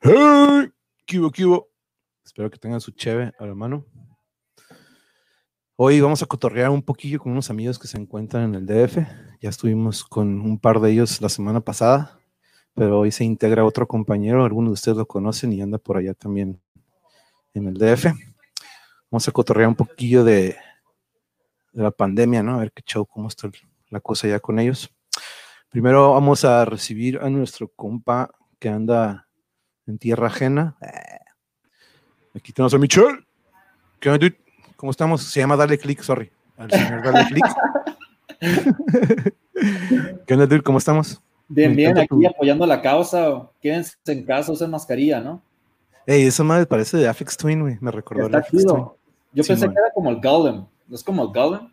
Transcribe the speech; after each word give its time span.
Hey, 0.00 0.70
cubo, 1.08 1.30
cubo. 1.30 1.68
Espero 2.24 2.50
que 2.50 2.58
tengan 2.58 2.80
su 2.80 2.90
cheve 2.90 3.32
a 3.38 3.46
la 3.46 3.54
mano. 3.54 3.86
Hoy 5.76 6.00
vamos 6.00 6.22
a 6.22 6.26
cotorrear 6.26 6.70
un 6.70 6.82
poquillo 6.82 7.18
con 7.18 7.32
unos 7.32 7.50
amigos 7.50 7.78
que 7.78 7.86
se 7.86 7.96
encuentran 7.98 8.44
en 8.44 8.54
el 8.54 8.66
DF. 8.66 8.98
Ya 9.40 9.48
estuvimos 9.48 10.04
con 10.04 10.40
un 10.40 10.58
par 10.58 10.80
de 10.80 10.92
ellos 10.92 11.20
la 11.20 11.28
semana 11.28 11.60
pasada, 11.60 12.18
pero 12.74 13.00
hoy 13.00 13.12
se 13.12 13.24
integra 13.24 13.64
otro 13.64 13.86
compañero, 13.88 14.44
algunos 14.44 14.70
de 14.70 14.74
ustedes 14.74 14.98
lo 14.98 15.06
conocen 15.06 15.52
y 15.52 15.62
anda 15.62 15.78
por 15.78 15.96
allá 15.96 16.14
también 16.14 16.60
en 17.54 17.68
el 17.68 17.74
DF. 17.74 18.06
Vamos 19.10 19.28
a 19.28 19.32
cotorrear 19.32 19.68
un 19.68 19.76
poquillo 19.76 20.22
de, 20.22 20.56
de 21.72 21.82
la 21.82 21.90
pandemia, 21.90 22.42
¿no? 22.42 22.56
A 22.56 22.58
ver 22.58 22.72
qué 22.72 22.82
show, 22.82 23.06
cómo 23.06 23.28
está 23.28 23.50
la 23.88 24.00
cosa 24.00 24.28
ya 24.28 24.40
con 24.40 24.58
ellos. 24.58 24.90
Primero 25.70 26.12
vamos 26.12 26.44
a 26.44 26.64
recibir 26.64 27.18
a 27.18 27.30
nuestro 27.30 27.68
compa 27.68 28.30
que 28.58 28.68
anda 28.68 29.28
en 29.86 29.98
tierra 29.98 30.26
ajena. 30.28 30.76
Aquí 32.34 32.52
tenemos 32.52 32.74
a 32.74 32.78
Michelle. 32.78 33.24
¿Qué 34.00 34.08
onda, 34.10 34.18
dude? 34.26 34.36
¿Cómo 34.76 34.90
estamos? 34.90 35.22
Se 35.22 35.40
llama 35.40 35.56
Dale 35.56 35.78
Click, 35.78 36.02
sorry. 36.02 36.30
Al 36.56 36.70
señor 36.70 37.02
Dale 37.02 37.26
Click. 37.26 37.44
¿Qué 40.26 40.34
onda, 40.34 40.46
dude? 40.46 40.62
¿Cómo 40.62 40.78
estamos? 40.78 41.20
Bien, 41.48 41.70
Me 41.70 41.76
bien, 41.76 41.98
aquí 41.98 42.08
tu- 42.08 42.26
apoyando 42.26 42.66
la 42.66 42.80
causa. 42.80 43.48
Quédense 43.60 43.94
en 44.06 44.24
casa, 44.24 44.52
usen 44.52 44.70
mascarilla, 44.70 45.20
¿no? 45.20 45.42
Ey, 46.06 46.26
eso 46.26 46.44
madre 46.44 46.66
parece 46.66 46.96
de 46.98 47.08
Afex 47.08 47.36
Twin, 47.36 47.60
güey. 47.62 47.78
Me 47.80 47.90
recordó 47.90 48.26
Afex 48.26 48.50
Twin. 48.64 48.84
Yo 49.32 49.42
Sí, 49.42 49.48
pensé 49.48 49.66
que 49.66 49.72
era 49.72 49.90
como 49.94 50.10
el 50.10 50.20
Golem. 50.20 50.64
¿No 50.88 50.94
es 50.94 51.02
como 51.02 51.22
el 51.22 51.28
Golem? 51.28 51.68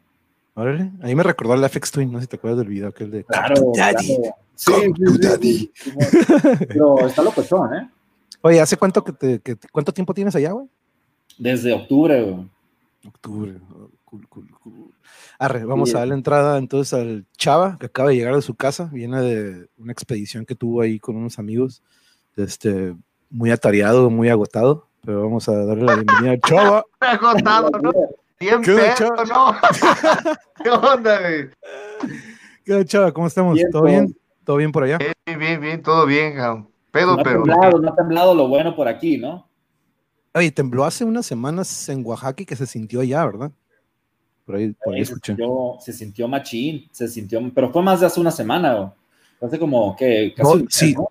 Órale. 0.53 0.91
A 1.01 1.05
mí 1.05 1.15
me 1.15 1.23
recordó 1.23 1.53
al 1.53 1.63
Afex 1.63 1.91
Twin. 1.91 2.11
No 2.11 2.19
sé 2.19 2.23
si 2.23 2.29
te 2.29 2.35
acuerdas 2.37 2.59
del 2.59 2.67
video 2.67 2.89
aquel 2.89 3.11
de 3.11 3.23
Claro, 3.25 3.55
Daddy. 3.75 4.17
claro. 4.17 4.35
Sí, 4.55 4.71
daddy. 5.19 5.71
Pero 6.67 7.07
está 7.07 7.23
locochón, 7.23 7.73
¿eh? 7.75 7.89
Oye, 8.41 8.59
¿hace 8.59 8.77
cuánto 8.77 9.03
que 9.03 9.11
te, 9.13 9.39
que- 9.39 9.57
cuánto 9.71 9.91
tiempo 9.93 10.13
tienes 10.13 10.35
allá, 10.35 10.51
güey? 10.51 10.67
Desde 11.37 11.73
octubre, 11.73 12.21
güey. 12.23 12.47
Octubre. 13.07 13.53
oh, 13.73 13.89
Cool, 14.03 14.27
cool, 14.27 14.49
cool. 14.61 14.91
Arre, 15.39 15.63
vamos 15.63 15.89
Sí. 15.91 15.95
a 15.95 15.99
darle 15.99 16.15
entrada 16.15 16.57
entonces 16.57 16.93
al 16.93 17.25
Chava, 17.37 17.77
que 17.79 17.85
acaba 17.85 18.09
de 18.09 18.15
llegar 18.17 18.35
de 18.35 18.41
su 18.41 18.55
casa. 18.55 18.89
Viene 18.91 19.21
de 19.21 19.69
una 19.77 19.93
expedición 19.93 20.45
que 20.45 20.53
tuvo 20.53 20.81
ahí 20.81 20.99
con 20.99 21.15
unos 21.15 21.39
amigos. 21.39 21.81
Este, 22.35 22.93
muy 23.29 23.51
atareado, 23.51 24.09
muy 24.09 24.27
agotado. 24.27 24.87
Pero 25.05 25.21
vamos 25.23 25.47
a 25.47 25.53
darle 25.65 25.83
la 25.85 25.95
bienvenida 25.95 26.31
al 26.31 26.41
Chava. 26.41 26.83
agotado, 26.99 27.69
¿no? 27.81 27.91
Bien 28.37 28.61
¿Qué 28.61 28.71
onda, 28.73 28.95
pedo, 28.97 29.25
¿no? 29.25 29.55
¿Qué 30.63 30.69
onda, 30.69 31.19
güey? 31.21 31.49
¿Qué 32.65 32.73
onda, 32.73 32.85
Chava? 32.85 33.11
¿Cómo 33.13 33.27
estamos? 33.27 33.55
Bien, 33.55 33.71
¿Todo 33.71 33.83
bien? 33.83 34.17
¿Todo 34.43 34.57
bien 34.57 34.71
por 34.73 34.83
allá? 34.83 34.97
Bien, 34.97 35.39
bien, 35.39 35.61
bien, 35.61 35.81
todo 35.81 36.05
bien, 36.05 36.35
cabrón. 36.35 36.67
Pedo, 36.91 37.15
No 37.15 37.21
ha 37.21 37.23
pero. 37.23 37.43
temblado, 37.43 37.79
no 37.79 37.89
ha 37.89 37.95
temblado 37.95 38.35
lo 38.35 38.47
bueno 38.47 38.75
por 38.75 38.87
aquí, 38.87 39.17
¿no? 39.17 39.47
Oye, 40.33 40.51
tembló 40.51 40.85
hace 40.85 41.03
unas 41.03 41.25
semanas 41.25 41.89
en 41.89 42.05
Oaxaca 42.05 42.43
y 42.43 42.45
que 42.45 42.55
se 42.55 42.65
sintió 42.65 43.01
allá, 43.01 43.25
¿verdad? 43.25 43.51
Por 44.45 44.55
ahí, 44.55 44.73
por 44.83 44.93
ahí 44.93 44.99
se, 45.05 45.13
escuché. 45.13 45.33
sintió, 45.33 45.75
se 45.79 45.93
sintió 45.93 46.27
machín, 46.27 46.87
se 46.91 47.07
sintió, 47.07 47.39
pero 47.53 47.69
fue 47.71 47.81
más 47.81 47.99
de 47.99 48.05
hace 48.07 48.19
una 48.19 48.31
semana, 48.31 48.73
güey. 48.75 48.89
Hace 49.41 49.59
como 49.59 49.95
que 49.95 50.33
casi 50.35 50.57
No, 50.57 50.65
sí. 50.69 50.93
¿no? 50.93 51.09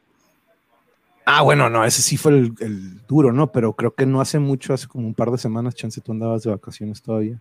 Ah, 1.27 1.43
bueno, 1.43 1.69
no, 1.69 1.85
ese 1.85 2.03
sí 2.03 2.17
fue 2.17 2.33
el, 2.33 2.55
el 2.61 3.07
duro, 3.07 3.33
¿no? 3.33 3.53
Pero 3.53 3.75
creo 3.75 3.95
que 3.95 4.07
no 4.07 4.21
hace 4.21 4.39
mucho, 4.39 4.73
hace 4.75 4.89
como 4.89 5.07
un 5.07 5.15
par 5.15 5.31
de 5.31 5.39
semanas, 5.39 5.75
chance 5.75 6.01
tú 6.01 6.13
andabas 6.13 6.43
de 6.43 6.51
vacaciones 6.51 7.03
todavía. 7.03 7.41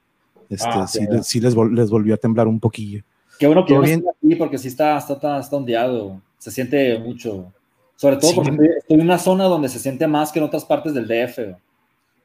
Este, 0.49 0.67
Ah, 0.71 0.87
sí, 0.87 0.99
sí. 0.99 1.07
les, 1.09 1.27
sí 1.27 1.39
les, 1.39 1.55
vol- 1.55 1.73
les 1.73 1.89
volvió 1.89 2.13
a 2.13 2.17
temblar 2.17 2.47
un 2.47 2.59
poquillo. 2.59 3.03
Qué 3.39 3.47
bueno 3.47 3.63
que 3.65 3.73
¿Todo 3.73 3.77
yo 3.77 3.81
no 3.81 3.85
bien? 3.85 3.99
estoy 3.99 4.29
aquí 4.31 4.35
porque 4.37 4.57
sí 4.57 4.67
está, 4.67 4.97
está, 4.97 5.13
está, 5.13 5.39
está 5.39 5.55
ondeado. 5.55 6.21
Se 6.37 6.51
siente 6.51 6.99
mucho. 6.99 7.51
Sobre 7.99 8.15
todo 8.15 8.29
Sí. 8.31 8.35
porque 8.37 8.51
estoy, 8.51 8.95
en 8.95 9.01
una 9.01 9.17
zona 9.17 9.43
donde 9.45 9.67
se 9.67 9.77
siente 9.77 10.07
más 10.07 10.31
que 10.31 10.39
en 10.39 10.45
otras 10.45 10.63
partes 10.63 10.93
del 10.93 11.05
DF. 11.05 11.35
güey. 11.43 11.55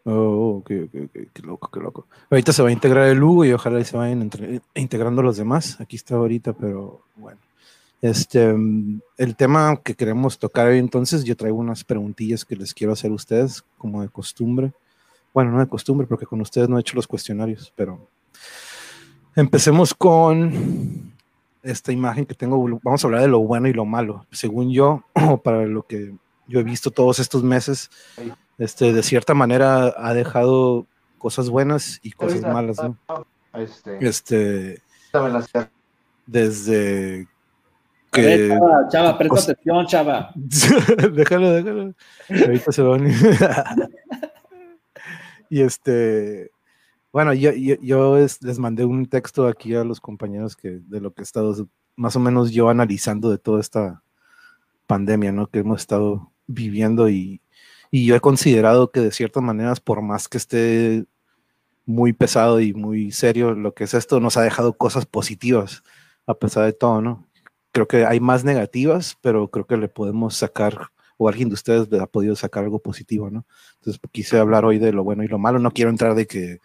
Oh, 0.05 0.58
ok, 0.61 0.70
ok, 0.84 0.94
ok, 1.06 1.28
qué 1.33 1.42
loco, 1.42 1.69
qué 1.72 1.80
loco. 1.80 2.06
Ahorita 2.30 2.53
se 2.53 2.62
va 2.62 2.69
a 2.69 2.72
integrar 2.72 3.08
el 3.08 3.20
Hugo 3.20 3.44
y 3.44 3.53
ojalá 3.53 3.83
se 3.83 3.97
vayan 3.97 4.22
entre- 4.22 4.61
integrando 4.77 5.20
los 5.20 5.36
demás. 5.36 5.80
Aquí 5.80 5.96
está 5.96 6.14
ahorita, 6.14 6.52
pero 6.52 7.01
bueno. 7.17 7.39
Este, 8.01 8.55
el 9.17 9.35
tema 9.36 9.80
que 9.83 9.95
queremos 9.95 10.39
tocar 10.39 10.68
hoy 10.68 10.79
entonces, 10.79 11.24
yo 11.24 11.35
traigo 11.36 11.57
unas 11.58 11.83
preguntillas 11.83 12.45
que 12.45 12.55
les 12.55 12.73
quiero 12.73 12.92
hacer 12.92 13.11
a 13.11 13.14
ustedes, 13.14 13.64
como 13.79 14.02
de 14.02 14.08
costumbre. 14.11 14.73
Bueno, 15.33 15.51
no 15.51 15.58
de 15.58 15.67
costumbre, 15.67 16.06
porque 16.06 16.27
con 16.27 16.41
ustedes 16.41 16.68
no 16.68 16.77
he 16.77 16.83
hecho 16.83 16.95
los 16.95 17.08
cuestionarios, 17.08 17.73
pero 17.74 18.06
empecemos 19.35 19.95
con 19.95 21.14
esta 21.64 21.92
imagen 21.92 22.27
que 22.27 22.35
tengo. 22.35 22.63
Vamos 22.83 23.02
a 23.02 23.07
hablar 23.07 23.23
de 23.23 23.29
lo 23.29 23.41
bueno 23.41 23.69
y 23.69 23.73
lo 23.73 23.85
malo. 23.85 24.27
Según 24.30 24.70
yo, 24.70 25.05
o 25.14 25.39
para 25.39 25.64
lo 25.67 25.83
que 25.83 26.14
yo 26.47 26.61
he 26.61 26.63
visto 26.63 26.91
todos 26.91 27.19
estos 27.19 27.42
meses, 27.42 27.91
este, 28.58 28.92
de 28.92 29.02
cierta 29.02 29.35
manera 29.35 29.95
ha 29.97 30.14
dejado 30.14 30.86
cosas 31.19 31.48
buenas 31.48 32.01
y 32.03 32.13
cosas 32.13 32.42
malas, 32.42 32.77
¿no? 32.77 32.97
Este, 33.55 34.07
Este, 34.07 34.83
desde 36.27 37.27
ver, 38.13 38.48
que... 38.48 38.48
chava, 38.48 38.89
chava, 38.89 39.19
presta 39.19 39.53
atención, 39.53 39.86
chava. 39.86 40.33
déjalo, 41.13 41.51
déjalo. 41.53 41.95
Ahorita 42.29 42.73
se 42.73 42.83
van. 42.83 43.07
y 45.51 45.63
este, 45.63 46.51
bueno, 47.14 47.35
yo, 47.35 47.52
yo, 47.55 47.77
yo 47.83 48.19
es- 48.19 48.42
les 48.42 48.61
mandé 48.61 48.85
un 48.86 49.07
texto 49.07 49.48
aquí 49.48 49.75
a 49.77 49.85
los 49.85 50.02
compañeros 50.02 50.57
que 50.57 50.80
de 50.85 51.01
lo 51.01 51.14
que 51.14 51.23
he 51.23 51.25
estado 51.25 51.69
más 51.97 52.17
o 52.17 52.20
menos 52.20 52.52
yo 52.52 52.69
analizando 52.70 53.30
de 53.30 53.39
toda 53.39 53.61
esta 53.61 54.02
pandemia, 54.86 55.33
¿no? 55.33 55.48
Que 55.48 55.61
hemos 55.61 55.80
estado 55.83 56.33
viviendo 56.47 57.08
y, 57.11 57.42
y 57.91 58.07
yo 58.07 58.17
he 58.17 58.20
considerado 58.20 58.91
que 58.92 59.01
de 59.01 59.13
ciertas 59.13 59.42
maneras, 59.42 59.80
por 59.80 60.03
más 60.03 60.29
que 60.29 60.39
esté 60.39 61.07
muy 61.86 62.13
pesado 62.13 62.61
y 62.61 62.73
muy 62.74 63.13
serio, 63.13 63.53
lo 63.55 63.74
que 63.74 63.85
es 63.85 63.95
esto 63.95 64.20
nos 64.20 64.36
ha 64.36 64.42
dejado 64.42 64.74
cosas 64.79 65.07
positivas, 65.07 65.83
a 66.27 66.35
pesar 66.35 66.64
de 66.67 66.73
todo, 66.73 67.03
¿no? 67.03 67.27
Creo 67.73 67.89
que 67.89 68.07
hay 68.07 68.20
más 68.20 68.45
negativas, 68.45 69.19
pero 69.20 69.51
creo 69.51 69.67
que 69.67 69.77
le 69.77 69.89
podemos 69.89 70.35
sacar, 70.36 70.89
o 71.19 71.29
alguien 71.29 71.48
de 71.48 71.55
ustedes 71.55 71.91
le 71.91 72.01
ha 72.01 72.07
podido 72.07 72.36
sacar 72.36 72.64
algo 72.64 72.79
positivo, 72.80 73.30
¿no? 73.30 73.47
Entonces 73.77 74.01
quise 74.13 74.39
hablar 74.39 74.64
hoy 74.64 74.79
de 74.79 74.92
lo 74.92 75.05
bueno 75.05 75.24
y 75.24 75.29
lo 75.29 75.39
malo, 75.39 75.58
no 75.58 75.73
quiero 75.73 75.91
entrar 75.91 76.14
de 76.14 76.27
que 76.27 76.58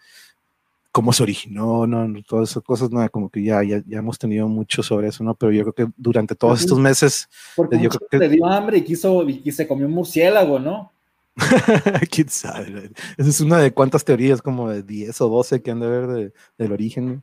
cómo 0.92 1.12
se 1.12 1.22
originó, 1.22 1.86
no, 1.86 2.06
todas 2.26 2.50
esas 2.50 2.62
cosas, 2.62 2.90
no, 2.90 3.08
como 3.10 3.30
que 3.30 3.42
ya, 3.44 3.62
ya, 3.62 3.82
ya 3.86 3.98
hemos 3.98 4.18
tenido 4.18 4.48
mucho 4.48 4.82
sobre 4.82 5.08
eso, 5.08 5.22
¿no? 5.22 5.34
Pero 5.34 5.52
yo 5.52 5.62
creo 5.62 5.72
que 5.88 5.92
durante 5.96 6.34
todos 6.34 6.54
Ujú. 6.58 6.64
estos 6.64 6.78
meses, 6.78 7.28
Porque 7.56 7.76
Yo 7.76 7.84
un 7.84 7.88
creo 7.90 8.08
que- 8.10 8.18
le 8.18 8.28
dio 8.28 8.46
hambre 8.46 8.78
y 8.78 8.82
quiso 8.84 9.22
y 9.28 9.50
se 9.52 9.66
comió 9.68 9.86
un 9.86 9.92
murciélago, 9.92 10.58
¿no? 10.58 10.92
quién 12.10 12.28
sabe, 12.28 12.90
esa 13.16 13.30
es 13.30 13.40
una 13.40 13.58
de 13.58 13.72
cuántas 13.72 14.04
teorías, 14.04 14.42
como 14.42 14.68
de 14.68 14.82
10 14.82 15.20
o 15.20 15.28
12 15.28 15.62
que 15.62 15.70
han 15.70 15.80
de 15.80 15.86
haber 15.86 16.06
de- 16.08 16.32
del 16.58 16.72
origen, 16.72 17.06
¿no? 17.06 17.22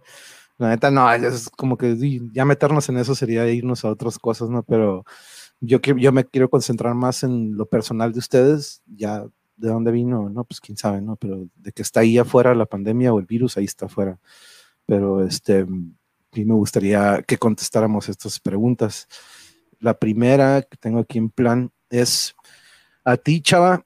La 0.60 0.70
neta, 0.70 0.90
no, 0.90 1.12
es 1.14 1.50
como 1.50 1.78
que 1.78 1.96
sí, 1.98 2.20
ya 2.34 2.44
meternos 2.46 2.90
en 2.90 2.98
eso 2.98 3.14
sería 3.14 3.48
irnos 3.48 3.86
a 3.86 3.90
otras 3.90 4.18
cosas, 4.18 4.50
¿no? 4.50 4.64
Pero 4.64 5.06
yo, 5.60 5.80
yo 5.82 6.12
me 6.12 6.26
quiero 6.26 6.50
concentrar 6.50 6.96
más 6.96 7.22
en 7.24 7.56
lo 7.56 7.68
personal 7.68 8.12
de 8.12 8.20
ustedes, 8.20 8.82
ya 8.88 9.28
de 9.57 9.69
dónde 9.69 9.91
vino, 9.91 10.29
no, 10.29 10.44
pues 10.44 10.62
quién 10.62 10.78
sabe, 10.78 11.01
¿no? 11.01 11.16
Pero 11.16 11.47
de 11.56 11.72
que 11.72 11.81
está 11.81 12.01
ahí 12.01 12.18
afuera 12.18 12.56
la 12.56 12.66
pandemia 12.66 13.13
o 13.13 13.19
el 13.19 13.25
virus, 13.25 13.57
ahí 13.57 13.66
está 13.66 13.88
afuera. 13.88 14.19
Pero 14.85 15.25
este, 15.25 15.66
sí 16.31 16.45
me 16.45 16.53
gustaría 16.53 17.22
que 17.23 17.38
contestáramos 17.38 18.07
estas 18.07 18.40
preguntas. 18.40 19.07
La 19.79 19.95
primera 19.95 20.62
que 20.62 20.78
tengo 20.78 21.00
aquí 21.00 21.18
en 21.18 21.29
plan 21.29 21.72
es, 21.90 22.35
a 23.03 23.18
ti, 23.18 23.41
Chava, 23.41 23.84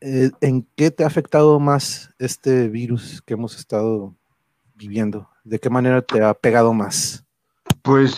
eh, 0.00 0.30
¿en 0.40 0.68
qué 0.76 0.90
te 0.90 1.04
ha 1.04 1.06
afectado 1.06 1.58
más 1.58 2.10
este 2.18 2.68
virus 2.68 3.22
que 3.22 3.34
hemos 3.34 3.56
estado 3.56 4.14
viviendo? 4.74 5.28
¿De 5.44 5.58
qué 5.58 5.70
manera 5.70 6.02
te 6.02 6.22
ha 6.22 6.34
pegado 6.34 6.74
más? 6.74 7.24
Pues 7.82 8.16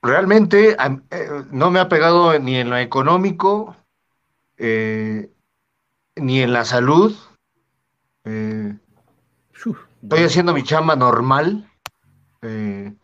realmente 0.00 0.76
eh, 1.10 1.28
no 1.50 1.70
me 1.70 1.80
ha 1.80 1.88
pegado 1.88 2.38
ni 2.38 2.56
en 2.56 2.70
lo 2.70 2.78
económico, 2.78 3.76
eh, 4.56 5.30
ni 6.20 6.40
en 6.40 6.52
la 6.52 6.64
salud. 6.64 7.14
Eh, 8.24 8.76
estoy 10.02 10.24
haciendo 10.24 10.52
mi 10.52 10.62
chamba 10.62 10.96
normal. 10.96 11.70
eh, 12.42 12.94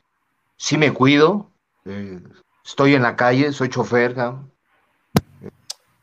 sí 0.56 0.78
me 0.78 0.92
cuido. 0.92 1.50
eh, 1.84 2.20
estoy 2.64 2.94
en 2.94 3.02
la 3.02 3.16
calle, 3.16 3.52
soy 3.52 3.68
chofer. 3.68 4.14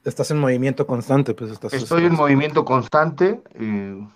Estás 0.04 0.32
en 0.32 0.40
movimiento 0.40 0.88
constante, 0.88 1.34
pues 1.34 1.52
estás. 1.52 1.74
Estoy 1.74 2.06
en 2.06 2.14
movimiento 2.14 2.66
constante. 2.66 3.42
eh, 3.54 4.08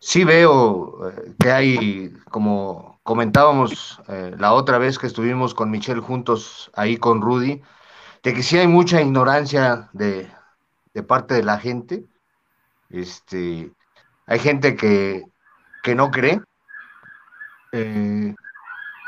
sí 0.00 0.24
veo 0.24 1.12
que 1.38 1.52
hay, 1.52 2.12
como 2.30 2.98
comentábamos 3.02 4.00
la 4.08 4.52
otra 4.52 4.78
vez 4.78 4.98
que 4.98 5.06
estuvimos 5.06 5.54
con 5.54 5.70
Michelle 5.70 6.00
juntos 6.00 6.70
ahí 6.74 6.96
con 6.96 7.22
Rudy, 7.22 7.62
de 8.22 8.34
que 8.34 8.42
sí 8.42 8.58
hay 8.58 8.66
mucha 8.66 9.00
ignorancia 9.00 9.88
de, 9.92 10.28
de 10.98 11.04
parte 11.04 11.34
de 11.34 11.44
la 11.44 11.58
gente. 11.58 12.04
Este, 12.90 13.70
hay 14.26 14.38
gente 14.40 14.74
que, 14.74 15.24
que 15.84 15.94
no 15.94 16.10
cree 16.10 16.40
eh, 17.72 18.34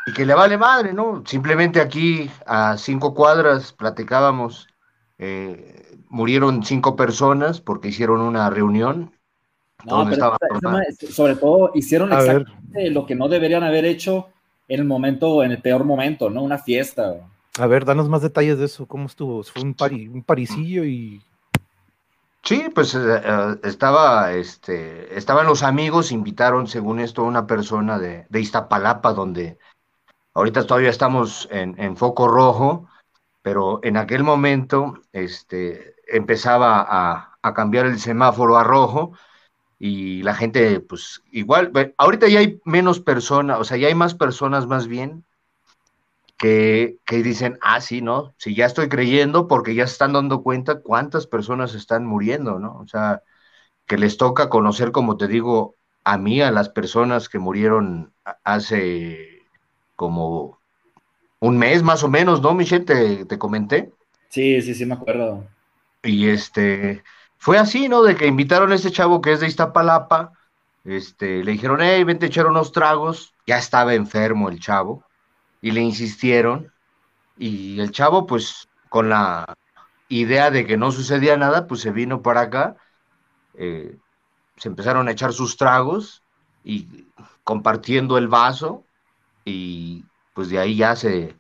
y 0.07 0.13
que 0.13 0.25
le 0.25 0.35
vale 0.35 0.57
madre, 0.57 0.93
¿no? 0.93 1.25
Simplemente 1.27 1.81
aquí 1.81 2.31
a 2.47 2.77
cinco 2.77 3.13
cuadras 3.13 3.73
platicábamos 3.73 4.69
eh, 5.19 5.99
murieron 6.09 6.63
cinco 6.63 6.95
personas 6.95 7.61
porque 7.61 7.89
hicieron 7.89 8.21
una 8.21 8.49
reunión. 8.51 9.13
No, 9.85 10.09
pero 10.09 10.37
sobre 11.11 11.37
todo 11.37 11.73
hicieron 11.75 12.13
exactamente 12.13 12.91
lo 12.91 13.05
que 13.05 13.17
no 13.17 13.29
deberían 13.29 13.65
haber 13.65 13.85
hecho 13.85 14.29
en 14.69 14.81
el 14.81 14.87
momento, 14.87 15.43
en 15.43 15.51
el 15.51 15.61
peor 15.61 15.85
momento, 15.85 16.31
¿no? 16.31 16.43
Una 16.43 16.59
fiesta. 16.59 17.17
A 17.59 17.67
ver, 17.67 17.85
danos 17.85 18.09
más 18.09 18.23
detalles 18.23 18.59
de 18.59 18.67
eso. 18.67 18.87
¿Cómo 18.87 19.07
estuvo? 19.07 19.43
¿Fue 19.43 19.63
un, 19.63 19.75
pari, 19.75 20.07
un 20.07 20.23
parisillo 20.23 20.85
y 20.85 21.23
Sí, 22.43 22.69
pues 22.75 22.95
eh, 22.95 23.01
eh, 23.25 23.57
estaba, 23.65 24.33
este, 24.33 25.17
estaban 25.17 25.47
los 25.47 25.63
amigos, 25.63 26.13
invitaron, 26.13 26.67
según 26.67 27.01
esto, 27.01 27.23
a 27.23 27.27
una 27.27 27.47
persona 27.47 27.99
de, 27.99 28.27
de 28.29 28.41
Iztapalapa, 28.41 29.13
donde 29.13 29.59
ahorita 30.35 30.67
todavía 30.67 30.91
estamos 30.91 31.49
en, 31.51 31.79
en, 31.81 31.97
foco 31.97 32.29
rojo, 32.29 32.89
pero 33.43 33.81
en 33.83 33.97
aquel 33.97 34.25
momento 34.25 34.95
este, 35.13 35.97
empezaba 36.09 36.81
a, 36.81 37.39
a, 37.43 37.55
cambiar 37.55 37.87
el 37.87 37.99
semáforo 38.01 38.59
a 38.59 38.65
rojo 38.65 39.13
y 39.79 40.23
la 40.23 40.35
gente, 40.35 40.81
pues 40.81 41.23
igual, 41.33 41.73
ahorita 41.99 42.29
ya 42.29 42.41
hay 42.41 42.61
menos 42.65 43.01
personas, 43.01 43.61
o 43.61 43.65
sea, 43.65 43.77
ya 43.77 43.89
hay 43.89 43.95
más 43.95 44.15
personas 44.15 44.67
más 44.67 44.89
bien 44.89 45.25
que, 46.41 46.99
dicen, 47.07 47.59
ah, 47.61 47.83
sí, 47.83 48.01
¿no? 48.01 48.33
Si 48.39 48.55
ya 48.55 48.65
estoy 48.65 48.89
creyendo 48.89 49.47
porque 49.47 49.75
ya 49.75 49.87
se 49.87 49.93
están 49.93 50.15
dando 50.15 50.43
cuenta 50.43 50.81
cuántas 50.81 51.27
personas 51.27 51.75
están 51.75 52.07
muriendo, 52.07 52.59
¿no? 52.59 52.79
O 52.79 52.87
sea, 52.87 53.23
que 53.87 53.99
les 53.99 54.17
toca 54.17 54.49
conocer, 54.49 54.91
como 54.91 55.19
te 55.19 55.29
digo, 55.29 55.77
a 56.03 56.17
mí, 56.17 56.41
a 56.41 56.51
las 56.51 56.71
personas 56.71 57.29
que 57.29 57.39
murieron 57.39 58.15
hace 58.43 59.43
como 59.97 60.59
un 61.41 61.59
mes 61.59 61.83
más 61.83 62.03
o 62.05 62.09
menos, 62.09 62.41
¿no, 62.41 62.55
Michelle? 62.55 62.87
Te, 62.87 63.27
te 63.27 63.39
comenté. 63.39 63.93
Sí, 64.31 64.63
sí, 64.63 64.75
sí, 64.75 64.87
me 64.87 64.95
acuerdo. 64.95 65.45
Y 66.03 66.31
este, 66.31 67.03
fue 67.37 67.59
así, 67.59 67.87
¿no? 67.87 68.03
De 68.03 68.17
que 68.17 68.27
invitaron 68.27 68.73
a 68.73 68.77
este 68.77 68.91
chavo 68.91 69.21
que 69.21 69.33
es 69.33 69.41
de 69.41 69.47
Iztapalapa, 69.47 70.33
este, 70.85 71.45
le 71.45 71.53
dijeron, 71.53 71.81
hey, 71.83 72.03
vente 72.03 72.25
a 72.25 72.29
echar 72.29 72.47
unos 72.47 72.73
tragos, 72.73 73.35
ya 73.47 73.59
estaba 73.59 73.93
enfermo 73.93 74.49
el 74.49 74.59
chavo, 74.59 75.05
y 75.61 75.71
le 75.73 75.81
insistieron 75.81 76.73
y 77.37 77.81
el 77.81 77.91
chavo 77.91 78.27
pues 78.27 78.69
con 78.89 79.09
la 79.09 79.55
idea 80.09 80.51
de 80.51 80.67
que 80.67 80.77
no 80.77 80.91
sucedía 80.91 81.37
nada 81.37 81.67
pues 81.67 81.81
se 81.81 81.91
vino 81.91 82.23
para 82.23 82.43
acá, 82.43 82.77
eh, 83.55 83.97
se 84.57 84.69
empezaron 84.69 85.09
a 85.09 85.13
echar 85.13 85.33
sus 85.33 85.57
tragos 85.57 86.23
y 86.65 87.09
compartiendo 87.45 88.19
el 88.19 88.29
vaso 88.29 88.85
y 89.45 90.05
pues 90.35 90.51
de 90.51 90.59
ahí 90.59 90.77
ya 90.77 90.97
se, 90.97 91.37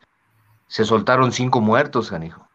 se 0.67 0.85
soltaron 0.85 1.33
cinco 1.33 1.61
muertos, 1.61 2.11
canijo. 2.11 2.47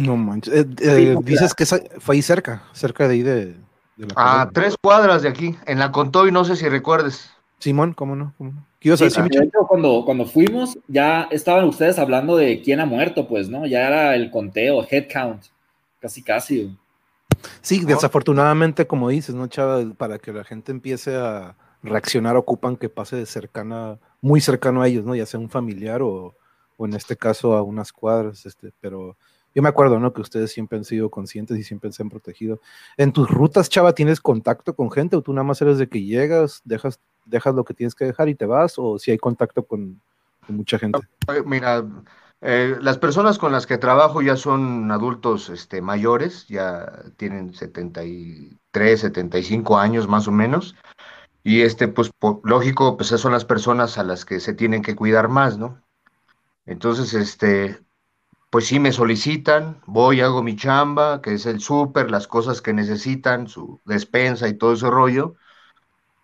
No 0.00 0.16
manches. 0.16 0.52
Eh, 0.52 0.66
eh, 0.80 1.16
dices 1.22 1.54
que 1.54 1.64
fue 1.64 2.16
ahí 2.16 2.22
cerca, 2.22 2.62
cerca 2.72 3.08
de 3.08 3.14
ahí 3.14 3.22
de, 3.22 3.56
la 3.96 4.42
A 4.42 4.50
tres 4.50 4.76
cuadras 4.80 5.22
de 5.22 5.28
aquí, 5.28 5.56
en 5.64 5.78
la 5.78 5.90
Contoy, 5.90 6.30
no 6.30 6.44
sé 6.44 6.56
si 6.56 6.68
recuerdes. 6.68 7.30
Simón, 7.58 7.94
¿cómo 7.94 8.16
no? 8.16 8.34
¿Cómo 8.36 8.52
no? 8.52 8.66
cuando, 9.68 10.04
cuando 10.04 10.26
fuimos, 10.26 10.78
ya 10.86 11.28
estaban 11.30 11.64
ustedes 11.64 11.98
hablando 11.98 12.36
de 12.36 12.60
quién 12.62 12.80
ha 12.80 12.86
muerto, 12.86 13.26
pues, 13.26 13.48
¿no? 13.48 13.66
Ya 13.66 13.86
era 13.86 14.14
el 14.14 14.30
conteo, 14.30 14.86
head 14.88 15.06
count, 15.12 15.44
casi, 15.98 16.22
casi. 16.22 16.76
Sí, 17.60 17.84
desafortunadamente, 17.84 18.86
como 18.86 19.08
dices, 19.08 19.34
¿no, 19.34 19.46
Chava? 19.48 19.82
Para 19.96 20.18
que 20.18 20.32
la 20.32 20.44
gente 20.44 20.72
empiece 20.72 21.16
a 21.16 21.56
reaccionar, 21.82 22.36
ocupan 22.36 22.76
que 22.76 22.88
pase 22.88 23.16
de 23.16 23.26
cercana, 23.26 23.98
muy 24.20 24.40
cercano 24.40 24.82
a 24.82 24.88
ellos, 24.88 25.04
¿no? 25.04 25.14
Ya 25.14 25.26
sea 25.26 25.40
un 25.40 25.50
familiar 25.50 26.02
o, 26.02 26.34
o 26.76 26.86
en 26.86 26.94
este 26.94 27.16
caso 27.16 27.54
a 27.54 27.62
unas 27.62 27.92
cuadras, 27.92 28.46
este, 28.46 28.72
pero 28.80 29.16
yo 29.54 29.62
me 29.62 29.68
acuerdo, 29.68 29.98
¿no? 29.98 30.12
Que 30.12 30.20
ustedes 30.20 30.52
siempre 30.52 30.76
han 30.76 30.84
sido 30.84 31.10
conscientes 31.10 31.58
y 31.58 31.64
siempre 31.64 31.90
se 31.90 32.02
han 32.02 32.10
protegido. 32.10 32.60
En 32.98 33.12
tus 33.12 33.28
rutas, 33.30 33.70
Chava, 33.70 33.94
¿tienes 33.94 34.20
contacto 34.20 34.76
con 34.76 34.90
gente 34.90 35.16
o 35.16 35.22
tú 35.22 35.32
nada 35.32 35.44
más 35.44 35.62
eres 35.62 35.78
de 35.78 35.88
que 35.88 36.02
llegas, 36.02 36.60
dejas 36.64 37.00
dejas 37.26 37.54
lo 37.54 37.64
que 37.64 37.74
tienes 37.74 37.94
que 37.94 38.06
dejar 38.06 38.28
y 38.28 38.34
te 38.34 38.46
vas, 38.46 38.74
o 38.78 38.98
si 38.98 39.10
hay 39.10 39.18
contacto 39.18 39.64
con, 39.64 40.00
mucha 40.48 40.78
gente? 40.78 41.00
Mira, 41.44 41.84
eh, 42.40 42.76
las 42.80 42.98
personas 42.98 43.38
con 43.38 43.52
las 43.52 43.66
que 43.66 43.78
trabajo 43.78 44.22
ya 44.22 44.36
son 44.36 44.90
adultos 44.90 45.48
este, 45.48 45.82
mayores, 45.82 46.46
ya 46.48 47.04
tienen 47.16 47.52
73, 47.52 49.00
75 49.00 49.78
años 49.78 50.08
más 50.08 50.28
o 50.28 50.32
menos. 50.32 50.76
Y 51.42 51.62
este, 51.62 51.88
pues, 51.88 52.10
lógico, 52.44 52.96
pues 52.96 53.08
esas 53.08 53.20
son 53.20 53.32
las 53.32 53.44
personas 53.44 53.98
a 53.98 54.04
las 54.04 54.24
que 54.24 54.40
se 54.40 54.54
tienen 54.54 54.82
que 54.82 54.96
cuidar 54.96 55.28
más, 55.28 55.58
¿no? 55.58 55.80
Entonces, 56.64 57.14
este, 57.14 57.78
pues 58.50 58.66
sí 58.66 58.80
me 58.80 58.92
solicitan, 58.92 59.80
voy, 59.86 60.20
hago 60.20 60.42
mi 60.42 60.56
chamba, 60.56 61.22
que 61.22 61.34
es 61.34 61.46
el 61.46 61.60
súper, 61.60 62.10
las 62.10 62.26
cosas 62.26 62.62
que 62.62 62.72
necesitan, 62.72 63.46
su 63.48 63.80
despensa 63.84 64.48
y 64.48 64.54
todo 64.54 64.72
ese 64.72 64.90
rollo. 64.90 65.36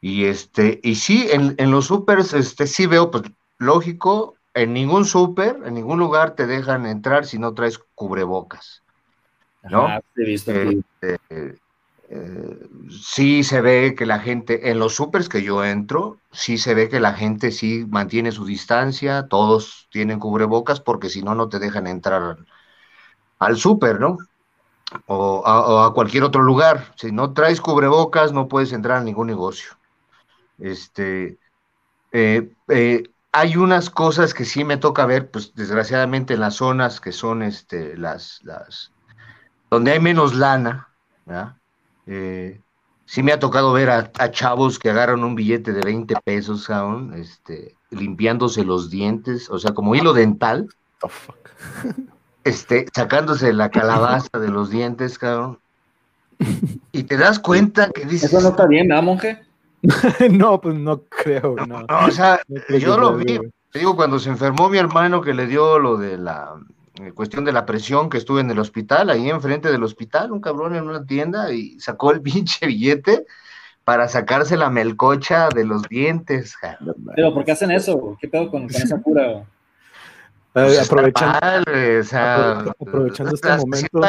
Y 0.02 0.24
este, 0.24 0.80
y 0.82 0.96
sí, 0.96 1.28
en, 1.30 1.54
en 1.58 1.70
los 1.70 1.86
supers, 1.86 2.34
este, 2.34 2.66
sí 2.66 2.86
veo, 2.86 3.12
pues, 3.12 3.22
lógico, 3.58 4.34
en 4.52 4.72
ningún 4.72 5.04
súper, 5.04 5.60
en 5.64 5.74
ningún 5.74 6.00
lugar 6.00 6.34
te 6.34 6.48
dejan 6.48 6.86
entrar 6.86 7.24
si 7.24 7.38
no 7.38 7.54
traes 7.54 7.78
cubrebocas. 7.94 8.82
¿No? 9.62 9.86
Este, 10.16 10.82
eh, 11.00 12.68
sí 12.90 13.44
se 13.44 13.60
ve 13.60 13.94
que 13.96 14.04
la 14.04 14.18
gente, 14.18 14.70
en 14.70 14.80
los 14.80 14.96
supers 14.96 15.28
que 15.28 15.44
yo 15.44 15.64
entro, 15.64 16.18
sí 16.32 16.58
se 16.58 16.74
ve 16.74 16.88
que 16.88 16.98
la 16.98 17.14
gente 17.14 17.52
sí 17.52 17.86
mantiene 17.88 18.32
su 18.32 18.44
distancia, 18.44 19.28
todos 19.28 19.86
tienen 19.92 20.18
cubrebocas, 20.18 20.80
porque 20.80 21.10
si 21.10 21.22
no, 21.22 21.36
no 21.36 21.48
te 21.48 21.60
dejan 21.60 21.86
entrar 21.86 22.38
al 23.38 23.56
súper, 23.56 24.00
¿no? 24.00 24.18
O 25.06 25.46
a, 25.46 25.60
o 25.60 25.78
a, 25.84 25.94
cualquier 25.94 26.24
otro 26.24 26.42
lugar. 26.42 26.92
Si 26.96 27.12
no 27.12 27.32
traes 27.32 27.60
cubrebocas, 27.60 28.32
no 28.32 28.48
puedes 28.48 28.72
entrar 28.72 28.98
a 28.98 29.04
ningún 29.04 29.28
negocio. 29.28 29.70
Este, 30.62 31.38
eh, 32.12 32.52
eh, 32.68 33.02
hay 33.32 33.56
unas 33.56 33.90
cosas 33.90 34.32
que 34.32 34.44
sí 34.44 34.62
me 34.62 34.76
toca 34.76 35.06
ver, 35.06 35.30
pues 35.30 35.54
desgraciadamente 35.54 36.34
en 36.34 36.40
las 36.40 36.54
zonas 36.54 37.00
que 37.00 37.10
son 37.10 37.42
este, 37.42 37.96
las, 37.96 38.40
las, 38.44 38.92
donde 39.70 39.90
hay 39.90 39.98
menos 40.00 40.34
lana, 40.34 40.88
eh, 42.06 42.60
sí 43.06 43.22
me 43.24 43.32
ha 43.32 43.40
tocado 43.40 43.72
ver 43.72 43.90
a, 43.90 44.30
chavos 44.30 44.78
que 44.78 44.90
agarran 44.90 45.24
un 45.24 45.34
billete 45.34 45.72
de 45.72 45.80
20 45.80 46.14
pesos, 46.24 46.70
aún, 46.70 47.14
este, 47.14 47.74
limpiándose 47.90 48.64
los 48.64 48.88
dientes, 48.88 49.50
o 49.50 49.58
sea, 49.58 49.74
como 49.74 49.96
hilo 49.96 50.12
dental, 50.12 50.68
este, 52.44 52.86
sacándose 52.94 53.52
la 53.52 53.68
calabaza 53.70 54.38
de 54.38 54.48
los 54.48 54.70
dientes, 54.70 55.18
cabrón. 55.18 55.58
Y 56.92 57.04
te 57.04 57.16
das 57.16 57.38
cuenta 57.38 57.90
que 57.90 58.04
dices. 58.04 58.30
Eso 58.30 58.42
no 58.42 58.50
está 58.50 58.66
bien, 58.66 58.88
¿no, 58.88 59.00
monje? 59.00 59.42
no, 60.30 60.60
pues 60.60 60.76
no 60.76 61.02
creo. 61.04 61.56
No, 61.66 61.86
o 62.06 62.10
sea, 62.10 62.40
yo 62.78 62.96
lo 62.96 63.16
vi. 63.16 63.40
Te 63.70 63.78
digo, 63.78 63.96
cuando 63.96 64.18
se 64.18 64.28
enfermó 64.28 64.68
mi 64.68 64.78
hermano 64.78 65.22
que 65.22 65.32
le 65.32 65.46
dio 65.46 65.78
lo 65.78 65.96
de 65.96 66.18
la 66.18 66.54
eh, 67.00 67.12
cuestión 67.12 67.44
de 67.44 67.52
la 67.52 67.64
presión, 67.64 68.10
que 68.10 68.18
estuve 68.18 68.42
en 68.42 68.50
el 68.50 68.58
hospital, 68.58 69.08
ahí 69.08 69.30
enfrente 69.30 69.72
del 69.72 69.82
hospital, 69.82 70.30
un 70.30 70.40
cabrón 70.40 70.76
en 70.76 70.84
una 70.84 71.04
tienda 71.06 71.52
y 71.52 71.80
sacó 71.80 72.12
el 72.12 72.20
pinche 72.22 72.66
billete 72.66 73.24
para 73.84 74.08
sacarse 74.08 74.56
la 74.56 74.70
melcocha 74.70 75.48
de 75.48 75.64
los 75.64 75.82
dientes. 75.88 76.54
Pero, 77.16 77.34
¿por 77.34 77.44
qué 77.44 77.52
hacen 77.52 77.70
eso? 77.70 78.16
¿Qué 78.20 78.28
pedo 78.28 78.50
con, 78.50 78.66
esa 78.66 79.00
cura? 79.00 79.44
Pues 80.52 80.84
aprovechando, 80.84 81.72
o 82.00 82.04
sea, 82.04 82.58
aprovechando 82.60 83.34
este 83.34 83.56
momento. 83.56 84.00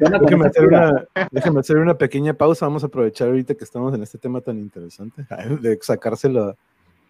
déjame, 0.00 0.46
hacer 0.46 0.66
una, 0.66 1.04
déjame, 1.30 1.60
hacer 1.60 1.76
una, 1.76 1.98
pequeña 1.98 2.32
pausa. 2.32 2.64
Vamos 2.64 2.82
a 2.84 2.86
aprovechar 2.86 3.28
ahorita 3.28 3.54
que 3.54 3.64
estamos 3.64 3.94
en 3.94 4.02
este 4.02 4.16
tema 4.16 4.40
tan 4.40 4.56
interesante 4.58 5.26
de 5.60 5.78
sacarse 5.82 6.30
la, 6.30 6.56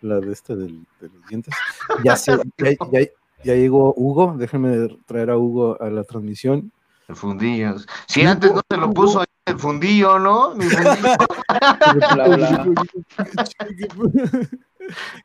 la 0.01 0.19
de 0.19 0.33
este 0.33 0.57
del, 0.57 0.85
de 1.01 1.09
los 1.09 1.25
dientes. 1.29 1.55
Ya, 2.03 2.17
ya, 2.91 3.07
ya, 3.45 3.55
llegó 3.55 3.95
Hugo. 3.97 4.35
Déjenme 4.37 4.89
traer 5.07 5.31
a 5.31 5.39
Hugo 5.39 5.81
a 5.81 5.91
la 5.91 6.03
transmisión. 6.03 6.73
El 7.07 7.15
fundillo. 7.15 7.77
Si 8.07 8.23
antes 8.23 8.53
no 8.53 8.61
se 8.69 8.77
lo 8.77 8.93
puso 8.93 9.23
el 9.47 9.59
fundillo, 9.59 10.19
¿no? 10.19 10.53
Mi 10.57 10.65
fundillo. 10.65 11.17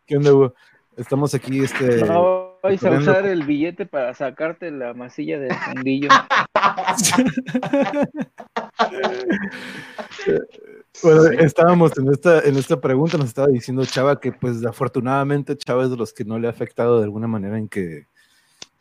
¿Qué 0.06 0.18
onda, 0.18 0.34
Hugo? 0.34 0.54
Estamos 0.98 1.34
aquí, 1.34 1.64
este. 1.64 2.06
No, 2.06 2.58
vais 2.62 2.84
a 2.84 2.92
usar 2.92 3.26
el 3.26 3.44
billete 3.44 3.86
para 3.86 4.14
sacarte 4.14 4.72
la 4.72 4.94
masilla 4.94 5.40
del 5.40 5.56
fundillo. 5.56 6.10
bueno, 11.04 11.24
estábamos 11.40 11.98
en 11.98 12.10
esta, 12.10 12.42
en 12.42 12.58
esta 12.58 12.80
pregunta, 12.80 13.18
nos 13.18 13.28
estaba 13.28 13.48
diciendo 13.48 13.86
Chava 13.86 14.20
que, 14.20 14.32
pues, 14.32 14.64
afortunadamente, 14.66 15.58
Chava 15.58 15.84
es 15.84 15.90
de 15.90 15.98
los 15.98 16.14
que 16.14 16.26
no 16.26 16.38
le 16.38 16.48
ha 16.48 16.52
afectado 16.52 17.00
de 17.00 17.06
alguna 17.06 17.28
manera 17.28 17.58
en 17.58 17.68
que, 17.68 18.06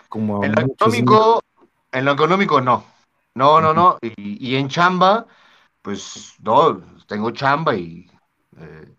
como 0.08 0.44
en 0.44 0.52
lo 0.52 0.60
económico, 0.62 1.42
en 1.92 2.04
lo 2.04 2.12
económico, 2.12 2.60
no. 2.60 2.84
No, 3.34 3.62
no, 3.62 3.72
no. 3.72 3.96
Y, 4.02 4.50
y 4.50 4.56
en 4.56 4.68
chamba, 4.68 5.26
pues, 5.80 6.34
no, 6.42 6.82
tengo 7.06 7.30
chamba 7.30 7.74
y. 7.74 8.10
Eh, 8.58 8.94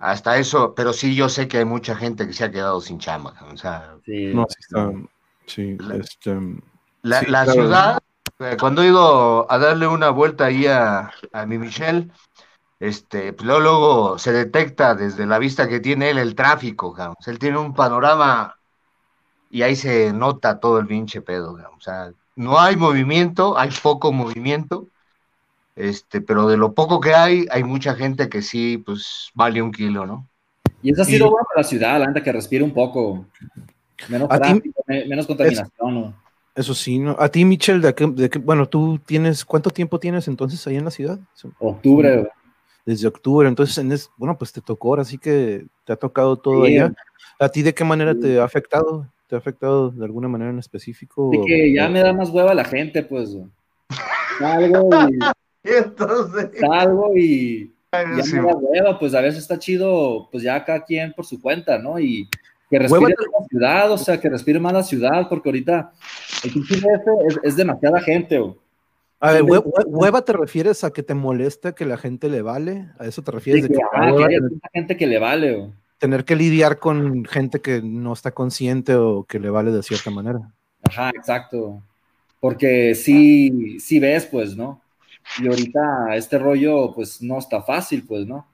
hasta 0.00 0.38
eso, 0.38 0.74
pero 0.74 0.92
sí 0.92 1.14
yo 1.14 1.28
sé 1.28 1.48
que 1.48 1.58
hay 1.58 1.64
mucha 1.64 1.94
gente 1.96 2.26
que 2.26 2.32
se 2.32 2.44
ha 2.44 2.50
quedado 2.50 2.80
sin 2.80 2.98
chamba, 2.98 3.34
o 3.52 3.56
sea, 3.56 3.96
sí, 4.04 4.34
no, 4.34 4.46
sí 4.48 4.56
está, 4.60 4.90
Sí, 5.46 5.76
este, 5.94 6.38
La, 7.02 7.20
sí, 7.20 7.26
la 7.26 7.44
claro. 7.44 7.52
ciudad, 7.52 7.98
eh, 8.38 8.56
cuando 8.60 8.82
he 8.82 8.86
ido 8.88 9.50
a 9.50 9.58
darle 9.58 9.86
una 9.86 10.10
vuelta 10.10 10.46
ahí 10.46 10.66
a, 10.66 11.10
a 11.32 11.46
mi 11.46 11.58
Michelle, 11.58 12.10
este, 12.80 13.32
pues 13.34 13.46
luego, 13.46 13.60
luego 13.62 14.18
se 14.18 14.32
detecta 14.32 14.94
desde 14.94 15.26
la 15.26 15.38
vista 15.38 15.68
que 15.68 15.80
tiene 15.80 16.10
él 16.10 16.18
el 16.18 16.34
tráfico. 16.34 16.90
O 16.90 16.96
sea, 16.96 17.14
él 17.32 17.38
tiene 17.38 17.58
un 17.58 17.74
panorama 17.74 18.56
y 19.50 19.62
ahí 19.62 19.76
se 19.76 20.12
nota 20.12 20.60
todo 20.60 20.78
el 20.78 20.86
pinche 20.86 21.22
pedo. 21.22 21.54
O 21.76 21.80
sea, 21.80 22.12
no 22.36 22.58
hay 22.60 22.76
movimiento, 22.76 23.58
hay 23.58 23.70
poco 23.82 24.12
movimiento, 24.12 24.88
este, 25.88 26.20
pero 26.20 26.46
de 26.48 26.56
lo 26.56 26.72
poco 26.74 27.00
que 27.00 27.14
hay, 27.14 27.46
hay 27.50 27.64
mucha 27.64 27.94
gente 27.94 28.28
que 28.28 28.42
sí, 28.42 28.78
pues 28.78 29.30
vale 29.34 29.62
un 29.62 29.72
kilo, 29.72 30.06
¿no? 30.06 30.26
Y 30.82 30.92
eso 30.92 31.02
ha 31.02 31.04
Y- 31.04 31.08
sido 31.12 31.30
bueno 31.30 31.46
para 31.52 31.62
la 31.62 31.68
ciudad, 31.68 31.98
la 32.00 32.06
neta, 32.06 32.22
que 32.22 32.32
respire 32.32 32.64
un 32.64 32.72
poco. 32.72 33.26
Menos 34.08 34.28
A 34.30 34.38
ti- 34.40 34.48
tráfico, 34.52 34.84
me- 34.86 35.04
menos 35.06 35.26
contaminación. 35.26 35.94
¿no? 35.94 36.14
Eso 36.54 36.74
sí, 36.74 36.98
¿no? 36.98 37.16
A 37.18 37.28
ti, 37.28 37.44
Michelle, 37.44 37.80
de 37.86 37.94
qué, 37.94 38.06
de 38.06 38.30
qué- 38.30 38.38
bueno, 38.38 38.66
tú 38.68 38.98
tienes, 39.04 39.44
¿cuánto 39.44 39.70
tiempo 39.70 39.98
tienes 40.00 40.26
entonces 40.28 40.66
ahí 40.66 40.76
en 40.76 40.84
la 40.84 40.90
ciudad? 40.90 41.18
Octubre. 41.58 42.28
Desde 42.86 43.06
octubre, 43.06 43.46
entonces, 43.46 43.76
en 43.78 43.92
es- 43.92 44.10
bueno, 44.16 44.36
pues 44.38 44.52
te 44.52 44.60
tocó, 44.62 44.88
ahora 44.88 45.04
sí 45.04 45.18
que 45.18 45.66
te 45.84 45.92
ha 45.92 45.96
tocado 45.96 46.36
todo 46.36 46.64
Sí. 46.66 46.78
allá. 46.78 46.92
¿A 47.38 47.48
ti 47.50 47.62
de 47.62 47.74
qué 47.74 47.84
manera 47.84 48.14
te 48.18 48.40
ha 48.40 48.44
afectado? 48.44 49.06
¿Te 49.28 49.34
ha 49.36 49.38
afectado 49.38 49.90
de 49.90 50.04
alguna 50.04 50.28
manera 50.28 50.50
en 50.50 50.58
específico? 50.58 51.28
De 51.30 51.40
que 51.46 51.72
ya 51.74 51.86
O- 51.86 51.90
me 51.90 52.00
da 52.00 52.12
más 52.12 52.30
hueva 52.30 52.52
la 52.54 52.64
gente, 52.64 53.02
pues. 53.02 53.34
güey. 53.34 53.46
Y, 55.64 55.68
Entonces, 55.84 56.50
salgo 56.60 57.16
y 57.16 57.72
ya 57.92 58.22
sí, 58.22 58.34
me 58.36 58.42
da 58.48 58.56
hueva, 58.56 58.98
pues 58.98 59.14
a 59.14 59.20
veces 59.20 59.40
está 59.42 59.58
chido, 59.58 60.28
pues 60.30 60.42
ya 60.44 60.64
cada 60.64 60.84
quien 60.84 61.12
por 61.12 61.26
su 61.26 61.40
cuenta, 61.40 61.78
¿no? 61.78 61.98
Y 61.98 62.28
que 62.70 62.78
respire 62.78 63.00
Hueva- 63.16 63.16
más 63.32 63.40
la 63.40 63.46
ciudad, 63.48 63.92
o 63.92 63.98
sea, 63.98 64.20
que 64.20 64.28
respire 64.28 64.60
más 64.60 64.72
la 64.72 64.82
ciudad, 64.84 65.28
porque 65.28 65.48
ahorita 65.48 65.90
el 66.44 66.52
es, 67.28 67.40
es 67.42 67.56
demasiada 67.56 68.00
gente, 68.00 68.38
güey. 68.38 68.54
A 69.22 69.32
ver, 69.32 69.42
Sí, 69.42 69.48
hue- 69.48 69.84
hueva 69.86 70.22
te 70.24 70.32
refieres 70.32 70.82
a 70.84 70.92
que 70.92 71.02
te 71.02 71.14
molesta 71.14 71.72
que 71.74 71.84
la 71.84 71.98
gente 71.98 72.30
le 72.30 72.40
vale? 72.42 72.86
¿A 72.98 73.06
eso 73.06 73.22
te 73.22 73.30
refieres? 73.32 73.62
De 73.64 73.68
De 73.68 73.74
que, 73.74 73.80
ajá, 73.82 74.06
que 74.16 74.22
tener, 74.22 74.40
tanta 74.50 74.68
gente 74.72 74.96
que 74.96 75.06
le 75.06 75.18
vale, 75.18 75.54
güey. 75.56 75.70
tener 75.98 76.24
que 76.24 76.36
lidiar 76.36 76.78
con 76.78 77.24
gente 77.26 77.60
que 77.60 77.82
no 77.82 78.12
está 78.14 78.30
consciente 78.30 78.94
o 78.94 79.24
que 79.24 79.38
le 79.40 79.50
vale 79.50 79.72
de 79.72 79.82
cierta 79.82 80.10
manera. 80.10 80.40
Ajá, 80.88 81.10
exacto. 81.10 81.82
Porque 82.38 82.94
sí, 82.94 83.78
sí 83.80 83.98
ves, 84.00 84.24
pues, 84.24 84.56
¿no? 84.56 84.80
Y 85.42 85.46
ahorita 85.48 86.14
este 86.16 86.38
rollo, 86.38 86.92
pues, 86.94 87.22
no 87.22 87.38
está 87.38 87.62
fácil, 87.62 88.04
pues, 88.06 88.26
¿no? 88.26 88.46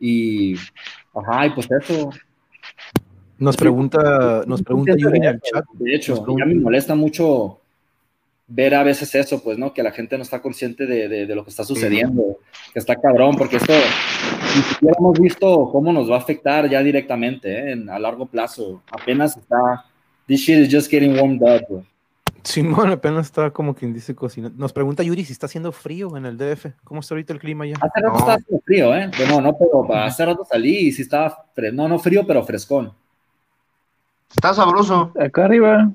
Y, 0.00 0.54
ajá, 1.14 1.46
y 1.46 1.50
pues 1.50 1.68
eso. 1.70 2.10
Nos 3.38 3.56
pregunta, 3.56 4.42
nos 4.46 4.62
pregunta 4.62 4.94
Yuri 4.96 5.18
en 5.18 5.24
el 5.24 5.40
chat. 5.40 5.64
De 5.74 5.94
hecho, 5.94 6.14
pregunta- 6.22 6.44
ya 6.44 6.54
me 6.54 6.60
molesta 6.60 6.94
mucho 6.94 7.60
ver 8.48 8.74
a 8.74 8.82
veces 8.82 9.14
eso, 9.14 9.42
pues, 9.42 9.58
¿no? 9.58 9.72
Que 9.74 9.82
la 9.82 9.92
gente 9.92 10.16
no 10.16 10.22
está 10.22 10.40
consciente 10.40 10.86
de, 10.86 11.06
de- 11.08 11.26
de 11.26 11.34
lo 11.34 11.44
que 11.44 11.50
está 11.50 11.62
sucediendo, 11.64 12.38
que 12.72 12.78
está 12.78 12.96
cabrón, 12.96 13.36
porque 13.36 13.56
esto, 13.56 13.72
ni 14.56 14.62
siquiera 14.62 14.96
hemos 14.98 15.20
visto 15.20 15.68
cómo 15.70 15.92
nos 15.92 16.10
va 16.10 16.16
a 16.16 16.20
afectar 16.20 16.68
ya 16.68 16.82
directamente, 16.82 17.52
¿eh? 17.52 17.72
En- 17.72 17.90
a 17.90 17.98
largo 17.98 18.26
plazo. 18.26 18.82
Apenas 18.90 19.36
está, 19.36 19.84
this 20.26 20.40
shit 20.40 20.58
is 20.66 20.74
just 20.74 20.90
getting 20.90 21.14
warmed 21.16 21.42
up. 21.42 21.84
Simón 22.44 22.90
apenas 22.90 23.26
está 23.26 23.50
como 23.50 23.74
quien 23.74 23.92
dice 23.92 24.14
cocina. 24.14 24.50
Nos 24.56 24.72
pregunta 24.72 25.02
Yuri 25.02 25.24
si 25.24 25.32
está 25.32 25.46
haciendo 25.46 25.72
frío 25.72 26.16
en 26.16 26.24
el 26.26 26.36
DF. 26.38 26.66
¿Cómo 26.84 27.00
está 27.00 27.14
ahorita 27.14 27.32
el 27.32 27.40
clima 27.40 27.64
allá? 27.64 27.74
Hace 27.80 28.00
rato 28.00 28.12
No. 28.12 28.18
estaba 28.18 28.34
haciendo 28.34 28.62
frío, 28.64 28.94
¿eh? 28.96 29.10
Pero 29.16 29.40
no, 29.40 29.56
pero 29.58 29.86
para 29.86 30.06
hace 30.06 30.24
rato 30.24 30.44
salí 30.44 30.88
y 30.88 30.92
sí 30.92 31.02
estaba, 31.02 31.46
fre- 31.54 31.72
no, 31.72 31.88
no 31.88 31.98
frío, 31.98 32.26
pero 32.26 32.42
frescón. 32.44 32.92
está 34.34 34.54
sabroso. 34.54 35.12
Acá 35.20 35.44
arriba, 35.44 35.90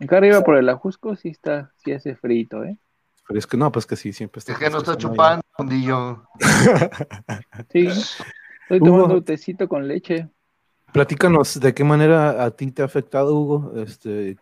acá 0.00 0.16
arriba 0.18 0.40
por 0.42 0.56
el 0.56 0.68
Ajusco 0.68 1.16
sí 1.16 1.28
está, 1.28 1.72
sí 1.84 1.92
hace 1.92 2.14
frito, 2.16 2.64
¿eh? 2.64 2.78
Pero 3.26 3.38
es 3.38 3.46
que 3.46 3.56
no, 3.58 3.70
pues 3.70 3.84
que 3.84 3.96
sí, 3.96 4.12
siempre 4.14 4.38
está. 4.38 4.52
Es 4.52 4.58
que 4.58 4.70
no 4.70 4.78
está 4.78 4.96
chupando, 4.96 5.42
fundillo. 5.52 6.22
Sí. 7.72 7.86
Estoy 7.88 8.80
Hugo. 8.80 8.86
tomando 8.96 9.14
un 9.16 9.24
tecito 9.24 9.68
con 9.68 9.86
leche. 9.88 10.28
Platícanos 10.92 11.58
de 11.60 11.74
qué 11.74 11.84
manera 11.84 12.42
a 12.44 12.50
ti 12.50 12.70
te 12.70 12.82
ha 12.82 12.84
afectado, 12.86 13.34
Hugo. 13.34 13.72
Este, 13.76 14.36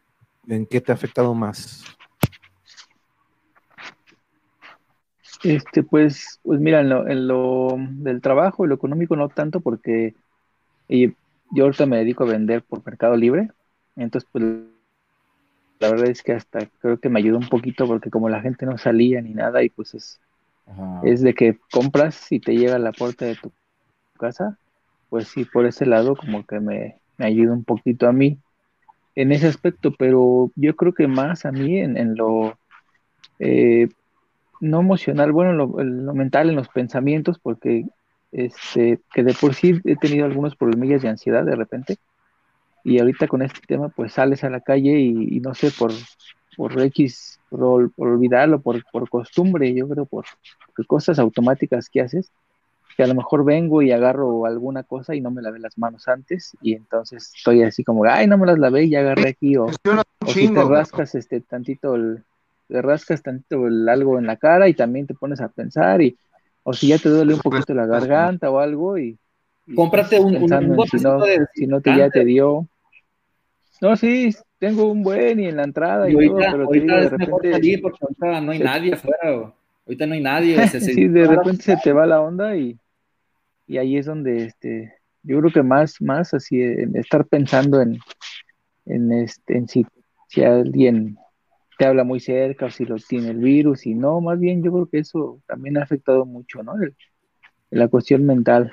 ¿En 0.49 0.67
qué 0.67 0.81
te 0.81 0.93
ha 0.93 0.95
afectado 0.95 1.35
más? 1.35 1.85
Este, 5.43 5.83
pues, 5.83 6.41
pues 6.43 6.61
mira, 6.61 6.81
en 6.81 6.89
lo, 6.89 7.09
en 7.09 7.29
lo 7.29 7.77
del 7.79 8.21
trabajo 8.21 8.65
y 8.65 8.69
lo 8.69 8.75
económico 8.75 9.17
no 9.17 9.29
tanto 9.29 9.61
porque 9.61 10.15
eh, 10.89 11.13
yo 11.53 11.65
ahorita 11.65 11.87
me 11.87 11.99
dedico 11.99 12.25
a 12.25 12.29
vender 12.29 12.63
por 12.63 12.85
Mercado 12.85 13.17
Libre, 13.17 13.51
entonces 13.97 14.29
pues 14.33 14.45
la 15.79 15.91
verdad 15.91 16.09
es 16.09 16.23
que 16.23 16.33
hasta 16.33 16.67
creo 16.81 16.99
que 16.99 17.09
me 17.09 17.21
ayudó 17.21 17.39
un 17.39 17.49
poquito 17.49 17.87
porque 17.87 18.11
como 18.11 18.29
la 18.29 18.41
gente 18.41 18.67
no 18.67 18.79
salía 18.79 19.21
ni 19.21 19.35
nada 19.35 19.63
y 19.63 19.69
pues 19.69 19.95
es, 19.95 20.21
Ajá. 20.67 21.01
es 21.05 21.23
de 21.23 21.35
que 21.35 21.59
compras 21.71 22.33
y 22.33 22.41
te 22.41 22.57
llega 22.57 22.77
a 22.77 22.81
la 22.81 22.93
puerta 22.93 23.27
de 23.27 23.37
tu 23.37 23.53
casa, 24.19 24.59
pues 25.11 25.29
sí, 25.29 25.45
por 25.45 25.67
ese 25.67 25.87
lado 25.87 26.17
como 26.17 26.47
que 26.47 26.61
me, 26.61 26.97
me 27.19 27.27
ayuda 27.27 27.53
un 27.53 27.65
poquito 27.65 28.09
a 28.09 28.13
mí 28.13 28.39
en 29.17 29.33
ese 29.33 29.49
aspecto, 29.49 29.93
pero 29.99 30.53
yo 30.55 30.77
creo 30.77 30.95
que 30.95 31.09
más 31.09 31.45
a 31.45 31.53
mí 31.53 31.79
en, 31.79 31.97
en 31.97 32.15
lo 32.15 32.57
eh, 33.39 33.89
no 34.61 34.81
emocional, 34.81 35.33
bueno, 35.33 35.51
en 35.51 35.59
lo, 35.59 35.83
lo 35.83 36.15
mental, 36.15 36.49
en 36.49 36.57
los 36.57 36.69
pensamientos, 36.69 37.39
porque 37.39 37.85
este, 38.33 39.01
que 39.13 39.23
de 39.23 39.35
por 39.35 39.55
sí 39.55 39.81
he 39.85 39.97
tenido 39.97 40.27
algunos 40.27 40.57
problemillas 40.57 41.03
de 41.03 41.09
ansiedad 41.09 41.45
de 41.45 41.57
repente, 41.57 41.97
y 42.85 43.01
ahorita 43.01 43.27
con 43.27 43.43
este 43.43 43.61
tema, 43.67 43.89
pues 43.89 44.13
sales 44.13 44.45
a 44.45 44.51
la 44.51 44.61
calle 44.61 45.01
y, 45.01 45.41
no 45.41 45.55
sé, 45.55 45.73
por, 45.77 45.91
por 46.57 46.81
X, 46.81 47.41
por, 47.49 47.91
por 47.93 48.09
olvidarlo, 48.09 48.61
por, 48.61 48.85
por 48.93 49.09
costumbre, 49.09 49.75
yo 49.75 49.89
creo, 49.89 50.07
por 50.07 50.25
cosas 50.87 51.19
automáticas 51.19 51.89
que 51.89 52.01
haces, 52.01 52.31
que 52.97 53.03
a 53.03 53.07
lo 53.07 53.15
mejor 53.15 53.45
vengo 53.45 53.83
y 53.83 53.93
agarro 53.93 54.47
alguna 54.47 54.83
cosa 54.83 55.15
y 55.15 55.21
no 55.21 55.31
me 55.31 55.43
lavé 55.43 55.59
las 55.59 55.77
manos 55.79 56.09
antes, 56.09 56.57
y 56.63 56.75
entonces 56.75 57.33
estoy 57.37 57.63
así 57.63 57.85
como, 57.85 58.05
ay, 58.05 58.27
no 58.27 58.39
me 58.39 58.47
las 58.47 58.59
lavé 58.59 58.85
y 58.85 58.91
ya 58.91 59.01
agarré 59.01 59.29
aquí, 59.31 59.57
o, 59.57 59.67
o 59.67 59.73
si 60.33 60.49
te 60.49 60.65
rascas 60.65 61.15
este 61.15 61.41
tantito 61.43 61.95
el, 61.95 62.25
te 62.69 62.83
rascas 62.83 63.23
tantito 63.23 63.67
el 63.67 63.89
algo 63.89 64.19
en 64.19 64.27
la 64.27 64.37
cara 64.37 64.69
y 64.69 64.75
también 64.75 65.07
te 65.07 65.15
pones 65.15 65.41
a 65.41 65.49
pensar 65.49 66.01
y 66.03 66.17
o 66.65 66.73
si 66.73 66.89
ya 66.89 66.99
te 66.99 67.09
duele 67.09 67.35
un 67.35 67.41
poquito 67.41 67.75
la 67.75 67.87
garganta 67.87 68.51
o 68.51 68.59
algo 68.59 68.99
y, 68.99 69.19
y 69.67 69.75
Cómprate 69.77 70.19
un- 70.19 70.37
un- 70.37 70.87
si 70.87 70.99
no, 70.99 71.21
de 71.21 71.47
si 71.55 71.67
no 71.67 71.81
te 71.81 71.97
ya 71.97 72.11
te 72.11 72.25
dio. 72.25 72.67
No, 73.81 73.95
sí, 73.97 74.35
tengo 74.59 74.91
un 74.91 75.03
buen 75.03 75.39
y 75.39 75.47
en 75.47 75.57
la 75.57 75.65
entrada 75.65 76.09
y, 76.09 76.15
Y 76.15 76.29
todo, 76.29 76.39
ahorita, 76.39 76.53
pero 76.53 76.67
te 76.69 76.81
digo, 76.81 76.87
ahorita 76.87 76.97
de 76.97 77.05
es 77.05 77.13
mejor 77.13 77.43
repente, 77.43 77.53
salir 77.53 77.83
porque 77.83 77.99
ahorita 78.01 78.41
no 78.41 78.53
hay 78.53 78.59
nadie 78.59 78.93
afuera. 78.95 79.55
Ahorita 79.87 80.07
no 80.07 80.15
hay 80.15 80.21
nadie. 80.23 80.57
se- 80.67 80.81
se- 80.81 80.93
sí, 80.93 81.09
de 81.09 81.27
repente 81.27 81.63
se 81.63 81.77
te 81.77 81.93
va 81.93 82.07
la 82.07 82.21
onda 82.21 82.57
y, 82.57 82.79
y 83.67 83.79
ahí 83.79 83.97
es 83.97 84.07
donde 84.07 84.45
este, 84.45 84.95
yo 85.23 85.41
creo 85.41 85.53
que 85.53 85.63
más, 85.63 86.01
más 86.01 86.33
así 86.35 86.63
en 86.63 86.97
estar 86.97 87.27
pensando 87.27 87.81
en, 87.81 87.99
en 88.87 89.13
este, 89.13 89.57
en 89.57 89.69
si, 89.69 89.87
si 90.29 90.45
alguien 90.45 91.17
te 91.79 91.87
habla 91.87 92.05
muy 92.05 92.21
cerca 92.21 92.67
o 92.67 92.71
si 92.71 92.85
lo 92.85 92.97
tiene 92.97 93.31
el 93.31 93.39
virus 93.39 93.87
y 93.87 93.95
no, 93.95 94.21
más 94.21 94.39
bien 94.39 94.63
yo 94.63 94.73
creo 94.73 94.87
que 94.87 94.99
eso 94.99 95.41
también 95.47 95.77
ha 95.77 95.83
afectado 95.83 96.25
mucho, 96.25 96.63
¿no? 96.63 96.75
El- 96.81 96.97
la 97.71 97.89
cuestión 97.89 98.25
mental. 98.25 98.73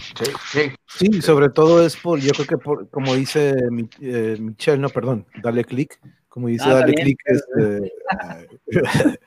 Sí, 0.00 0.24
sí. 0.52 0.60
Sí, 0.88 1.22
sobre 1.22 1.50
todo 1.50 1.84
es 1.84 1.96
por, 1.96 2.18
yo 2.20 2.32
creo 2.32 2.46
que 2.46 2.58
por, 2.58 2.88
como 2.90 3.14
dice 3.14 3.54
eh, 4.00 4.36
Michelle, 4.40 4.78
no, 4.78 4.88
perdón, 4.88 5.26
dale 5.42 5.64
clic, 5.64 6.00
como 6.28 6.48
dice 6.48 6.64
Ah, 6.66 6.74
dale 6.74 6.94
clic, 6.94 7.18
este, 7.26 7.92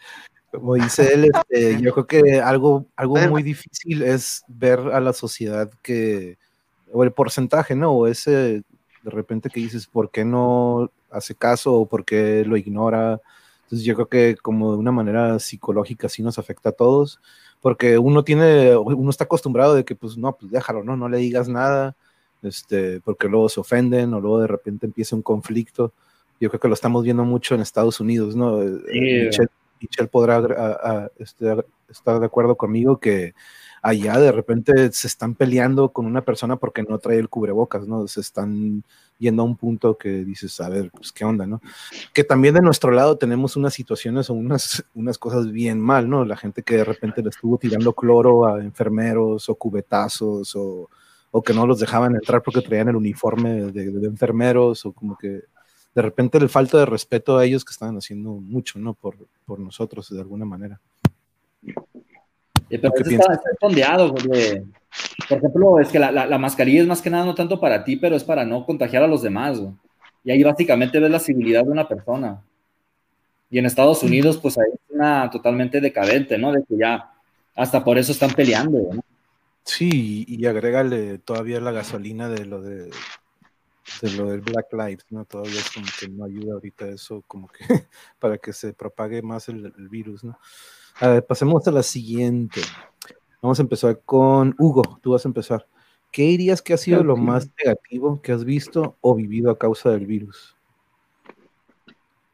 como 0.60 0.75
dice 0.75 1.13
él, 1.13 1.29
este, 1.33 1.81
yo 1.81 1.93
creo 1.93 2.07
que 2.07 2.39
algo, 2.39 2.86
algo 2.95 3.17
muy 3.29 3.43
difícil 3.43 4.03
es 4.03 4.43
ver 4.48 4.79
a 4.79 5.00
la 5.00 5.13
sociedad 5.13 5.69
que, 5.81 6.38
o 6.91 7.03
el 7.03 7.12
porcentaje, 7.12 7.75
¿no? 7.75 7.91
O 7.91 8.07
ese, 8.07 8.31
de 8.31 9.12
repente 9.12 9.50
que 9.50 9.60
dices, 9.60 9.88
¿por 9.88 10.12
qué 10.12 10.24
no 10.24 10.91
hace 11.12 11.36
caso 11.36 11.74
o 11.74 11.86
por 11.86 12.05
qué 12.05 12.43
lo 12.45 12.57
ignora? 12.57 13.19
Entonces 13.63 13.86
yo 13.86 13.95
creo 13.95 14.07
que 14.07 14.38
como 14.41 14.74
de 14.74 14.77
una 14.77 14.91
manera 14.91 15.39
psicológica 15.39 16.07
sí 16.07 16.22
nos 16.22 16.38
afecta 16.38 16.69
a 16.69 16.74
todos, 16.74 17.19
porque 17.62 17.98
uno 17.98 18.24
tiene, 18.24 18.75
uno 18.75 19.10
está 19.10 19.24
acostumbrado 19.24 19.74
de 19.74 19.86
que 19.86 19.95
pues 19.95 20.17
no, 20.17 20.36
pues 20.36 20.51
déjalo, 20.51 20.83
no, 20.83 20.95
no 20.95 21.10
le 21.10 21.17
digas 21.17 21.50
nada, 21.50 21.95
este, 22.43 23.00
porque 23.01 23.27
luego 23.27 23.50
se 23.50 23.60
ofenden 23.60 24.13
o 24.13 24.19
luego 24.19 24.39
de 24.39 24.48
repente 24.48 24.86
empieza 24.86 25.15
un 25.15 25.22
conflicto. 25.22 25.93
Yo 26.39 26.50
creo 26.50 26.60
que 26.60 26.67
lo 26.67 26.74
estamos 26.74 27.03
viendo 27.03 27.24
mucho 27.24 27.55
en 27.55 27.62
Estados 27.62 28.00
Unidos, 28.00 28.36
¿no? 28.36 28.62
Eh, 28.62 29.31
Sí. 29.31 29.41
Michelle, 29.83 30.09
podrá 30.09 31.09
este, 31.17 31.55
estar 31.89 32.19
de 32.19 32.25
acuerdo 32.25 32.55
conmigo 32.55 32.99
que 32.99 33.33
allá 33.81 34.17
de 34.17 34.31
repente 34.31 34.91
se 34.93 35.07
están 35.07 35.35
peleando 35.35 35.89
con 35.89 36.05
una 36.05 36.21
persona 36.21 36.55
porque 36.55 36.83
no 36.83 36.99
trae 36.99 37.19
el 37.19 37.29
cubrebocas, 37.29 37.85
¿no? 37.85 38.07
Se 38.07 38.21
están 38.21 38.83
yendo 39.19 39.43
a 39.43 39.45
un 39.45 39.57
punto 39.57 39.97
que 39.97 40.23
dices, 40.23 40.59
a 40.61 40.69
ver, 40.69 40.89
pues 40.91 41.11
qué 41.11 41.25
onda, 41.25 41.45
¿no? 41.45 41.61
Que 42.13 42.23
también 42.23 42.53
de 42.55 42.61
nuestro 42.61 42.91
lado 42.91 43.17
tenemos 43.17 43.55
unas 43.57 43.73
situaciones 43.73 44.29
o 44.29 44.33
unas, 44.33 44.83
cosas 45.19 45.51
bien 45.51 45.79
mal, 45.79 46.09
¿no? 46.09 46.23
La 46.23 46.37
gente 46.37 46.63
que 46.63 46.77
de 46.77 46.85
repente 46.85 47.21
le 47.21 47.29
estuvo 47.29 47.57
tirando 47.57 47.93
cloro 47.93 48.45
a 48.47 48.63
enfermeros 48.63 49.49
o 49.49 49.55
cubetazos 49.55 50.55
o, 50.55 50.89
o 51.31 51.41
que 51.43 51.53
no 51.53 51.67
los 51.67 51.79
dejaban 51.79 52.15
entrar 52.15 52.41
porque 52.41 52.61
traían 52.61 52.89
el 52.89 52.95
uniforme 52.95 53.71
de 53.71 54.07
enfermeros 54.07 54.85
o 54.85 54.93
como 54.93 55.17
que 55.17 55.43
de 55.95 56.01
repente 56.01 56.38
el 56.38 56.50
falta 56.50 56.79
de 56.79 56.85
respeto 56.85 57.38
a 57.38 57.45
ellos 57.45 57.63
que 57.63 57.71
estaban 57.71 57.97
haciendo 57.97 58.31
mucho, 58.31 58.79
¿no? 58.79 58.93
Por, 58.93 59.15
por 59.45 59.59
nosotros, 59.59 60.09
de 60.09 60.19
alguna 60.19 60.45
manera. 60.45 60.79
Eh, 62.69 62.79
pero 62.79 62.93
eso 62.95 63.09
está, 63.09 63.33
está 63.33 63.50
fondeado, 63.59 64.12
güey. 64.12 64.63
Por 65.29 65.38
ejemplo, 65.38 65.79
es 65.79 65.89
que 65.89 66.00
la, 66.00 66.12
la, 66.12 66.25
la, 66.25 66.38
mascarilla 66.38 66.81
es 66.81 66.88
más 66.88 67.01
que 67.01 67.09
nada 67.09 67.25
no 67.25 67.35
tanto 67.35 67.59
para 67.59 67.83
ti, 67.83 67.95
pero 67.95 68.15
es 68.15 68.23
para 68.23 68.45
no 68.45 68.65
contagiar 68.65 69.03
a 69.03 69.07
los 69.07 69.21
demás, 69.21 69.59
güey. 69.59 69.73
Y 70.23 70.31
ahí 70.31 70.43
básicamente 70.43 71.00
ves 71.00 71.12
la 71.12 71.19
civilidad 71.19 71.63
de 71.63 71.71
una 71.71 71.88
persona. 71.88 72.41
Y 73.50 73.59
en 73.59 73.65
Estados 73.65 74.01
Unidos, 74.01 74.38
pues 74.38 74.57
ahí 74.57 74.71
es 74.73 74.95
una 74.95 75.29
totalmente 75.29 75.81
decadente, 75.81 76.38
¿no? 76.38 76.51
De 76.51 76.63
que 76.63 76.77
ya 76.77 77.12
hasta 77.55 77.83
por 77.83 77.97
eso 77.97 78.12
están 78.12 78.31
peleando, 78.31 78.79
¿no? 78.93 79.03
Sí, 79.63 80.25
y 80.27 80.45
agrégale 80.45 81.19
todavía 81.19 81.62
la 81.62 81.71
gasolina 81.71 82.27
de 82.27 82.45
lo 82.45 82.62
de, 82.62 82.89
de 84.01 84.11
lo 84.11 84.29
del 84.29 84.41
Black 84.41 84.71
Lives, 84.71 85.05
¿no? 85.09 85.25
Todavía 85.25 85.59
es 85.59 85.71
como 85.71 85.87
que 85.99 86.07
no 86.09 86.25
ayuda 86.25 86.53
ahorita 86.53 86.87
eso, 86.87 87.23
como 87.27 87.47
que 87.47 87.59
para 88.19 88.37
que 88.37 88.53
se 88.53 88.73
propague 88.73 89.21
más 89.21 89.49
el, 89.49 89.73
el 89.77 89.89
virus, 89.89 90.23
¿no? 90.23 90.37
A 90.99 91.07
ver, 91.07 91.25
pasemos 91.25 91.67
a 91.67 91.71
la 91.71 91.83
siguiente. 91.83 92.61
Vamos 93.41 93.59
a 93.59 93.63
empezar 93.63 93.99
con 94.05 94.55
Hugo, 94.57 94.99
tú 95.01 95.11
vas 95.11 95.25
a 95.25 95.29
empezar. 95.29 95.67
¿Qué 96.11 96.23
dirías 96.23 96.61
que 96.61 96.73
ha 96.73 96.77
sido 96.77 96.99
okay. 96.99 97.07
lo 97.07 97.17
más 97.17 97.49
negativo 97.57 98.21
que 98.21 98.31
has 98.31 98.45
visto 98.45 98.95
o 99.01 99.15
vivido 99.15 99.49
a 99.49 99.57
causa 99.57 99.89
del 99.89 100.05
virus? 100.05 100.55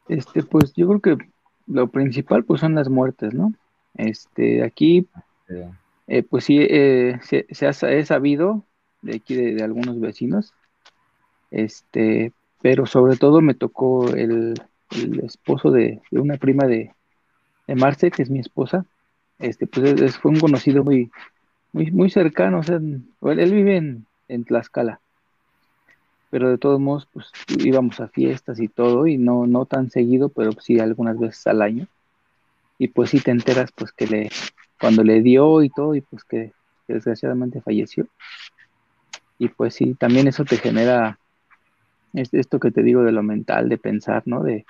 Este, 0.06 0.42
pues 0.42 0.74
yo 0.74 0.86
creo 0.86 1.00
que 1.00 1.30
lo 1.66 1.88
principal 1.88 2.44
pues 2.44 2.60
son 2.60 2.74
las 2.74 2.88
muertes, 2.88 3.32
¿no? 3.32 3.54
Este, 3.94 4.62
aquí, 4.62 5.08
eh, 6.08 6.22
pues 6.22 6.44
sí, 6.44 6.58
eh, 6.60 7.18
se, 7.22 7.46
se, 7.50 7.66
ha 7.66 7.70
he 7.92 8.04
sabido 8.04 8.64
de 9.02 9.16
aquí 9.16 9.34
de, 9.34 9.54
de, 9.54 9.62
algunos 9.62 9.98
vecinos, 9.98 10.52
este, 11.50 12.32
pero 12.62 12.86
sobre 12.86 13.16
todo 13.16 13.40
me 13.40 13.54
tocó 13.54 14.08
el, 14.14 14.54
esposo 15.22 15.70
de, 15.70 16.00
una 16.10 16.36
prima 16.36 16.66
de, 16.66 16.92
de 17.66 17.74
Marce, 17.74 18.10
que 18.10 18.22
es 18.22 18.30
mi 18.30 18.40
esposa, 18.40 18.84
este, 19.38 19.66
pues 19.66 20.00
es, 20.00 20.18
fue 20.18 20.32
un 20.32 20.40
conocido 20.40 20.84
muy, 20.84 21.10
muy, 21.72 21.90
muy 21.90 22.10
cercano, 22.10 22.58
o 22.58 22.62
sea, 22.62 22.76
él, 22.76 23.52
vive 23.52 23.76
en, 23.76 24.06
en, 24.28 24.44
Tlaxcala, 24.44 25.00
pero 26.30 26.50
de 26.50 26.58
todos 26.58 26.80
modos, 26.80 27.08
pues 27.12 27.30
íbamos 27.58 28.00
a 28.00 28.08
fiestas 28.08 28.60
y 28.60 28.68
todo, 28.68 29.06
y 29.06 29.16
no, 29.16 29.46
no 29.46 29.64
tan 29.64 29.90
seguido, 29.90 30.28
pero 30.28 30.52
sí 30.60 30.78
algunas 30.78 31.18
veces 31.18 31.46
al 31.46 31.62
año, 31.62 31.86
y 32.78 32.88
pues 32.88 33.10
sí 33.10 33.20
te 33.20 33.30
enteras, 33.30 33.70
pues 33.72 33.92
que 33.92 34.06
le, 34.06 34.30
cuando 34.80 35.04
le 35.04 35.22
dio 35.22 35.62
y 35.62 35.70
todo, 35.70 35.94
y 35.94 36.00
pues 36.00 36.24
que 36.24 36.52
desgraciadamente 36.88 37.60
falleció, 37.60 38.06
y 39.38 39.48
pues 39.48 39.74
sí, 39.74 39.94
también 39.94 40.28
eso 40.28 40.44
te 40.44 40.58
genera 40.58 41.18
esto 42.12 42.60
que 42.60 42.70
te 42.70 42.82
digo 42.82 43.02
de 43.02 43.12
lo 43.12 43.22
mental, 43.22 43.68
de 43.68 43.78
pensar, 43.78 44.22
¿no? 44.26 44.42
De, 44.42 44.64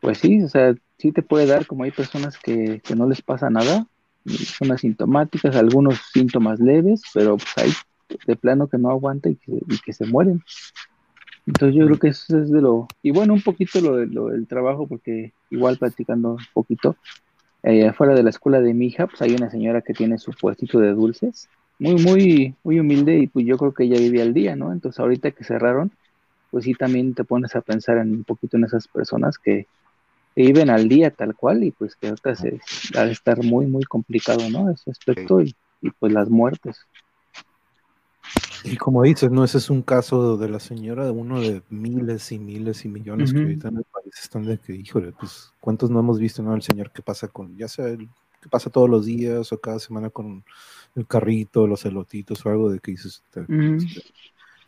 pues 0.00 0.18
sí, 0.18 0.42
o 0.42 0.48
sea, 0.48 0.74
sí 0.98 1.12
te 1.12 1.22
puede 1.22 1.46
dar, 1.46 1.66
como 1.66 1.84
hay 1.84 1.90
personas 1.90 2.38
que, 2.38 2.80
que 2.84 2.94
no 2.94 3.08
les 3.08 3.22
pasa 3.22 3.50
nada, 3.50 3.86
son 4.26 4.72
asintomáticas, 4.72 5.56
algunos 5.56 6.00
síntomas 6.12 6.60
leves, 6.60 7.02
pero 7.12 7.36
pues 7.36 7.52
hay 7.56 7.72
de 8.26 8.36
plano 8.36 8.68
que 8.68 8.78
no 8.78 8.90
aguanta 8.90 9.28
y 9.28 9.36
que, 9.36 9.92
se 9.92 10.06
mueren. 10.06 10.42
Entonces 11.46 11.76
yo 11.76 11.86
creo 11.86 11.98
que 11.98 12.08
eso 12.08 12.38
es 12.38 12.50
de 12.50 12.60
lo, 12.60 12.88
y 13.02 13.10
bueno, 13.10 13.34
un 13.34 13.42
poquito 13.42 13.80
lo, 13.80 14.28
del 14.28 14.46
trabajo, 14.46 14.86
porque 14.86 15.32
igual 15.50 15.76
platicando 15.76 16.32
un 16.32 16.46
poquito, 16.54 16.96
eh, 17.62 17.88
afuera 17.88 18.14
de 18.14 18.22
la 18.22 18.30
escuela 18.30 18.60
de 18.60 18.72
mi 18.72 18.86
hija, 18.86 19.06
pues 19.06 19.20
hay 19.22 19.34
una 19.34 19.50
señora 19.50 19.82
que 19.82 19.92
tiene 19.92 20.18
su 20.18 20.32
puestito 20.32 20.78
de 20.80 20.92
dulces, 20.92 21.48
muy, 21.78 21.96
muy, 21.96 22.54
muy 22.62 22.80
humilde, 22.80 23.18
y 23.18 23.26
pues 23.26 23.44
yo 23.46 23.58
creo 23.58 23.74
que 23.74 23.84
ella 23.84 23.98
vive 23.98 24.22
al 24.22 24.32
día, 24.32 24.56
¿no? 24.56 24.72
Entonces 24.72 25.00
ahorita 25.00 25.32
que 25.32 25.44
cerraron, 25.44 25.92
pues 26.54 26.66
sí 26.66 26.74
también 26.74 27.14
te 27.14 27.24
pones 27.24 27.56
a 27.56 27.62
pensar 27.62 27.98
en 27.98 28.12
un 28.12 28.22
poquito 28.22 28.56
en 28.56 28.62
esas 28.62 28.86
personas 28.86 29.38
que, 29.38 29.66
que 30.36 30.42
viven 30.42 30.70
al 30.70 30.88
día 30.88 31.10
tal 31.10 31.34
cual 31.34 31.64
y 31.64 31.72
pues 31.72 31.96
que 31.96 32.06
ahorita 32.06 32.36
se 32.36 32.60
ha 32.96 33.06
de 33.06 33.10
estar 33.10 33.42
muy 33.42 33.66
muy 33.66 33.82
complicado 33.82 34.48
no 34.48 34.70
ese 34.70 34.92
aspecto 34.92 35.40
y, 35.40 35.52
y, 35.82 35.90
pues 35.90 36.12
las 36.12 36.30
muertes. 36.30 36.78
Y 38.62 38.76
como 38.76 39.02
dices 39.02 39.32
no 39.32 39.42
ese 39.42 39.58
es 39.58 39.68
un 39.68 39.82
caso 39.82 40.36
de 40.36 40.48
la 40.48 40.60
señora 40.60 41.04
de 41.06 41.10
uno 41.10 41.40
de 41.40 41.60
miles 41.70 42.30
y 42.30 42.38
miles 42.38 42.84
y 42.84 42.88
millones 42.88 43.32
uh 43.32 43.34
-huh. 43.34 43.36
que 43.36 43.42
ahorita 43.42 43.68
en 43.70 43.76
el 43.78 43.84
país 43.92 44.14
están 44.22 44.44
de 44.44 44.56
que 44.58 44.76
híjole 44.76 45.10
pues 45.10 45.52
cuántos 45.58 45.90
no 45.90 45.98
hemos 45.98 46.20
visto 46.20 46.40
no 46.40 46.54
el 46.54 46.62
señor 46.62 46.92
que 46.92 47.02
pasa 47.02 47.26
con 47.26 47.56
ya 47.56 47.66
sea 47.66 47.88
el 47.88 48.08
que 48.40 48.48
pasa 48.48 48.70
todos 48.70 48.88
los 48.88 49.06
días 49.06 49.52
o 49.52 49.58
cada 49.58 49.80
semana 49.80 50.08
con 50.08 50.44
el 50.94 51.04
carrito 51.04 51.66
los 51.66 51.84
elotitos 51.84 52.46
o 52.46 52.48
algo 52.48 52.70
de 52.70 52.78
que 52.78 52.92
dices 52.92 53.24
uh 53.34 53.40
-huh. 53.40 54.02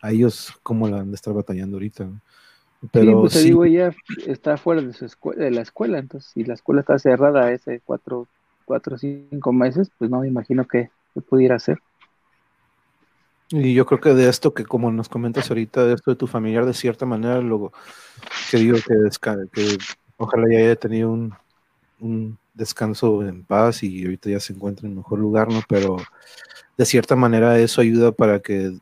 A 0.01 0.11
ellos 0.11 0.53
cómo 0.63 0.87
la 0.87 0.99
han 0.99 1.09
de 1.09 1.15
estar 1.15 1.33
batallando 1.33 1.77
ahorita 1.77 2.05
¿no? 2.05 2.21
Pero 2.91 3.05
sí, 3.05 3.17
pues 3.19 3.33
te 3.33 3.39
sí. 3.39 3.45
digo, 3.45 3.65
ella 3.65 3.95
está 4.27 4.57
fuera 4.57 4.81
de, 4.81 4.93
su 4.93 5.05
escuela, 5.05 5.43
de 5.43 5.51
la 5.51 5.61
escuela, 5.61 5.97
entonces 5.97 6.31
si 6.31 6.43
la 6.43 6.53
escuela 6.53 6.81
está 6.81 6.99
cerrada 6.99 7.47
hace 7.47 7.81
cuatro, 7.83 8.27
cuatro 8.65 8.95
o 8.95 8.97
cinco 8.99 9.51
meses, 9.51 9.89
pues 9.97 10.11
no 10.11 10.19
me 10.19 10.27
imagino 10.27 10.65
que, 10.67 10.91
que, 11.13 11.21
pudiera 11.21 11.55
hacer. 11.55 11.79
Y 13.49 13.73
yo 13.73 13.85
creo 13.85 13.99
que 13.99 14.13
de 14.13 14.29
esto 14.29 14.53
que 14.53 14.63
como 14.63 14.91
nos 14.91 15.09
comentas 15.09 15.49
ahorita, 15.49 15.85
de 15.85 15.95
esto 15.95 16.11
de 16.11 16.17
tu 16.17 16.27
familiar, 16.27 16.65
de 16.65 16.73
cierta 16.73 17.05
manera, 17.05 17.41
lo 17.41 17.71
que 18.51 18.57
digo 18.57 18.77
que, 18.77 18.95
que 19.51 19.77
ojalá 20.17 20.45
ya 20.51 20.59
haya 20.59 20.75
tenido 20.75 21.09
un, 21.09 21.33
un 21.99 22.37
descanso 22.53 23.23
en 23.23 23.43
paz 23.43 23.83
y 23.83 24.03
ahorita 24.03 24.29
ya 24.29 24.39
se 24.39 24.53
encuentra 24.53 24.87
en 24.87 24.97
mejor 24.97 25.19
lugar, 25.19 25.51
¿no? 25.51 25.61
Pero 25.67 25.97
de 26.77 26.85
cierta 26.85 27.15
manera 27.15 27.57
eso 27.59 27.81
ayuda 27.81 28.11
para 28.11 28.39
que 28.39 28.77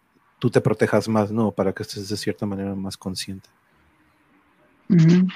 tú 0.46 0.52
te 0.52 0.62
protejas 0.62 1.08
más, 1.08 1.32
¿no? 1.32 1.50
Para 1.50 1.74
que 1.74 1.82
estés 1.82 2.08
de 2.08 2.16
cierta 2.16 2.46
manera 2.46 2.76
más 2.76 2.96
consciente. 2.96 3.50
Uh 4.88 4.94
-huh. 4.94 5.34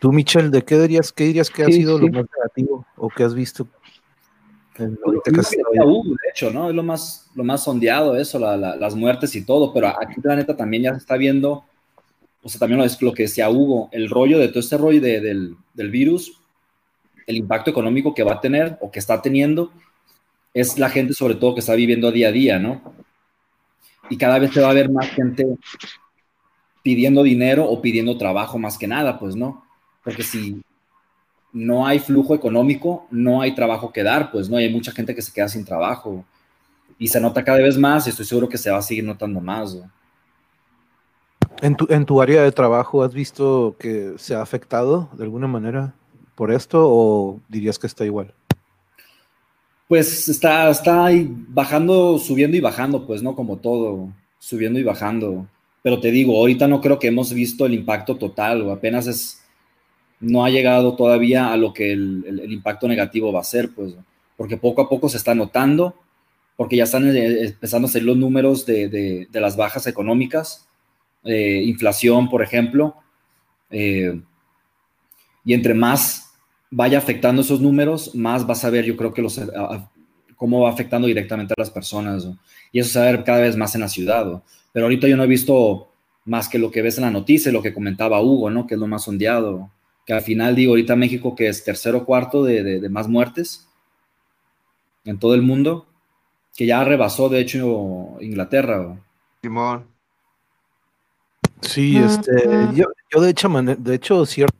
Tú, 0.00 0.12
Michelle, 0.12 0.50
¿de 0.50 0.64
qué 0.64 0.80
dirías, 0.80 1.12
qué 1.12 1.26
dirías 1.26 1.48
que 1.48 1.64
sí, 1.64 1.70
ha 1.70 1.72
sido 1.72 1.96
sí. 1.96 2.06
lo 2.06 2.12
más 2.14 2.26
negativo 2.36 2.84
o 2.96 3.08
que 3.08 3.22
has 3.22 3.34
visto? 3.34 3.68
En 4.78 4.98
lo 5.06 5.22
que 5.22 5.30
de 5.30 6.28
hecho, 6.28 6.50
¿no? 6.50 6.70
Es 6.70 6.74
lo 6.74 6.82
más, 6.82 7.30
lo 7.36 7.44
más 7.44 7.62
sondeado 7.62 8.16
eso, 8.16 8.40
la, 8.40 8.56
la, 8.56 8.74
las 8.74 8.96
muertes 8.96 9.36
y 9.36 9.44
todo, 9.44 9.72
pero 9.72 9.86
aquí 9.86 10.20
la 10.24 10.34
neta 10.34 10.56
también 10.56 10.82
ya 10.82 10.90
se 10.90 10.98
está 10.98 11.16
viendo, 11.16 11.64
o 12.42 12.48
sea, 12.48 12.58
también 12.58 12.80
es 12.80 13.00
lo 13.00 13.12
que 13.12 13.22
decía 13.22 13.48
Hugo, 13.48 13.90
el 13.92 14.10
rollo 14.10 14.40
de 14.40 14.48
todo 14.48 14.58
este 14.58 14.76
rollo 14.76 15.00
de, 15.00 15.20
del, 15.20 15.56
del 15.72 15.90
virus, 15.92 16.36
el 17.28 17.36
impacto 17.36 17.70
económico 17.70 18.12
que 18.12 18.24
va 18.24 18.32
a 18.32 18.40
tener 18.40 18.76
o 18.80 18.90
que 18.90 18.98
está 18.98 19.22
teniendo, 19.22 19.70
es 20.52 20.80
la 20.80 20.90
gente 20.90 21.14
sobre 21.14 21.36
todo 21.36 21.54
que 21.54 21.60
está 21.60 21.76
viviendo 21.76 22.10
día 22.10 22.30
a 22.30 22.32
día, 22.32 22.58
¿no? 22.58 22.98
Y 24.10 24.18
cada 24.18 24.38
vez 24.38 24.52
se 24.52 24.60
va 24.60 24.70
a 24.70 24.74
ver 24.74 24.90
más 24.90 25.08
gente 25.08 25.46
pidiendo 26.82 27.22
dinero 27.22 27.64
o 27.64 27.80
pidiendo 27.80 28.18
trabajo 28.18 28.58
más 28.58 28.76
que 28.76 28.86
nada, 28.86 29.18
pues 29.18 29.36
no, 29.36 29.64
porque 30.04 30.22
si 30.22 30.60
no 31.52 31.86
hay 31.86 31.98
flujo 31.98 32.34
económico, 32.34 33.06
no 33.10 33.40
hay 33.40 33.54
trabajo 33.54 33.92
que 33.92 34.02
dar, 34.02 34.30
pues 34.30 34.48
no, 34.48 34.56
hay 34.56 34.72
mucha 34.72 34.92
gente 34.92 35.14
que 35.14 35.22
se 35.22 35.32
queda 35.32 35.48
sin 35.48 35.64
trabajo 35.64 36.24
y 36.98 37.08
se 37.08 37.20
nota 37.20 37.44
cada 37.44 37.58
vez 37.58 37.78
más 37.78 38.06
y 38.06 38.10
estoy 38.10 38.26
seguro 38.26 38.48
que 38.48 38.58
se 38.58 38.70
va 38.70 38.78
a 38.78 38.82
seguir 38.82 39.04
notando 39.04 39.40
más. 39.40 39.76
¿En, 41.62 41.76
tu, 41.76 41.86
¿En 41.90 42.06
tu 42.06 42.20
área 42.22 42.42
de 42.42 42.52
trabajo 42.52 43.02
has 43.02 43.12
visto 43.12 43.76
que 43.78 44.14
se 44.16 44.34
ha 44.34 44.42
afectado 44.42 45.08
de 45.12 45.24
alguna 45.24 45.46
manera 45.46 45.94
por 46.34 46.52
esto 46.52 46.82
o 46.82 47.40
dirías 47.48 47.78
que 47.78 47.86
está 47.86 48.04
igual? 48.04 48.34
Pues 49.90 50.28
está, 50.28 50.70
está 50.70 51.08
bajando, 51.48 52.16
subiendo 52.16 52.56
y 52.56 52.60
bajando, 52.60 53.08
pues 53.08 53.24
no 53.24 53.34
como 53.34 53.56
todo, 53.56 54.12
subiendo 54.38 54.78
y 54.78 54.84
bajando. 54.84 55.48
Pero 55.82 55.98
te 55.98 56.12
digo, 56.12 56.36
ahorita 56.36 56.68
no 56.68 56.80
creo 56.80 57.00
que 57.00 57.08
hemos 57.08 57.32
visto 57.34 57.66
el 57.66 57.74
impacto 57.74 58.16
total, 58.16 58.62
o 58.62 58.70
apenas 58.70 59.08
es, 59.08 59.42
no 60.20 60.44
ha 60.44 60.50
llegado 60.50 60.94
todavía 60.94 61.52
a 61.52 61.56
lo 61.56 61.72
que 61.72 61.90
el, 61.90 62.24
el, 62.24 62.52
impacto 62.52 62.86
negativo 62.86 63.32
va 63.32 63.40
a 63.40 63.42
ser, 63.42 63.70
pues, 63.74 63.96
porque 64.36 64.56
poco 64.56 64.82
a 64.82 64.88
poco 64.88 65.08
se 65.08 65.16
está 65.16 65.34
notando, 65.34 65.96
porque 66.54 66.76
ya 66.76 66.84
están 66.84 67.08
eh, 67.16 67.46
empezando 67.46 67.88
a 67.88 67.90
salir 67.90 68.06
los 68.06 68.16
números 68.16 68.64
de, 68.64 68.88
de, 68.88 69.26
de 69.28 69.40
las 69.40 69.56
bajas 69.56 69.88
económicas, 69.88 70.68
eh, 71.24 71.62
inflación, 71.64 72.28
por 72.28 72.44
ejemplo, 72.44 72.94
eh, 73.70 74.20
y 75.44 75.52
entre 75.52 75.74
más 75.74 76.29
vaya 76.70 76.98
afectando 76.98 77.42
esos 77.42 77.60
números, 77.60 78.14
más 78.14 78.46
vas 78.46 78.64
a 78.64 78.70
ver, 78.70 78.84
yo 78.84 78.96
creo 78.96 79.12
que 79.12 79.22
los, 79.22 79.38
a, 79.38 79.44
a, 79.56 79.90
cómo 80.36 80.60
va 80.60 80.70
afectando 80.70 81.08
directamente 81.08 81.54
a 81.56 81.60
las 81.60 81.70
personas, 81.70 82.24
¿no? 82.24 82.38
y 82.72 82.78
eso 82.78 82.90
se 82.90 82.98
va 82.98 83.08
a 83.08 83.10
ver 83.10 83.24
cada 83.24 83.40
vez 83.40 83.56
más 83.56 83.74
en 83.74 83.80
la 83.80 83.88
ciudad, 83.88 84.24
¿no? 84.24 84.42
pero 84.72 84.86
ahorita 84.86 85.08
yo 85.08 85.16
no 85.16 85.24
he 85.24 85.28
visto 85.28 85.90
más 86.24 86.48
que 86.48 86.58
lo 86.58 86.70
que 86.70 86.82
ves 86.82 86.98
en 86.98 87.04
la 87.04 87.10
noticia, 87.10 87.52
lo 87.52 87.62
que 87.62 87.74
comentaba 87.74 88.22
Hugo, 88.22 88.50
¿no? 88.50 88.66
Que 88.66 88.74
es 88.74 88.80
lo 88.80 88.86
más 88.86 89.04
sondeado. 89.04 89.70
Que 90.06 90.12
al 90.12 90.22
final 90.22 90.54
digo, 90.54 90.72
ahorita 90.72 90.96
México 90.96 91.34
que 91.34 91.48
es 91.48 91.64
tercero 91.64 91.98
o 91.98 92.04
cuarto 92.04 92.44
de, 92.44 92.62
de, 92.62 92.80
de, 92.80 92.88
más 92.88 93.08
muertes 93.08 93.68
en 95.04 95.18
todo 95.18 95.34
el 95.34 95.42
mundo, 95.42 95.86
que 96.54 96.66
ya 96.66 96.84
rebasó, 96.84 97.28
de 97.28 97.40
hecho, 97.40 98.16
Inglaterra. 98.20 98.96
Simón. 99.42 99.86
Sí, 101.62 101.96
este, 101.96 102.32
yo, 102.74 102.86
yo 103.12 103.20
de 103.20 103.30
hecho, 103.30 103.48
de 103.48 103.94
hecho, 103.94 104.24
cierto, 104.26 104.56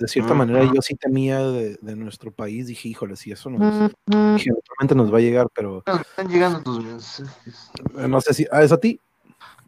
de 0.00 0.08
cierta 0.08 0.32
manera 0.32 0.64
yo 0.64 0.80
sí 0.80 0.94
temía 0.94 1.40
de, 1.40 1.76
de, 1.82 1.94
nuestro 1.94 2.32
país, 2.32 2.66
dije, 2.66 2.88
híjole, 2.88 3.16
si 3.16 3.32
eso 3.32 3.50
nos, 3.50 3.92
dije, 4.34 4.50
nos 4.94 5.12
va 5.12 5.18
a 5.18 5.20
llegar, 5.20 5.48
pero... 5.54 5.84
Están 5.86 6.28
llegando 6.28 6.62
tus 6.62 6.82
mensajes. 6.82 7.70
No 7.94 8.18
sé 8.22 8.32
si, 8.32 8.46
ah, 8.50 8.62
¿es 8.62 8.72
a 8.72 8.78
ti? 8.78 8.98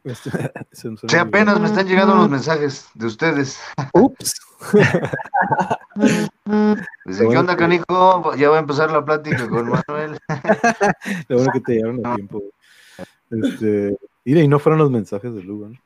Este, 0.05 0.31
se- 0.73 0.97
Sí, 1.07 1.17
apenas 1.17 1.61
me 1.61 1.67
están 1.67 1.87
llegando 1.87 2.15
los 2.15 2.31
mensajes 2.31 2.89
de 2.95 3.07
ustedes. 3.07 3.61
Ups. 3.93 4.41
Dice, 7.05 7.29
¿qué 7.29 7.37
onda, 7.37 7.55
canijo? 7.55 8.35
Ya 8.37 8.49
voy 8.49 8.57
a 8.57 8.61
empezar 8.61 8.91
la 8.91 9.05
plática 9.05 9.47
con 9.51 9.69
Manuel. 9.69 10.19
Lo 11.29 11.37
bueno 11.37 11.53
que 11.53 11.61
te 11.61 11.75
llegaron 11.75 12.07
a 12.07 12.15
tiempo. 12.15 12.43
Este, 13.31 13.99
mira, 14.25 14.41
y 14.41 14.49
no 14.49 14.59
fueron 14.59 14.79
los 14.79 14.91
mensajes 14.91 15.35
de 15.35 15.43
Lugo, 15.43 15.69
¿no? 15.69 15.79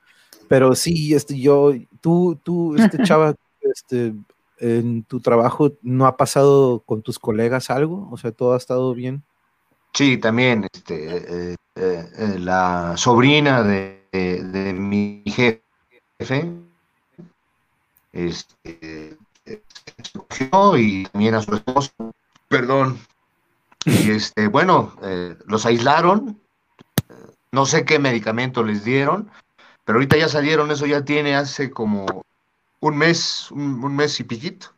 Pero 0.46 0.76
sí, 0.76 1.12
este, 1.14 1.36
yo, 1.36 1.72
tú, 2.00 2.38
tú, 2.44 2.76
este 2.76 3.02
chava, 3.02 3.34
este, 3.60 4.14
en 4.58 5.04
tu 5.04 5.20
trabajo, 5.20 5.72
¿no 5.82 6.06
ha 6.06 6.16
pasado 6.16 6.80
con 6.86 7.02
tus 7.02 7.18
colegas 7.18 7.70
algo? 7.70 8.08
O 8.10 8.16
sea, 8.16 8.32
¿todo 8.32 8.54
ha 8.54 8.56
estado 8.58 8.94
bien? 8.94 9.22
Sí, 9.92 10.18
también, 10.18 10.66
este, 10.72 11.16
eh, 11.16 11.56
eh, 11.76 12.08
eh, 12.18 12.38
la 12.38 12.94
sobrina 12.96 13.62
de, 13.62 14.06
de- 14.12 14.42
de 14.44 14.72
mi 14.72 15.22
jefe, 15.26 16.52
este, 18.12 19.16
se 19.44 19.62
cogió 20.18 20.76
y 20.78 21.04
también 21.06 21.34
a 21.34 21.42
su 21.42 21.54
esposo, 21.54 21.90
perdón, 22.48 22.98
y 23.84 24.10
este, 24.10 24.48
bueno, 24.48 24.94
eh, 25.02 25.36
los 25.46 25.64
aislaron, 25.66 26.40
no 27.52 27.66
sé 27.66 27.84
qué 27.84 27.98
medicamento 27.98 28.62
les 28.62 28.84
dieron, 28.84 29.30
pero 29.84 29.96
ahorita 29.98 30.16
ya 30.16 30.28
salieron, 30.28 30.70
eso 30.70 30.86
ya 30.86 31.04
tiene 31.04 31.36
hace 31.36 31.70
como 31.70 32.06
un 32.88 32.96
mes, 32.96 33.50
un, 33.50 33.82
un 33.84 33.96
mes 33.96 34.18
y 34.20 34.24
piquito. 34.24 34.68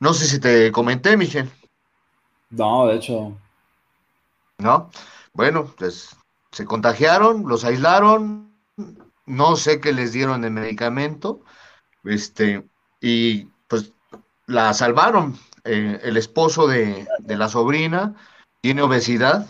No 0.00 0.14
sé 0.14 0.26
si 0.26 0.40
te 0.40 0.72
comenté, 0.72 1.16
Michelle. 1.16 1.50
No, 2.50 2.86
de 2.86 2.96
hecho. 2.96 3.32
¿no? 4.58 4.90
Bueno, 5.32 5.66
pues 5.76 6.16
se 6.52 6.64
contagiaron, 6.64 7.48
los 7.48 7.64
aislaron, 7.64 8.52
no 9.26 9.56
sé 9.56 9.80
qué 9.80 9.92
les 9.92 10.12
dieron 10.12 10.42
de 10.42 10.50
medicamento, 10.50 11.40
este, 12.04 12.66
y 13.00 13.44
pues 13.68 13.92
la 14.46 14.72
salvaron. 14.74 15.38
Eh, 15.64 16.00
el 16.02 16.16
esposo 16.16 16.66
de, 16.66 17.06
de 17.20 17.36
la 17.36 17.48
sobrina 17.48 18.14
tiene 18.60 18.82
obesidad 18.82 19.46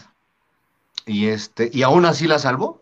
y 1.06 1.28
este, 1.28 1.70
y 1.72 1.82
aún 1.82 2.04
así 2.04 2.26
la 2.26 2.38
salvó. 2.38 2.81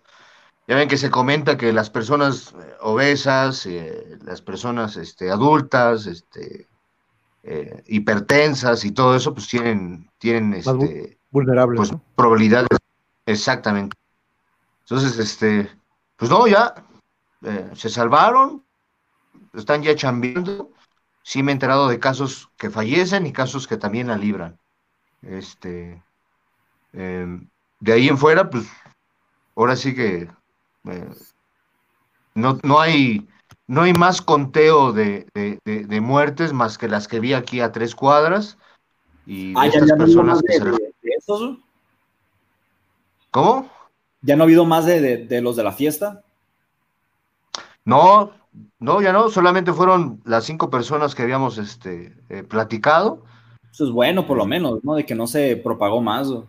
Ya 0.71 0.77
ven 0.77 0.89
que 0.89 0.97
se 0.97 1.11
comenta 1.11 1.59
que 1.59 1.73
las 1.73 1.91
personas 1.91 2.55
eh, 2.55 2.75
obesas, 2.81 3.67
eh, 3.67 4.19
las 4.23 4.41
personas 4.41 4.97
este, 4.97 5.31
adultas, 5.31 6.07
este, 6.07 6.69
eh, 7.43 7.83
hipertensas 7.87 8.85
y 8.85 8.93
todo 8.93 9.17
eso, 9.17 9.35
pues 9.35 9.49
tienen, 9.49 10.09
tienen 10.19 10.55
este, 10.55 11.19
Vulnerable, 11.31 11.77
pues 11.77 11.93
¿no? 11.93 12.03
probabilidades. 12.15 12.69
Exactamente. 13.27 13.97
Entonces 14.83 15.19
este 15.19 15.71
pues 16.17 16.31
no 16.31 16.47
ya 16.47 16.75
eh, 17.43 17.71
se 17.75 17.89
salvaron 17.89 18.65
están 19.55 19.83
ya 19.83 19.95
chambeando. 19.95 20.71
Sí 21.23 21.43
me 21.43 21.53
he 21.53 21.55
enterado 21.55 21.89
de 21.89 22.01
casos 22.01 22.51
que 22.57 22.71
fallecen 22.71 23.27
y 23.27 23.33
casos 23.33 23.69
que 23.69 23.77
también 23.77 24.09
la 24.09 24.17
libran. 24.17 24.59
Este 25.23 26.03
eh, 26.93 27.41
de 27.79 27.93
ahí 27.93 28.09
en 28.09 28.19
fuera 28.19 28.51
pues 28.51 28.67
ahora 29.55 29.77
sí 29.77 29.95
que 29.95 30.29
eh, 30.85 31.09
no, 32.35 32.59
no 32.63 32.81
hay 32.81 33.29
no 33.67 33.83
hay 33.83 33.93
más 33.93 34.21
conteo 34.21 34.93
de, 34.93 35.27
de- 35.35 35.59
de- 35.65 35.85
de 35.85 36.01
muertes 36.01 36.53
más 36.53 36.77
que 36.79 36.89
las 36.89 37.07
que 37.07 37.21
vi 37.21 37.35
aquí 37.35 37.61
a 37.61 37.71
tres 37.73 37.95
cuadras 37.95 38.59
y 39.27 39.57
Ah, 39.57 39.67
ya, 39.67 39.79
estas 39.79 39.89
no 39.89 39.95
habido 39.95 39.99
personas 39.99 40.35
más 40.35 40.43
que 40.43 40.53
de, 40.53 40.59
se 40.59 40.65
de- 40.65 40.95
de 41.03 41.11
esos. 41.19 41.59
¿Cómo? 43.31 43.71
Ya 44.23 44.37
no 44.37 44.43
ha 44.43 44.47
habido 44.47 44.65
más 44.65 44.87
de, 44.87 45.27
los 45.41 45.57
de 45.57 45.63
la 45.65 45.73
fiesta. 45.73 46.23
No, 47.85 48.33
no, 48.79 49.01
ya 49.01 49.13
no, 49.13 49.31
solamente 49.31 49.73
fueron 49.73 50.21
las 50.25 50.45
cinco 50.45 50.69
personas 50.69 51.15
que 51.15 51.23
habíamos 51.23 51.59
este, 51.59 52.17
eh, 52.29 52.43
platicado. 52.43 53.25
Eso 53.73 53.85
es 53.85 53.91
bueno, 53.91 54.27
por 54.27 54.37
lo 54.37 54.47
menos, 54.47 54.83
¿no? 54.83 54.95
De 54.95 55.07
que 55.07 55.15
no 55.15 55.27
se 55.27 55.57
propagó 55.57 56.01
más. 56.03 56.29
¿o? 56.29 56.47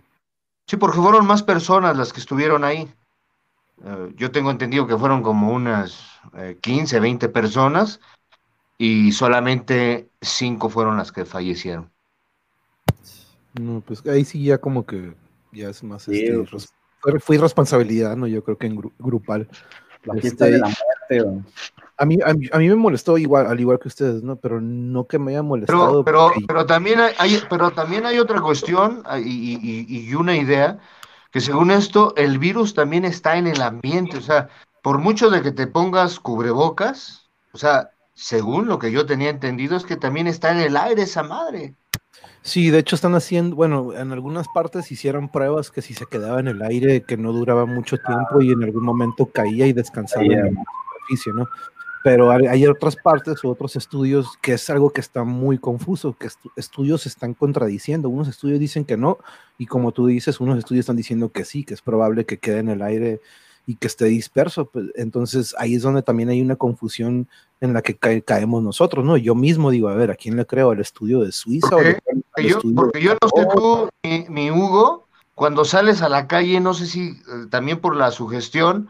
Sí, 0.68 0.78
porque 0.78 0.98
fueron 0.98 1.26
más 1.26 1.44
personas 1.44 1.98
las 1.98 2.12
que 2.12 2.20
estuvieron 2.20 2.64
ahí. 2.64 2.92
Eh, 3.84 4.14
yo 4.16 4.32
tengo 4.32 4.52
entendido 4.52 4.86
que 4.88 4.98
fueron 4.98 5.24
como 5.24 5.52
unas 5.52 6.04
eh, 6.36 6.58
15, 6.62 7.00
20 7.00 7.30
personas 7.30 8.00
y 8.78 9.12
solamente 9.12 10.10
cinco 10.22 10.70
fueron 10.70 10.98
las 10.98 11.12
que 11.12 11.26
fallecieron. 11.26 11.90
No, 13.60 13.82
pues 13.86 14.06
ahí 14.08 14.24
sí 14.24 14.44
ya 14.44 14.58
como 14.60 14.86
que 14.86 15.14
ya 15.52 15.70
es 15.70 15.84
más, 15.84 16.04
Sí, 16.04 16.24
este, 16.26 16.44
pues. 16.50 16.74
fue, 17.22 17.36
irresponsabilidad, 17.36 18.16
¿no? 18.16 18.28
Yo 18.28 18.44
creo 18.44 18.58
que 18.58 18.68
en 18.68 18.78
gru- 18.78 18.94
grupal. 18.98 19.50
La 20.04 20.14
Este, 20.16 20.22
fiesta 20.22 20.46
de 20.46 20.58
la 20.58 20.68
muerte. 20.68 21.22
¿o? 21.30 21.44
A 21.98 22.06
mí, 22.06 22.18
a 22.26 22.34
mí, 22.34 22.48
a 22.52 22.58
mí 22.58 22.70
me 22.70 22.76
molestó 22.76 23.18
igual, 23.18 23.46
al 23.46 23.60
igual 23.60 23.78
que 23.78 23.88
ustedes, 23.90 24.24
¿no? 24.24 24.38
Pero 24.38 24.62
no 24.62 25.06
que 25.06 25.20
me 25.20 25.32
haya 25.32 25.44
molestado. 25.44 26.04
Pero, 26.04 26.06
pero, 26.06 26.28
porque- 26.34 26.46
pero 26.48 26.66
también 26.66 27.00
hay, 27.00 27.14
hay- 27.20 27.42
pero 27.50 27.72
también 27.72 28.06
hay 28.06 28.18
otra 28.18 28.42
cuestión 28.42 29.04
ah, 29.06 29.20
y, 29.20 29.24
y- 29.30 29.86
y- 29.88 30.10
y 30.10 30.16
una 30.16 30.36
idea 30.36 30.80
que 31.32 31.42
según 31.42 31.72
esto 31.72 32.14
el 32.18 32.38
virus 32.40 32.74
también 32.74 33.06
está 33.06 33.38
en 33.38 33.48
el 33.48 33.62
ambiente, 33.62 34.18
o 34.18 34.22
sea, 34.22 34.50
por 34.84 35.00
mucho 35.00 35.30
de 35.30 35.42
que 35.42 35.52
te 35.52 35.68
pongas 35.68 36.20
cubrebocas, 36.20 37.30
o 37.54 37.58
sea, 37.58 37.92
según 38.14 38.68
lo 38.68 38.80
que 38.80 38.92
yo 38.92 39.06
tenía 39.06 39.30
entendido 39.30 39.78
es 39.78 39.86
que 39.86 39.98
también 39.98 40.28
está 40.28 40.52
en 40.52 40.60
el 40.60 40.78
aire 40.78 41.04
esa 41.04 41.24
madre. 41.24 41.76
Sí, 42.44 42.72
de 42.72 42.80
hecho 42.80 42.96
están 42.96 43.14
haciendo, 43.14 43.56
bueno, 43.56 43.94
en 43.94 44.12
algunas 44.12 44.48
partes 44.48 44.92
hicieron 44.92 45.30
pruebas 45.30 45.70
que 45.70 45.82
si 45.82 45.94
se 45.94 46.08
quedaba 46.08 46.40
en 46.40 46.48
el 46.48 46.62
aire, 46.64 47.04
que 47.04 47.16
no 47.16 47.32
duraba 47.32 47.66
mucho 47.66 47.98
tiempo 47.98 48.42
y 48.42 48.52
en 48.52 48.64
algún 48.64 48.84
momento 48.84 49.28
caía 49.28 49.68
y 49.68 49.74
descansaba 49.74 50.24
en 50.24 50.56
la 50.56 50.64
superficie, 50.94 51.34
¿no? 51.34 51.48
Pero 52.04 52.32
hay, 52.32 52.66
otras 52.66 52.96
partes 52.96 53.44
o 53.44 53.50
otros 53.50 53.76
estudios 53.76 54.38
que 54.42 54.54
es 54.54 54.70
algo 54.70 54.90
que 54.92 55.02
está 55.02 55.24
muy 55.24 55.58
confuso, 55.58 56.16
que 56.18 56.28
estu- 56.28 56.52
estudios 56.56 57.02
se 57.04 57.10
están 57.10 57.34
contradiciendo. 57.34 58.10
Unos 58.10 58.28
estudios 58.28 58.60
dicen 58.60 58.86
que 58.86 58.98
no, 58.98 59.20
y 59.58 59.68
como 59.68 59.92
tú 59.92 60.08
dices, 60.08 60.40
unos 60.40 60.58
estudios 60.58 60.84
están 60.84 60.96
diciendo 60.96 61.30
que 61.32 61.46
sí, 61.46 61.64
que 61.64 61.74
es 61.74 61.82
probable 61.82 62.26
que 62.26 62.40
quede 62.40 62.60
en 62.60 62.70
el 62.70 62.82
aire 62.82 63.22
y 63.68 63.76
que 63.76 63.88
esté 63.88 64.06
disperso. 64.06 64.66
Pues, 64.66 64.88
entonces 64.96 65.54
ahí 65.60 65.76
es 65.76 65.84
donde 65.84 66.02
también 66.02 66.30
hay 66.30 66.42
una 66.42 66.56
confusión 66.56 67.28
en 67.60 67.74
la 67.74 67.84
que 67.84 67.96
cae- 67.96 68.24
caemos 68.24 68.64
nosotros, 68.64 69.06
¿no? 69.06 69.18
Yo 69.18 69.36
mismo 69.36 69.70
digo, 69.70 69.88
a 69.88 69.96
ver, 69.96 70.10
¿a 70.10 70.16
quién 70.16 70.36
le 70.36 70.46
creo? 70.48 70.72
¿Al 70.72 70.80
estudio 70.80 71.20
de 71.22 71.32
Suiza 71.32 71.70
Porque 71.70 72.00
yo, 72.38 72.58
estudio 72.58 72.76
porque 72.76 73.00
de 73.00 73.06
yo 73.06 73.14
no 73.22 73.30
sé 73.30 73.48
tú, 73.54 73.90
mi, 74.04 74.26
mi 74.30 74.50
Hugo, 74.52 75.08
cuando 75.36 75.66
sales 75.66 76.02
a 76.02 76.10
la 76.10 76.28
calle, 76.28 76.60
no 76.60 76.74
sé 76.74 76.88
si 76.88 77.10
eh, 77.10 77.48
también 77.52 77.80
por 77.80 77.96
la 77.96 78.10
sugestión, 78.12 78.90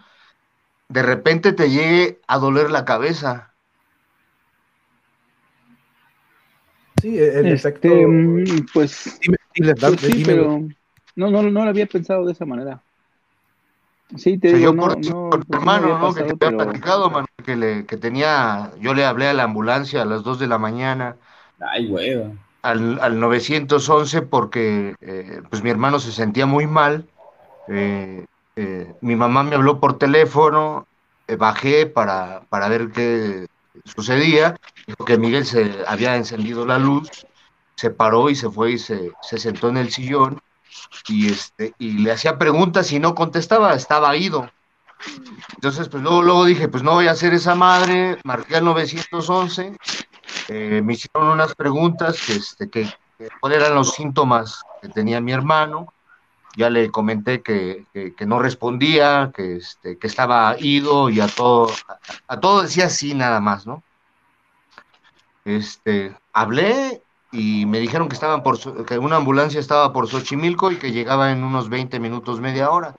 de 0.92 1.04
repente 1.04 1.54
te 1.54 1.70
llegue 1.70 2.20
a 2.28 2.38
doler 2.38 2.72
la 2.72 2.86
cabeza. 2.86 3.54
Sí, 7.02 7.18
el 7.18 7.48
Este, 7.48 7.50
efecto. 7.52 7.90
mm, 7.90 8.66
pues, 8.74 9.20
Dime, 9.56 9.76
pues 9.76 10.02
sí, 10.02 10.14
dime, 10.14 10.34
pero 10.34 10.60
no, 11.16 11.32
no, 11.32 11.42
no 11.44 11.64
lo 11.64 11.70
había 11.70 11.86
pensado 11.88 12.26
de 12.26 12.34
esa 12.34 12.46
manera. 12.46 12.84
Sí, 14.18 14.38
te 14.38 14.48
O 14.48 14.52
sea, 14.52 14.60
digo, 14.60 14.72
yo 14.72 14.76
no, 14.76 14.88
por, 14.88 14.98
no, 14.98 15.30
por 15.30 15.46
hermano, 15.58 15.98
¿no? 15.98 16.14
Que 16.14 16.24
te 16.24 16.34
había 16.46 16.58
platicado, 16.58 17.10
mano, 17.10 17.28
que, 17.46 17.56
le, 17.56 17.86
que 17.86 17.98
tenía, 17.98 18.72
yo 18.80 18.94
le 18.94 19.06
hablé 19.06 19.28
a 19.28 19.34
la 19.34 19.44
ambulancia 19.44 20.02
a 20.02 20.06
las 20.06 20.24
2 20.24 20.40
de 20.40 20.48
la 20.48 20.58
mañana, 20.58 21.18
Ay, 21.60 21.88
güey. 21.88 22.12
al, 22.62 23.00
al 23.00 23.20
911, 23.20 24.22
porque 24.22 24.96
eh, 25.02 25.42
pues 25.50 25.64
mi 25.64 25.70
hermano 25.70 26.00
se 26.00 26.12
sentía 26.12 26.46
muy 26.46 26.68
mal. 26.68 27.10
eh, 27.68 28.26
eh, 28.62 28.96
mi 29.02 29.16
mamá 29.16 29.42
me 29.42 29.56
habló 29.56 29.80
por 29.80 29.98
teléfono, 29.98 30.88
eh, 31.28 31.36
bajé 31.36 31.88
para, 31.88 32.42
para 32.50 32.68
ver 32.68 32.92
qué 32.92 33.48
sucedía, 33.86 34.56
dijo 34.86 35.04
que 35.04 35.18
Miguel 35.18 35.48
se 35.48 35.84
había 35.88 36.16
encendido 36.16 36.64
la 36.64 36.78
luz, 36.78 37.10
se 37.76 37.90
paró 37.90 38.30
y 38.30 38.36
se 38.36 38.52
fue 38.52 38.74
y 38.74 38.78
se, 38.78 39.14
se 39.24 39.40
sentó 39.40 39.70
en 39.70 39.78
el 39.78 39.92
sillón 39.92 40.40
y, 41.08 41.32
este, 41.32 41.74
y 41.80 41.94
le 41.94 42.12
hacía 42.12 42.38
preguntas 42.38 42.92
y 42.92 43.00
no 43.00 43.16
contestaba, 43.16 43.74
estaba 43.74 44.16
ido. 44.16 44.52
Entonces, 45.56 45.90
pues 45.90 46.04
luego, 46.04 46.22
luego 46.22 46.46
dije, 46.46 46.68
pues 46.68 46.84
no 46.84 46.94
voy 46.94 47.08
a 47.08 47.12
hacer 47.12 47.34
esa 47.34 47.56
madre, 47.56 48.20
marqué 48.24 48.58
al 48.58 48.66
911, 48.66 49.76
eh, 50.50 50.82
me 50.84 50.94
hicieron 50.94 51.32
unas 51.32 51.56
preguntas, 51.56 52.22
que, 52.24 52.34
este, 52.34 52.70
que, 52.70 52.84
que 53.18 53.30
cuáles 53.40 53.58
eran 53.58 53.74
los 53.74 53.94
síntomas 53.94 54.62
que 54.84 54.90
tenía 54.90 55.20
mi 55.20 55.32
hermano, 55.32 55.92
ya 56.58 56.70
le 56.70 56.92
comenté 56.92 57.42
que, 57.42 57.86
que, 57.94 58.26
no 58.26 58.40
respondía, 58.40 59.32
que, 59.36 59.58
este, 59.58 59.98
que 59.98 60.08
estaba 60.08 60.56
ido 60.60 61.10
y 61.10 61.20
a 61.20 61.28
todo, 61.28 61.70
a, 61.88 62.00
a 62.28 62.40
todo 62.40 62.64
decía 62.64 62.90
sí 62.90 63.14
nada 63.14 63.40
más, 63.40 63.66
¿no? 63.66 63.84
Este, 65.46 66.16
hablé 66.34 67.02
y 67.32 67.66
me 67.66 67.80
dijeron 67.80 68.10
que 68.10 68.16
estaban 68.16 68.44
por 68.44 68.86
que 68.86 69.00
una 69.00 69.16
ambulancia 69.16 69.60
estaba 69.60 69.94
por 69.94 70.08
Xochimilco 70.08 70.72
y 70.72 70.78
que 70.78 70.92
llegaba 70.92 71.32
en 71.32 71.44
unos 71.44 71.70
20 71.70 72.00
minutos, 72.00 72.40
media 72.42 72.70
hora. 72.70 72.96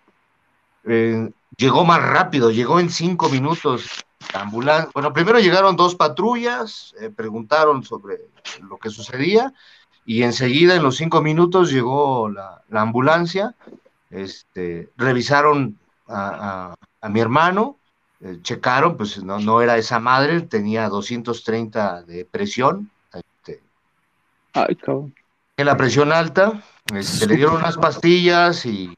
Eh, 0.84 1.30
llegó 1.56 1.84
más 1.84 2.02
rápido, 2.02 2.50
llegó 2.50 2.80
en 2.80 2.90
cinco 2.90 3.28
minutos. 3.28 4.04
La 4.32 4.42
ambulancia, 4.42 4.90
bueno, 4.94 5.12
primero 5.12 5.38
llegaron 5.38 5.76
dos 5.76 5.94
patrullas, 5.94 6.94
eh, 7.00 7.10
preguntaron 7.10 7.82
sobre 7.82 8.30
lo 8.62 8.78
que 8.78 8.88
sucedía 8.88 9.52
y 10.04 10.22
enseguida 10.22 10.74
en 10.74 10.82
los 10.82 10.96
cinco 10.96 11.22
minutos 11.22 11.70
llegó 11.70 12.28
la, 12.28 12.62
la 12.68 12.80
ambulancia, 12.80 13.54
este, 14.10 14.90
revisaron 14.96 15.78
a, 16.08 16.72
a- 16.72 16.74
a 17.00 17.08
mi 17.08 17.20
hermano 17.20 17.76
eh, 18.20 18.38
checaron, 18.42 18.96
pues 18.96 19.22
no, 19.24 19.40
no 19.40 19.60
era 19.62 19.76
esa 19.76 19.98
madre, 19.98 20.42
tenía 20.42 20.88
230 20.88 22.02
de 22.02 22.24
presión. 22.24 22.88
Este, 23.12 23.60
Ay, 24.52 24.76
cabrón. 24.76 25.12
en 25.56 25.66
la 25.66 25.76
presión 25.76 26.12
alta, 26.12 26.62
este, 26.94 27.26
le 27.26 27.36
dieron 27.36 27.56
unas 27.56 27.76
pastillas 27.76 28.64
y 28.66 28.94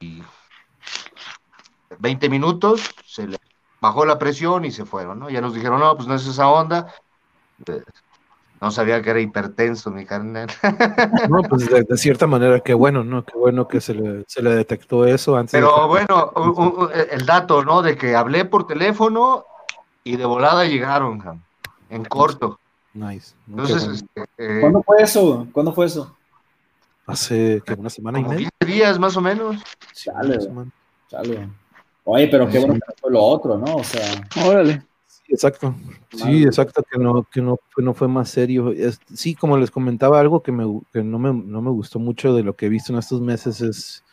20 1.99 2.29
minutos, 2.29 2.93
se 3.05 3.27
le 3.27 3.37
bajó 3.81 4.05
la 4.05 4.19
presión 4.19 4.65
y 4.65 4.71
se 4.71 4.85
fueron, 4.85 5.19
¿no? 5.19 5.29
Ya 5.29 5.41
nos 5.41 5.53
dijeron, 5.53 5.79
no, 5.79 5.95
pues 5.95 6.07
no 6.07 6.15
es 6.15 6.25
esa 6.27 6.47
onda. 6.49 6.93
Eh, 7.65 7.81
No 8.61 8.71
sabía 8.71 9.01
que 9.01 9.09
era 9.09 9.19
hipertenso, 9.19 9.91
mi 9.91 10.05
carnal. 10.05 10.47
No, 11.29 11.41
pues 11.43 11.69
de, 11.69 11.83
de 11.83 11.97
cierta 11.97 12.25
manera, 12.27 12.59
qué 12.61 12.73
bueno, 12.73 13.03
¿no? 13.03 13.23
Qué 13.25 13.37
bueno 13.37 13.67
que 13.67 13.81
se 13.81 13.93
le, 13.93 14.23
se 14.27 14.41
le 14.41 14.51
detectó 14.51 15.05
eso 15.05 15.35
antes. 15.35 15.51
Pero 15.51 15.87
bueno, 15.87 16.31
u- 16.35 16.89
el 17.11 17.25
dato, 17.25 17.63
¿no? 17.63 17.81
De 17.81 17.97
que 17.97 18.15
hablé 18.15 18.45
por 18.45 18.65
teléfono 18.65 19.45
y 20.03 20.15
de 20.17 20.25
volada 20.25 20.65
llegaron, 20.65 21.41
en 21.89 22.05
corto. 22.05 22.59
Nice. 22.93 23.35
Entonces, 23.49 23.83
bueno. 23.83 23.97
este, 24.15 24.57
eh, 24.57 24.61
¿Cuándo 24.61 24.83
fue 24.83 25.01
eso? 25.01 25.47
¿Cuándo 25.51 25.73
fue 25.73 25.85
eso? 25.87 26.15
Hace 27.07 27.61
que 27.65 27.73
una 27.73 27.89
semana 27.89 28.19
y 28.19 28.23
como 28.23 28.33
media. 28.35 28.49
15 28.61 28.73
días 28.73 28.99
más 28.99 29.15
o 29.17 29.21
menos. 29.21 29.57
Menos. 30.23 30.47
Chale. 31.09 31.49
Oye, 32.05 32.27
pero 32.27 32.47
qué 32.49 32.59
bueno 32.59 32.73
que 32.75 32.79
no 32.79 32.93
fue 32.99 33.11
lo 33.11 33.21
otro, 33.23 33.57
¿no? 33.57 33.75
O 33.75 33.83
sea, 33.83 34.27
Órale. 34.45 34.81
Exacto. 35.27 35.75
Sí, 36.13 36.43
exacto, 36.43 36.83
que 36.89 36.97
no, 36.99 37.23
que 37.23 37.41
no, 37.41 37.57
que 37.75 37.81
no 37.81 37.93
fue 37.93 38.07
más 38.07 38.29
serio. 38.29 38.71
Es- 38.71 38.99
sí, 39.13 39.35
como 39.35 39.57
les 39.57 39.71
comentaba, 39.71 40.19
algo 40.19 40.41
que, 40.41 40.51
me, 40.51 40.63
que 40.93 41.03
no, 41.03 41.19
me, 41.19 41.33
no 41.33 41.61
me 41.61 41.71
gustó 41.71 41.99
mucho 41.99 42.33
de 42.33 42.43
lo 42.43 42.55
que 42.55 42.67
he 42.67 42.69
visto 42.69 42.93
en 42.93 42.99
estos 42.99 43.21
meses 43.21 43.59
es 43.61 44.03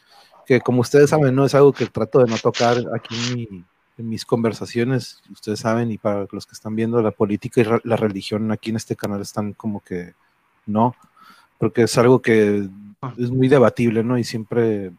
que, 0.47 0.61
como 0.61 0.81
ustedes 0.81 1.11
saben, 1.11 1.35
no 1.35 1.45
es 1.45 1.55
algo 1.55 1.73
que 1.73 1.87
trato 1.87 2.19
de 2.19 2.27
no 2.31 2.37
tocar 2.39 2.79
aquí 2.95 3.15
en, 3.15 3.35
mi- 3.35 3.65
en 3.99 4.09
mis 4.09 4.25
conversaciones. 4.25 5.23
Ustedes 5.31 5.61
saben, 5.61 5.93
y 5.93 5.99
para 5.99 6.27
los 6.33 6.47
que 6.47 6.55
están 6.55 6.75
viendo, 6.75 7.01
la 7.03 7.13
política 7.13 7.61
y 7.61 7.67
la 7.85 7.97
religión 7.97 8.51
aquí 8.51 8.71
en 8.71 8.77
este 8.77 8.97
canal 8.97 9.21
están 9.21 9.53
como 9.53 9.81
que 9.81 10.15
no, 10.67 10.97
porque 11.59 11.83
es 11.83 11.97
algo 11.99 12.21
que 12.23 12.69
es 13.19 13.31
muy 13.31 13.47
debatible, 13.49 14.03
¿no? 14.03 14.19
Y 14.19 14.25
siempre 14.25 14.91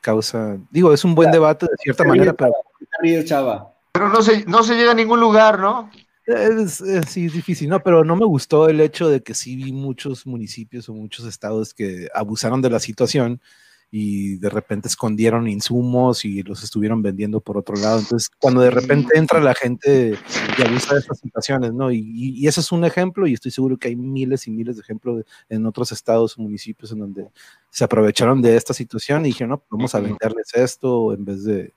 causa, 0.00 0.56
digo, 0.70 0.92
es 0.94 1.04
un 1.04 1.14
buen 1.14 1.30
debate 1.30 1.66
de 1.66 1.76
cierta 1.78 2.04
manera, 2.04 2.32
pero 2.32 2.52
¿qué 2.78 2.86
te 2.86 2.96
ríes, 3.02 3.24
chava? 3.26 3.72
Pero 3.98 4.08
no 4.10 4.22
se, 4.22 4.44
no 4.46 4.62
se 4.62 4.74
llega 4.74 4.92
a 4.92 4.94
ningún 4.94 5.20
lugar, 5.20 5.58
¿no? 5.58 5.90
Es, 6.26 6.80
es- 6.80 7.06
sí, 7.08 7.26
es 7.26 7.32
difícil, 7.32 7.68
¿no? 7.70 7.80
Pero 7.82 8.04
no 8.04 8.16
me 8.16 8.26
gustó 8.26 8.68
el 8.68 8.80
hecho 8.80 9.08
de 9.08 9.22
que 9.22 9.34
sí 9.34 9.56
vi 9.56 9.72
muchos 9.72 10.26
municipios 10.26 10.88
o 10.88 10.94
muchos 10.94 11.24
estados 11.26 11.72
que 11.72 12.08
abusaron 12.14 12.60
de 12.62 12.70
la 12.70 12.80
situación 12.80 13.40
y 13.88 14.36
de 14.38 14.50
repente 14.50 14.88
escondieron 14.88 15.46
insumos 15.46 16.24
y 16.24 16.42
los 16.42 16.64
estuvieron 16.64 17.02
vendiendo 17.02 17.40
por 17.40 17.56
otro 17.56 17.76
lado. 17.76 18.00
Entonces, 18.00 18.28
cuando 18.40 18.60
de 18.60 18.70
repente 18.72 19.16
entra 19.16 19.38
la 19.40 19.54
gente 19.54 20.18
y 20.58 20.62
abusa 20.62 20.94
de 20.94 21.00
estas 21.00 21.20
situaciones, 21.20 21.72
¿no? 21.72 21.92
Y, 21.92 21.98
y, 21.98 22.30
y 22.40 22.48
ese 22.48 22.60
es 22.60 22.72
un 22.72 22.84
ejemplo 22.84 23.28
y 23.28 23.34
estoy 23.34 23.52
seguro 23.52 23.76
que 23.78 23.86
hay 23.88 23.94
miles 23.96 24.48
y 24.48 24.50
miles 24.50 24.74
de 24.76 24.82
ejemplos 24.82 25.24
en 25.48 25.64
otros 25.66 25.92
estados 25.92 26.36
o 26.36 26.42
municipios 26.42 26.90
en 26.90 26.98
donde 26.98 27.30
se 27.70 27.84
aprovecharon 27.84 28.42
de 28.42 28.56
esta 28.56 28.74
situación 28.74 29.24
y 29.24 29.28
dijeron, 29.28 29.50
no, 29.50 29.58
pues 29.58 29.68
vamos 29.70 29.94
a 29.94 30.00
venderles 30.00 30.52
esto 30.54 31.12
en 31.14 31.24
vez 31.24 31.44
de 31.44 31.72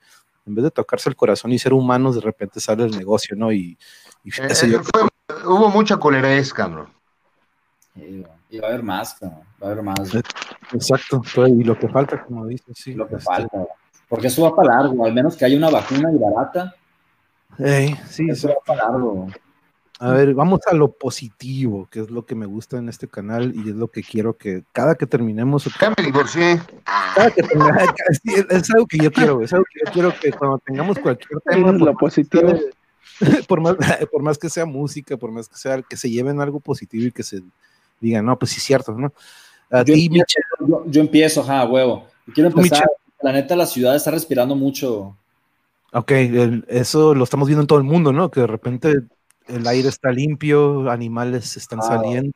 en 0.50 0.56
vez 0.56 0.64
de 0.64 0.72
tocarse 0.72 1.08
el 1.10 1.16
corazón 1.16 1.52
y 1.54 1.60
ser 1.60 1.74
humanos, 1.74 2.16
de 2.16 2.22
repente 2.22 2.60
sale 2.60 2.84
el 2.84 2.98
negocio, 2.98 3.36
¿no? 3.38 3.52
Y, 3.52 3.78
y 4.24 4.30
Eh, 4.42 4.48
eso 4.50 4.66
eh, 4.66 4.70
yo- 4.72 4.82
fue- 4.84 5.04
hubo 5.46 5.70
mucha 5.70 5.98
colerés, 5.98 6.52
cabrón. 6.54 6.88
Sí, 7.96 8.26
Y 8.50 8.58
va 8.60 8.68
a 8.68 8.70
haber 8.72 8.84
más, 8.84 9.14
cabrón, 9.14 9.42
va 9.62 9.68
a 9.68 9.72
haber 9.72 9.84
más. 9.84 10.16
Exacto, 10.74 11.22
y 11.48 11.64
lo 11.64 11.78
que 11.78 11.88
falta, 11.88 12.24
como 12.26 12.48
dices, 12.48 12.76
sí. 12.78 12.94
lo 12.96 13.08
que 13.08 13.16
este, 13.16 13.26
falta. 13.26 13.64
Porque 14.08 14.28
eso 14.28 14.42
va 14.42 14.56
para 14.56 14.76
largo, 14.82 15.06
al 15.06 15.14
menos 15.14 15.38
que 15.38 15.46
haya 15.46 15.56
una 15.56 15.70
vacuna 15.70 16.12
y 16.12 16.18
barata, 16.18 16.74
ey, 17.60 17.96
sí, 18.08 18.28
eso 18.30 18.48
sí. 18.48 18.54
va 18.54 18.56
para 18.66 18.90
largo. 18.92 19.28
A 20.02 20.12
ver, 20.14 20.34
vamos 20.34 20.62
a 20.66 20.74
lo 20.74 20.94
positivo, 20.94 21.88
que 21.92 22.00
es 22.00 22.10
lo 22.10 22.26
que 22.26 22.34
me 22.34 22.46
gusta 22.46 22.78
en 22.78 22.88
este 22.88 23.10
canal 23.10 23.52
y 23.54 23.70
es 23.70 23.76
lo 23.76 23.90
que 23.90 24.02
quiero 24.02 24.38
que 24.38 24.64
cada 24.72 24.96
que 24.96 25.06
terminemos, 25.06 25.66
Ya 25.80 25.94
me 25.98 26.04
divorcié. 26.06 26.60
cada 27.16 27.30
que 27.32 27.44
tenga- 27.44 27.94
sí, 28.24 28.34
es 28.50 28.70
algo 28.74 28.86
que 28.88 28.98
yo 28.98 29.12
quiero, 29.12 29.42
es 29.42 29.52
algo 29.52 29.66
que 29.66 29.80
yo 29.86 29.92
quiero 29.92 30.14
que 30.20 30.32
cuando 30.32 30.58
tengamos 30.60 30.98
cualquier 31.00 31.42
tema, 31.42 31.68
Eso 31.68 31.76
es 31.76 31.80
por 31.80 31.88
lo 31.88 31.98
positivo. 31.98 32.60
por 33.48 33.60
más, 33.62 33.76
por 34.12 34.22
más 34.24 34.38
que 34.38 34.50
sea 34.50 34.66
música, 34.66 35.18
por 35.18 35.32
más 35.32 35.50
que 35.50 35.58
sea, 35.58 35.82
que 35.82 35.98
se 35.98 36.10
lleven 36.10 36.40
algo 36.40 36.62
positivo 36.62 37.06
y 37.08 37.12
que 37.12 37.24
se 37.24 37.42
digan, 38.00 38.26
no, 38.26 38.40
pues 38.40 38.52
sí, 38.52 38.62
cierto, 38.62 38.94
¿no? 38.94 39.12
A 39.70 39.80
Yo 39.84 39.94
ti, 39.96 40.06
empiezo, 40.06 40.26
yo, 40.66 40.84
yo 40.88 41.02
empiezo, 41.02 41.42
ajá, 41.42 41.66
huevo. 41.68 42.08
Quiero 42.34 42.50
empezar, 42.50 42.88
la 43.22 43.34
neta, 43.34 43.54
la 43.58 43.66
ciudad 43.66 43.98
está 43.98 44.12
respirando 44.12 44.56
mucho. 44.56 45.18
ok, 45.92 46.12
el- 46.12 46.66
eso 46.70 47.14
lo 47.14 47.26
estamos 47.26 47.50
viendo 47.50 47.62
en 47.64 47.68
todo 47.68 47.80
el 47.80 47.84
mundo, 47.84 48.14
¿no? 48.14 48.32
Que 48.32 48.40
de 48.40 48.48
repente 48.48 49.02
el 49.50 49.68
aire 49.68 49.90
está 49.90 50.12
limpio, 50.12 50.90
animales 50.90 51.58
están 51.58 51.80
Ah. 51.80 51.84
saliendo. 51.84 52.34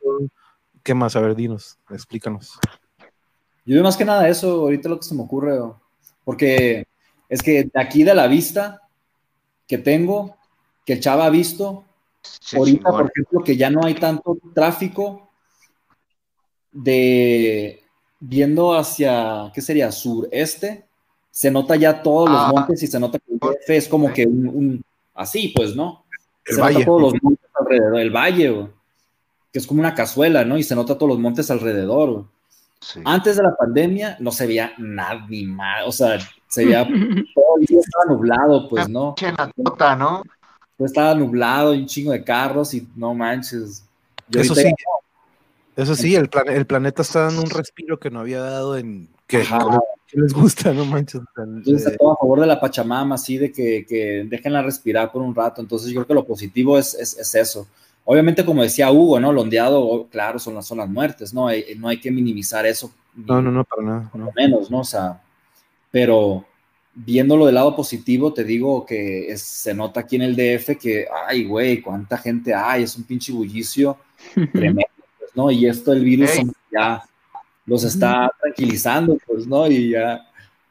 ¿Qué 0.82 0.92
más? 0.94 1.16
A 1.16 1.20
ver, 1.20 1.34
dinos, 1.34 1.78
explícanos. 1.90 2.58
Yo 3.64 3.74
veo 3.76 3.82
más 3.82 3.96
que 3.96 4.04
nada 4.04 4.28
eso, 4.28 4.60
ahorita 4.60 4.88
lo 4.90 4.98
que 4.98 5.04
se 5.06 5.14
me 5.14 5.22
ocurre, 5.22 5.58
porque 6.24 6.86
es 7.28 7.42
que 7.42 7.64
de 7.64 7.80
aquí 7.80 8.04
de 8.04 8.14
la 8.14 8.26
vista 8.26 8.82
que 9.66 9.78
tengo, 9.78 10.36
que 10.84 10.92
el 10.94 11.00
chava 11.00 11.24
ha 11.26 11.30
visto, 11.30 11.84
Sí, 12.22 12.56
ahorita, 12.56 12.78
chingón. 12.90 13.00
por 13.02 13.10
ejemplo, 13.10 13.44
que 13.44 13.56
ya 13.56 13.70
no 13.70 13.84
hay 13.84 13.94
tanto 13.94 14.36
tráfico 14.54 15.30
de 16.72 17.82
viendo 18.20 18.74
hacia, 18.74 19.50
¿qué 19.54 19.60
sería? 19.60 19.92
Sureste, 19.92 20.84
se 21.30 21.50
nota 21.50 21.76
ya 21.76 22.02
todos 22.02 22.28
los 22.30 22.38
Ah. 22.40 22.50
montes 22.54 22.82
y 22.82 22.86
se 22.86 23.00
nota 23.00 23.18
que 23.18 23.32
el 23.32 23.38
DF 23.38 23.76
es 23.76 23.88
como 23.88 24.12
que 24.12 24.26
un, 24.26 24.46
un- 24.48 24.84
así, 25.14 25.52
pues, 25.54 25.74
¿no? 25.76 26.03
El 26.46 26.54
se 26.56 26.60
valle. 26.60 26.74
nota 26.74 26.84
todos 26.86 27.02
los 27.02 27.22
montes 27.22 27.50
alrededor, 27.58 27.98
el 28.00 28.10
valle, 28.10 28.50
güey, 28.50 28.68
que 29.52 29.58
es 29.58 29.66
como 29.66 29.80
una 29.80 29.94
cazuela, 29.94 30.44
¿no? 30.44 30.58
Y 30.58 30.62
se 30.62 30.74
nota 30.74 30.94
todos 30.96 31.08
los 31.10 31.18
montes 31.18 31.50
alrededor, 31.50 32.10
güey. 32.10 32.24
Sí. 32.80 33.00
Antes 33.04 33.36
de 33.36 33.42
la 33.42 33.56
pandemia 33.56 34.16
no 34.20 34.30
se 34.30 34.46
veía 34.46 34.72
nada 34.76 35.24
ni 35.28 35.46
más, 35.46 35.84
o 35.86 35.92
sea, 35.92 36.18
se 36.48 36.66
veía 36.66 36.84
todo 37.34 37.58
el 37.58 37.66
día 37.66 37.78
estaba 37.80 38.04
nublado, 38.14 38.68
pues, 38.68 38.88
¿no? 38.88 39.14
Pinche 39.14 39.32
natota, 39.32 39.96
¿no? 39.96 40.22
Todo 40.76 40.86
estaba 40.86 41.14
nublado 41.14 41.72
y 41.74 41.78
un 41.80 41.86
chingo 41.86 42.12
de 42.12 42.22
carros 42.24 42.74
y 42.74 42.86
no 42.96 43.14
manches. 43.14 43.84
Eso 44.32 44.54
sí, 44.54 44.70
eso 45.76 45.94
sí, 45.94 46.14
el, 46.14 46.28
plan- 46.28 46.48
el 46.48 46.66
planeta 46.66 47.02
está 47.02 47.20
dando 47.22 47.42
un 47.42 47.50
respiro 47.50 47.98
que 47.98 48.10
no 48.10 48.20
había 48.20 48.40
dado 48.40 48.76
en 48.76 49.08
que, 49.40 50.18
les 50.20 50.32
gusta, 50.32 50.72
no 50.72 50.84
manches. 50.84 51.20
Yo 51.64 51.76
estoy 51.76 51.92
eh, 51.94 51.96
todo 51.98 52.12
a 52.12 52.16
favor 52.16 52.40
de 52.40 52.46
la 52.46 52.60
Pachamama, 52.60 53.16
así 53.16 53.36
de 53.38 53.50
que, 53.50 53.84
que 53.88 54.24
déjenla 54.28 54.62
respirar 54.62 55.10
por 55.10 55.22
un 55.22 55.34
rato. 55.34 55.60
Entonces, 55.60 55.88
yo 55.90 55.96
creo 55.96 56.06
que 56.06 56.14
lo 56.14 56.24
positivo 56.24 56.78
es, 56.78 56.94
es, 56.94 57.18
es 57.18 57.34
eso. 57.34 57.66
Obviamente, 58.04 58.44
como 58.44 58.62
decía 58.62 58.92
Hugo, 58.92 59.18
¿no? 59.18 59.32
Lo 59.32 59.40
ondeado, 59.42 60.06
claro, 60.10 60.38
son 60.38 60.54
las, 60.54 60.66
son 60.66 60.78
las 60.78 60.88
muertes, 60.88 61.32
¿no? 61.34 61.48
Hay- 61.48 61.74
no 61.78 61.88
hay 61.88 61.98
que 62.00 62.10
minimizar 62.10 62.64
eso. 62.66 62.92
no, 63.16 63.40
no, 63.42 63.50
no, 63.50 63.64
para 63.64 63.82
nada. 63.82 64.10
no. 64.14 64.30
menos, 64.36 64.70
¿no? 64.70 64.80
O 64.80 64.84
sea, 64.84 65.20
pero 65.90 66.44
viéndolo 66.94 67.46
del 67.46 67.54
lado 67.56 67.74
positivo, 67.74 68.32
te 68.32 68.44
digo 68.44 68.84
que 68.86 69.30
es- 69.32 69.42
se 69.42 69.74
nota 69.74 70.00
aquí 70.00 70.16
en 70.16 70.22
el 70.22 70.36
DF 70.36 70.76
que, 70.78 71.06
ay, 71.26 71.44
güey, 71.44 71.80
cuánta 71.80 72.18
gente 72.18 72.54
hay, 72.54 72.82
es 72.84 72.96
un 72.96 73.04
pinche 73.04 73.32
bullicio 73.32 73.96
tremendo, 74.52 74.82
pues, 75.18 75.30
¿no? 75.34 75.50
Y 75.50 75.66
esto 75.66 75.92
el 75.92 76.04
virus 76.04 76.30
Ey. 76.30 76.38
como 76.40 76.52
que 76.52 76.58
ya 76.72 77.02
los 77.66 77.84
está 77.84 78.30
tranquilizando, 78.40 79.16
pues, 79.26 79.46
¿no? 79.46 79.66
Y 79.66 79.90
ya, 79.90 80.26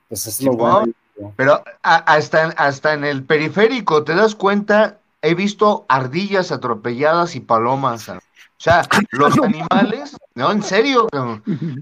pues 0.10 0.28
es 0.28 0.42
lo 0.42 0.54
bueno. 0.54 0.94
Pero 1.36 1.64
hasta, 1.84 2.44
en- 2.46 2.54
hasta 2.58 2.94
en 2.94 3.04
el 3.04 3.24
periférico, 3.24 4.04
¿te 4.04 4.16
das 4.16 4.36
cuenta? 4.36 4.98
He 5.22 5.36
visto 5.36 5.86
ardillas 5.88 6.52
atropelladas 6.52 7.36
y 7.36 7.40
palomas. 7.40 8.10
O 8.10 8.20
sea, 8.58 8.84
los 9.12 9.38
animales, 9.40 10.16
no, 10.36 10.52
en 10.52 10.64
serio, 10.64 11.08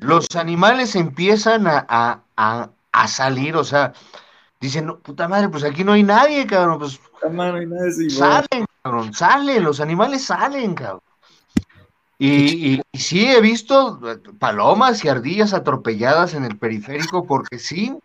los 0.02 0.36
animales 0.36 0.96
empiezan 0.96 1.68
a, 1.68 1.86
a- 1.88 2.20
a- 2.38 2.70
a 2.92 3.08
salir, 3.08 3.56
o 3.56 3.64
sea, 3.64 3.94
dicen, 4.60 4.86
"No, 4.88 4.98
puta 5.00 5.28
madre, 5.28 5.48
pues 5.50 5.64
aquí 5.64 5.84
no 5.84 5.94
hay 5.94 6.04
nadie, 6.04 6.46
cabrón, 6.46 6.80
pues 6.80 7.00
y 8.00 8.18
bueno. 8.20 8.44
salen, 8.50 8.66
cabrón, 8.84 9.14
salen, 9.14 9.64
los 9.64 9.80
animales 9.80 10.26
salen, 10.26 10.74
cabrón. 10.76 11.02
Y, 12.24 12.74
y- 12.76 12.82
y 12.92 13.00
sí, 13.00 13.26
he 13.26 13.42
visto 13.42 14.00
eh, 14.08 14.18
palomas 14.38 15.04
y 15.04 15.08
ardillas 15.10 15.54
atropelladas 15.54 16.36
en 16.36 16.44
el 16.46 16.56
periférico 16.56 17.26
porque 17.26 17.58
sí, 17.58 17.98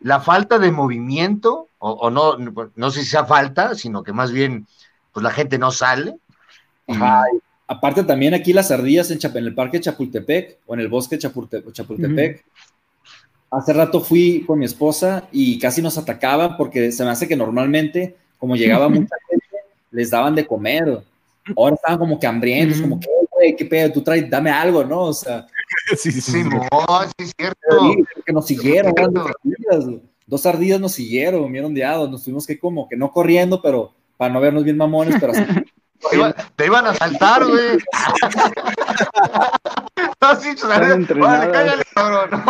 la 0.00 0.20
falta 0.20 0.58
de 0.58 0.70
movimiento, 0.70 1.68
o, 1.78 1.92
o 1.92 2.10
no, 2.10 2.36
no 2.36 2.90
sé 2.90 3.00
si 3.00 3.06
sea 3.06 3.24
falta, 3.24 3.74
sino 3.74 4.02
que 4.02 4.12
más 4.12 4.32
bien, 4.32 4.66
pues 5.12 5.24
la 5.24 5.30
gente 5.30 5.56
no 5.58 5.70
sale. 5.70 6.14
Y- 6.86 6.92
Ajá, 6.92 7.22
y 7.34 7.38
aparte 7.66 8.04
también 8.04 8.34
aquí 8.34 8.52
las 8.52 8.70
ardillas 8.70 9.10
en, 9.10 9.18
Chap- 9.18 9.36
en 9.36 9.44
el 9.46 9.54
parque 9.54 9.80
Chapultepec 9.80 10.58
o 10.66 10.74
en 10.74 10.80
el 10.80 10.88
bosque 10.88 11.18
Chapulte- 11.18 11.64
Chapultepec. 11.72 12.44
Hace 13.50 13.72
rato 13.72 14.00
fui 14.02 14.44
con 14.46 14.58
mi 14.58 14.66
esposa 14.66 15.26
y 15.32 15.58
casi 15.58 15.80
nos 15.80 15.96
atacaban 15.96 16.58
porque 16.58 16.92
se 16.92 17.02
me 17.02 17.10
hace 17.10 17.26
que 17.26 17.36
normalmente, 17.36 18.14
como 18.38 18.56
llegaba 18.56 18.88
mucha 18.90 19.14
gente, 19.30 19.46
les 19.90 20.10
daban 20.10 20.34
de 20.34 20.46
comer. 20.46 21.02
Ahora 21.56 21.76
estaban 21.76 21.98
como 21.98 22.18
que 22.20 22.26
hambrientos, 22.26 22.80
como 22.80 22.98
que, 23.00 23.06
"Eh, 23.06 23.23
güey, 23.44 23.56
qué 23.56 23.64
pedo, 23.64 23.92
tú 23.92 24.02
traes, 24.02 24.28
dame 24.28 24.50
algo, 24.50 24.84
¿no? 24.84 25.00
O 25.02 25.12
sea, 25.12 25.46
Sí, 25.96 26.10
sí, 26.10 26.12
sí, 26.12 26.20
Sí, 26.20 26.42
sí. 26.42 26.48
no, 26.48 26.60
sí 27.02 27.12
es 27.24 27.32
cierto. 27.36 27.60
sí, 27.80 28.04
que 28.24 28.32
nos 28.32 28.46
siguieron, 28.46 28.92
dos 28.94 29.26
ardillas, 29.30 30.00
dos 30.26 30.46
ardillas 30.46 30.80
nos 30.80 30.92
siguieron, 30.92 31.50
vieron 31.52 31.68
ondeados, 31.70 32.10
nos 32.10 32.22
tuvimos 32.24 32.46
que 32.46 32.58
como 32.58 32.88
que 32.88 32.96
no 32.96 33.10
corriendo, 33.10 33.60
pero 33.62 33.92
para 34.16 34.32
no 34.32 34.40
vernos 34.40 34.64
bien 34.64 34.76
mamones, 34.76 35.16
pero 35.20 35.32
así. 35.32 35.42
Te, 36.10 36.16
iba- 36.16 36.34
te 36.34 36.66
iban 36.66 36.86
a 36.86 36.92
saltar, 36.94 37.46
güey. 37.46 37.78
no, 40.20 40.36
sí, 40.40 40.50
vale, 40.66 41.50
cállale, 41.50 41.82
cabrón. 41.94 42.42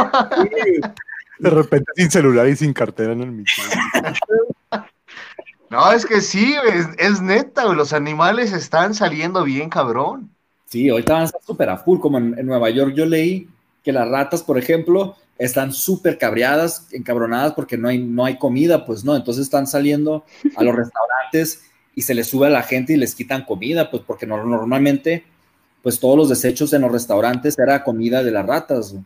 De 1.39 1.51
repente 1.51 1.93
sin 1.95 2.11
celular 2.11 2.49
y 2.49 2.57
sin 2.57 2.73
cartera 2.73 3.13
en 3.13 3.21
el 3.23 3.31
micro. 3.31 3.63
No, 5.71 5.93
es 5.93 6.05
que 6.07 6.21
sí, 6.21 6.57
es, 6.73 6.89
es 6.99 7.21
neta, 7.21 7.65
güey. 7.65 7.77
Los 7.77 7.93
animales 7.93 8.53
están 8.53 8.93
saliendo 8.95 9.45
bien, 9.45 9.69
cabrón. 9.71 10.34
Sí, 10.75 10.89
ahorita 10.89 11.13
van 11.13 11.23
a 11.23 11.27
estar 11.27 11.41
súper 11.41 11.71
a 11.71 11.77
full, 11.77 12.01
como 12.01 12.19
en, 12.19 12.35
Nueva 12.45 12.69
York 12.69 12.95
yo 12.97 13.07
leí 13.07 13.47
que 13.85 13.93
las 13.93 14.09
ratas, 14.09 14.43
por 14.43 14.59
ejemplo, 14.59 15.15
están 15.39 15.73
súper 15.73 16.19
cabreadas, 16.19 16.89
encabronadas 16.91 17.53
porque 17.53 17.79
no 17.79 17.87
hay, 17.87 17.99
no 18.03 18.25
hay 18.25 18.39
comida, 18.39 18.85
pues 18.85 19.05
no, 19.05 19.15
entonces 19.15 19.45
están 19.45 19.69
saliendo 19.69 20.25
a 20.57 20.65
los 20.65 20.75
restaurantes 20.75 21.63
y 21.95 22.03
se 22.03 22.13
les 22.13 22.27
sube 22.27 22.49
a 22.49 22.51
la 22.51 22.65
gente 22.65 22.93
y 22.93 22.97
les 22.97 23.15
quitan 23.15 23.45
comida, 23.45 23.89
pues 23.89 24.03
porque 24.05 24.27
no- 24.27 24.45
normalmente, 24.45 25.23
pues 25.81 26.01
todos 26.01 26.17
los 26.17 26.29
desechos 26.29 26.73
en 26.73 26.83
los 26.83 26.91
restaurantes 26.91 27.57
era 27.57 27.85
comida 27.85 28.25
de 28.25 28.33
las 28.33 28.45
ratas. 28.45 28.97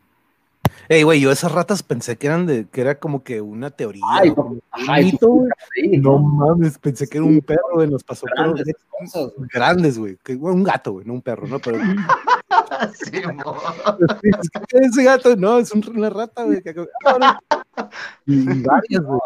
Ey, 0.91 1.03
güey, 1.03 1.21
yo 1.21 1.31
esas 1.31 1.53
ratas 1.53 1.83
pensé 1.83 2.17
que 2.17 2.27
eran 2.29 2.47
de, 2.47 2.67
que 2.67 2.81
era 2.81 2.99
como 2.99 3.23
que 3.23 3.41
una 3.43 3.71
teoría. 3.71 4.03
Ay, 4.11 4.31
o 4.31 4.35
como 4.35 4.51
un 4.53 4.63
Ajá, 4.71 5.01
y 5.01 5.05
mito, 5.13 5.29
güey. 5.29 5.51
sí, 5.75 5.89
No 5.99 6.19
mames, 6.19 6.79
pensé 6.79 7.07
que 7.07 7.19
era 7.19 7.27
un 7.27 7.35
Sí, 7.35 7.41
perro, 7.43 7.61
güey, 7.75 7.91
nos 7.91 8.03
pasó 8.03 8.27
pero 8.35 8.55
grandes 8.55 8.77
cosas, 8.89 9.33
güey. 9.37 9.49
grandes, 9.53 9.99
güey. 9.99 10.17
que- 10.25 10.37
bueno, 10.37 10.57
Un 10.57 10.65
gato, 10.65 10.93
güey, 10.93 11.07
no 11.07 11.13
un 11.15 11.21
perro, 11.23 11.47
¿no? 11.47 11.59
Pero 11.59 11.79
Sí, 12.95 13.11
es 14.23 14.51
que 14.51 14.79
ese 14.79 15.05
gato, 15.05 15.37
no, 15.37 15.59
es 15.59 15.71
un- 15.73 15.85
una 15.97 16.09
rata, 16.11 16.45
güey. 16.45 16.63
que- 16.63 16.75
Y 18.27 18.63
varias, 18.63 19.03
güey. 19.03 19.21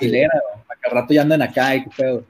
Hilera, 0.00 0.40
güey, 0.52 0.64
para 0.66 0.80
que 0.80 0.88
al 0.88 0.94
rato 0.94 1.14
ya 1.14 1.22
andan 1.22 1.42
acá 1.42 1.74
y 1.76 1.84
qué 1.84 1.90
pedo. 1.96 2.24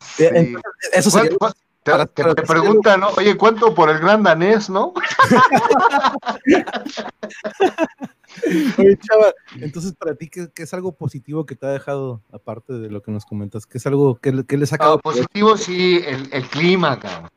Sí. 0.00 0.24
Entonces, 0.26 0.62
Eso 0.92 1.10
sería 1.10 1.30
¿Cuál- 1.30 1.38
cuál- 1.38 1.54
Te, 1.82 1.92
para- 1.92 2.06
te- 2.06 2.22
para- 2.22 2.34
te 2.34 2.42
preguntan, 2.42 3.00
¿no? 3.00 3.08
Oye, 3.16 3.36
¿cuánto 3.36 3.74
por 3.74 3.88
el 3.90 3.98
gran 3.98 4.22
danés, 4.22 4.68
no? 4.68 4.92
Oye, 8.78 8.96
chava, 8.98 9.32
entonces 9.60 9.94
para 9.98 10.14
ti, 10.14 10.28
¿qué, 10.28 10.48
qué 10.54 10.62
es 10.62 10.74
algo 10.74 10.92
positivo 10.92 11.44
que 11.46 11.56
te 11.56 11.66
ha 11.66 11.70
dejado, 11.70 12.22
aparte 12.32 12.72
de 12.74 12.90
lo 12.90 13.02
que 13.02 13.10
nos 13.10 13.24
comentas? 13.24 13.66
¿Qué 13.66 13.78
es 13.78 13.86
algo 13.86 14.16
que, 14.16 14.32
le- 14.32 14.44
que 14.44 14.56
le 14.56 14.62
ha 14.62 14.66
No, 14.66 14.68
sacado? 14.68 14.98
positivo 15.00 15.56
sí, 15.56 16.00
el, 16.06 16.28
el 16.32 16.44
clima, 16.48 16.98
cabrón. 16.98 17.30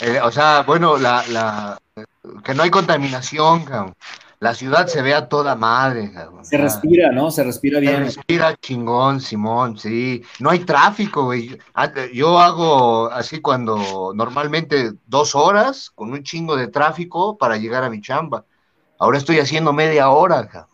Eh, 0.00 0.20
o 0.22 0.30
sea, 0.30 0.62
bueno, 0.62 0.96
la, 0.98 1.24
la, 1.28 1.78
que 2.44 2.54
no 2.54 2.62
hay 2.62 2.70
contaminación, 2.70 3.64
cabrón. 3.64 3.94
La 4.40 4.54
ciudad 4.54 4.86
se 4.86 5.02
ve 5.02 5.12
a 5.14 5.28
toda 5.28 5.54
madre, 5.54 6.10
cabrón. 6.12 6.46
Se 6.46 6.56
respira, 6.56 7.12
¿no? 7.12 7.30
Se 7.30 7.44
respira 7.44 7.76
Se 7.78 7.82
bien. 7.82 8.04
respira 8.04 8.56
chingón, 8.56 9.20
Simón, 9.20 9.76
sí. 9.76 10.22
No 10.38 10.48
hay 10.48 10.60
tráfico, 10.60 11.24
güey. 11.24 11.58
Ah, 11.74 11.92
Yo 12.14 12.38
hago 12.38 13.10
así 13.10 13.42
cuando 13.42 14.12
normalmente 14.14 14.92
dos 15.06 15.34
horas 15.34 15.90
con 15.90 16.10
un 16.12 16.22
chingo 16.22 16.56
de 16.56 16.68
tráfico 16.68 17.36
para 17.36 17.58
llegar 17.58 17.84
a 17.84 17.90
mi 17.90 18.00
chamba. 18.00 18.46
Ahora 18.98 19.18
estoy 19.18 19.40
haciendo 19.40 19.74
media 19.74 20.08
hora, 20.08 20.48
cabrón. 20.48 20.69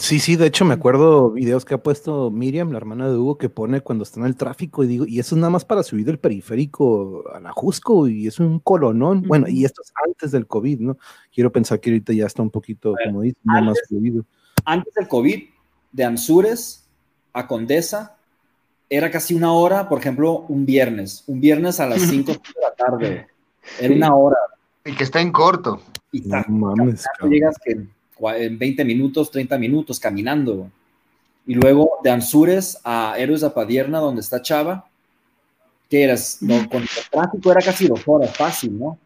Sí, 0.00 0.18
sí, 0.18 0.36
de 0.36 0.46
hecho 0.46 0.64
me 0.64 0.72
acuerdo 0.72 1.30
videos 1.30 1.66
que 1.66 1.74
ha 1.74 1.82
puesto 1.82 2.30
Miriam, 2.30 2.70
la 2.70 2.78
hermana 2.78 3.06
de 3.10 3.16
Hugo, 3.16 3.36
que 3.36 3.50
pone 3.50 3.82
cuando 3.82 4.02
está 4.02 4.18
en 4.18 4.24
el 4.26 4.34
tráfico 4.34 4.82
y 4.82 4.86
digo, 4.86 5.04
y 5.06 5.18
eso 5.20 5.34
es 5.34 5.40
nada 5.40 5.50
más 5.50 5.66
para 5.66 5.82
subir 5.82 6.06
del 6.06 6.18
periférico 6.18 7.24
a 7.34 7.38
la 7.38 7.52
Jusco 7.52 8.08
y 8.08 8.26
es 8.26 8.40
un 8.40 8.60
colonón. 8.60 9.22
Bueno, 9.26 9.46
y 9.46 9.66
esto 9.66 9.82
es 9.82 9.92
antes 10.06 10.30
del 10.30 10.46
COVID, 10.46 10.80
¿no? 10.80 10.96
Quiero 11.34 11.52
pensar 11.52 11.80
que 11.80 11.90
ahorita 11.90 12.14
ya 12.14 12.24
está 12.24 12.40
un 12.40 12.48
poquito, 12.50 12.94
ver, 12.94 13.08
como 13.08 13.20
dices, 13.20 13.38
no 13.44 13.62
más 13.62 13.78
fluido. 13.88 14.24
Antes 14.64 14.94
del 14.94 15.06
COVID, 15.06 15.42
de 15.92 16.04
Anzures 16.04 16.88
a 17.34 17.46
Condesa, 17.46 18.16
era 18.88 19.10
casi 19.10 19.34
una 19.34 19.52
hora, 19.52 19.86
por 19.88 19.98
ejemplo, 19.98 20.46
un 20.48 20.64
viernes. 20.64 21.24
Un 21.26 21.40
viernes 21.42 21.78
a 21.78 21.86
las 21.86 22.00
5 22.00 22.32
de 22.32 22.38
la 22.62 22.74
tarde. 22.74 23.26
Era 23.78 23.88
Sí. 23.88 23.94
una 23.94 24.14
hora. 24.14 24.38
Y 24.86 24.92
que 24.96 25.04
está 25.04 25.20
en 25.20 25.30
corto. 25.30 25.82
Y 26.10 26.22
No 26.22 26.42
mames, 26.48 27.04
llegas 27.28 27.54
que 27.62 27.86
en 28.20 28.36
cua- 28.36 28.36
en 28.38 28.58
20 28.58 28.84
minutos, 28.84 29.30
30 29.30 29.58
minutos 29.58 29.98
caminando. 29.98 30.70
Y 31.46 31.54
luego 31.54 31.98
de 32.04 32.10
Anzures 32.10 32.78
a 32.84 33.14
Héroes 33.18 33.40
de 33.40 33.50
Padierna, 33.50 33.98
donde 33.98 34.20
está 34.20 34.42
Chava, 34.42 34.86
que 35.88 36.04
eras, 36.04 36.38
no, 36.40 36.68
con 36.68 36.82
el 36.82 36.88
tráfico 37.10 37.50
era 37.50 37.60
casi 37.60 37.88
dos 37.88 38.02
horas, 38.06 38.36
fácil, 38.36 38.78
¿no? 38.78 38.98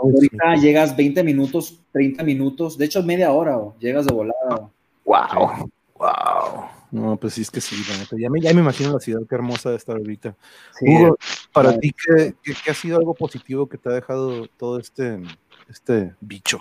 Ahorita 0.00 0.56
llegas 0.56 0.96
20 0.96 1.22
minutos, 1.22 1.78
30 1.92 2.22
minutos, 2.24 2.76
de 2.76 2.84
hecho 2.86 3.02
media 3.02 3.30
hora, 3.32 3.56
güey, 3.56 3.72
llegas 3.78 4.06
de 4.06 4.12
volada. 4.12 4.68
Wow, 5.04 5.70
wow. 5.98 6.64
No, 6.90 7.16
pues 7.16 7.34
sí 7.34 7.42
es 7.42 7.50
que 7.50 7.60
sí. 7.60 7.76
Ya 8.18 8.30
me, 8.30 8.40
ya 8.40 8.52
me 8.54 8.60
imagino 8.60 8.92
la 8.92 8.98
ciudad, 9.00 9.20
qué 9.28 9.34
hermosa 9.34 9.70
de 9.70 9.76
estar 9.76 9.96
ahorita. 9.96 10.34
Hugo, 10.80 11.16
para 11.52 11.78
ti, 11.78 11.92
¿qué, 11.92 12.34
qué, 12.42 12.54
qué 12.64 12.70
ha 12.70 12.74
sido 12.74 12.98
algo 12.98 13.14
positivo 13.14 13.68
que 13.68 13.78
te 13.78 13.88
ha 13.90 13.92
dejado 13.92 14.46
todo 14.56 14.78
este, 14.80 15.20
este 15.68 16.14
bicho? 16.20 16.60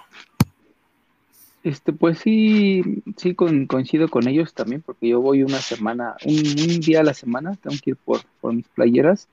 Este, 1.68 1.92
pues 1.92 2.20
sí, 2.20 3.04
sí 3.18 3.36
coincido 3.36 4.08
con 4.08 4.26
ellos 4.30 4.54
también, 4.54 4.82
porque 4.82 5.10
yo 5.10 5.20
voy 5.20 5.44
una 5.44 5.58
semana, 5.58 6.16
un, 6.24 6.80
día 6.80 7.02
a 7.02 7.04
la 7.04 7.14
semana, 7.14 7.58
tengo 7.62 7.76
que 7.84 7.90
ir 7.90 7.98
por, 7.98 8.22
por 8.40 8.54
mis 8.54 8.70
playeras, 8.70 9.28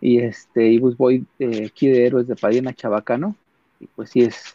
y 0.00 0.20
este, 0.20 0.70
y 0.70 0.80
pues 0.80 0.96
voy 0.96 1.26
eh, 1.38 1.66
aquí 1.66 1.88
de 1.88 2.06
Héroes 2.06 2.28
de 2.28 2.36
Padierna 2.36 2.70
a 2.70 2.74
Chabacano, 2.74 3.36
y 3.78 3.88
pues 3.88 4.08
sí 4.08 4.22
es 4.22 4.54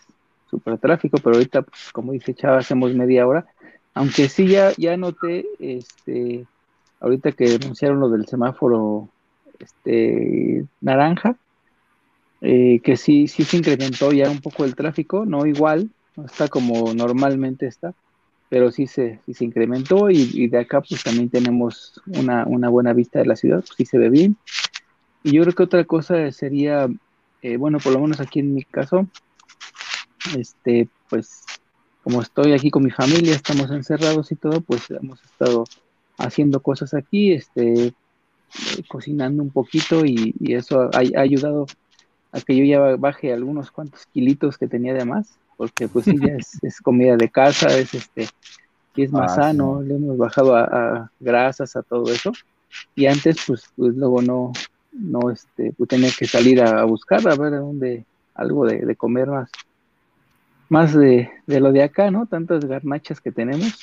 súper 0.49 0.79
tráfico, 0.79 1.19
pero 1.19 1.35
ahorita, 1.35 1.61
pues, 1.61 1.91
como 1.91 2.11
dice 2.11 2.33
Chava, 2.33 2.57
hacemos 2.57 2.95
media 2.95 3.27
hora, 3.27 3.45
aunque 3.93 4.27
sí 4.27 4.47
ya, 4.47 4.71
ya 4.75 4.97
noté, 4.97 5.45
este, 5.59 6.47
ahorita 7.01 7.33
que 7.33 7.59
anunciaron 7.61 7.99
lo 7.99 8.09
del 8.09 8.25
semáforo, 8.25 9.09
este, 9.59 10.65
naranja, 10.81 11.35
eh, 12.41 12.79
que 12.83 12.97
sí, 12.97 13.27
sí 13.27 13.43
se 13.43 13.57
incrementó 13.57 14.11
ya 14.11 14.27
un 14.27 14.41
poco 14.41 14.65
el 14.65 14.75
tráfico, 14.75 15.23
no 15.23 15.45
igual, 15.45 15.91
no 16.15 16.25
está 16.25 16.47
como 16.47 16.93
normalmente 16.93 17.67
está, 17.67 17.93
pero 18.49 18.71
sí 18.71 18.88
se, 18.88 19.19
sí 19.25 19.34
se 19.34 19.45
incrementó 19.45 20.10
y, 20.10 20.47
de 20.47 20.60
acá 20.60 20.82
pues 20.82 21.04
también 21.04 21.30
tenemos 21.30 22.01
una, 22.08 22.45
una 22.45 22.69
buena 22.69 22.93
vista 22.93 23.19
de 23.19 23.25
la 23.25 23.36
ciudad, 23.36 23.60
pues 23.60 23.73
sí 23.78 23.86
se 23.86 23.97
ve 23.97 24.10
bien. 24.10 24.38
Y 25.23 25.32
yo 25.34 25.41
creo 25.43 25.56
que 25.56 25.63
otra 25.63 25.84
cosa 25.86 26.32
sería, 26.32 26.88
eh, 27.41 27.58
bueno, 27.58 27.80
por 27.80 27.93
lo 27.93 27.99
menos 27.99 28.19
aquí 28.19 28.39
en 28.39 28.54
mi 28.54 28.63
caso, 28.63 29.08
este, 30.38 30.88
pues 31.10 31.43
como 32.04 32.21
estoy 32.21 32.54
aquí 32.54 32.69
con 32.69 32.84
mi 32.84 32.91
familia, 32.91 33.34
estamos 33.34 33.71
encerrados 33.71 34.32
y 34.32 34.36
todo, 34.36 34.62
pues 34.62 34.89
hemos 34.91 35.23
estado 35.23 35.63
haciendo 36.17 36.62
cosas 36.62 36.93
aquí, 36.93 37.34
este, 37.34 37.88
eh, 37.88 37.93
cocinando 38.88 39.41
un 39.41 39.49
poquito 39.49 40.06
y, 40.06 40.36
y 40.39 40.54
eso 40.54 40.82
ha, 40.82 40.99
ha 40.99 41.21
ayudado 41.21 41.65
a 42.32 42.41
que 42.41 42.56
yo 42.56 42.63
ya 42.63 42.95
baje 42.97 43.34
algunos 43.34 43.71
cuantos 43.71 44.06
kilitos 44.08 44.58
que 44.58 44.67
tenía 44.67 44.93
de 44.93 45.06
más, 45.06 45.39
porque 45.57 45.87
pues 45.87 46.05
sí, 46.05 46.17
ya 46.19 46.33
es, 46.35 46.59
es 46.63 46.81
comida 46.81 47.15
de 47.17 47.29
casa, 47.29 47.67
es 47.77 47.93
este, 47.93 48.25
sí 48.95 49.03
es 49.03 49.11
más 49.11 49.33
Ah, 49.33 49.35
sano, 49.35 49.81
le 49.81 49.95
hemos 49.95 50.17
bajado 50.17 50.55
a, 50.55 50.63
a 50.63 51.11
grasas, 51.19 51.75
a 51.75 51.83
todo 51.83 52.11
eso, 52.11 52.31
y 52.95 53.05
antes 53.07 53.37
pues, 53.47 53.63
pues 53.75 53.95
luego 53.95 54.21
no, 54.21 54.53
no 54.91 55.31
este, 55.31 55.73
pues 55.77 55.89
tenía 55.89 56.11
que 56.17 56.27
salir 56.27 56.61
a, 56.61 56.81
a 56.81 56.85
buscar, 56.85 57.27
a 57.27 57.35
ver 57.35 57.51
dónde, 57.53 58.05
algo 58.35 58.65
de, 58.65 58.85
de 58.85 58.95
comer 58.95 59.27
más, 59.27 59.49
más 60.69 60.93
de, 60.93 61.29
de 61.45 61.59
lo 61.59 61.71
de 61.71 61.83
acá, 61.83 62.11
¿no? 62.11 62.25
Tantas 62.27 62.65
garnachas 62.65 63.21
que 63.21 63.31
tenemos, 63.31 63.77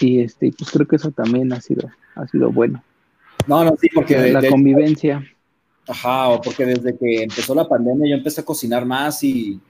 y 0.00 0.20
este, 0.20 0.52
pues 0.56 0.70
creo 0.70 0.86
que 0.86 0.96
eso 0.96 1.10
también 1.10 1.52
ha 1.52 1.60
sido, 1.60 1.88
ha 2.14 2.26
sido 2.28 2.52
bueno, 2.52 2.82
No, 3.46 3.64
no, 3.64 3.74
sí, 3.80 3.88
porque 3.94 4.16
de- 4.16 4.32
la 4.32 4.46
convivencia. 4.48 5.24
Ajá, 5.88 6.28
o 6.28 6.40
porque 6.40 6.66
desde 6.66 6.96
que 6.96 7.22
empezó 7.24 7.54
la 7.54 7.66
pandemia 7.68 8.10
yo 8.10 8.16
empecé 8.16 8.42
a 8.42 8.44
cocinar 8.44 8.84
más 8.86 9.24
y, 9.24 9.60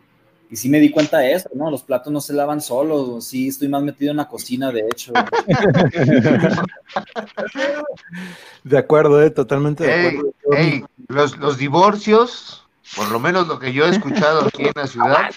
y 0.50 0.56
sí 0.56 0.68
me 0.68 0.80
di 0.80 0.90
cuenta 0.90 1.18
de 1.18 1.32
eso, 1.32 1.48
¿no? 1.54 1.70
Los 1.70 1.82
platos 1.84 2.12
no 2.12 2.20
se 2.20 2.32
lavan 2.32 2.60
solos, 2.60 3.24
sí 3.24 3.48
estoy 3.48 3.68
más 3.68 3.82
metido 3.82 4.10
en 4.10 4.16
la 4.16 4.26
cocina, 4.28 4.72
de 4.72 4.80
hecho. 4.80 5.12
De 8.64 8.78
acuerdo, 8.78 9.22
eh, 9.22 9.30
totalmente 9.30 9.84
de 9.84 9.94
Ey, 9.94 10.06
acuerdo. 10.08 10.32
Ey, 10.56 10.84
los, 11.08 11.36
los 11.38 11.56
divorcios, 11.56 12.64
por 12.96 13.10
lo 13.10 13.20
menos 13.20 13.46
lo 13.46 13.58
que 13.58 13.72
yo 13.72 13.86
he 13.86 13.90
escuchado 13.90 14.46
aquí 14.46 14.64
en 14.64 14.72
la 14.74 14.86
ciudad, 14.86 15.30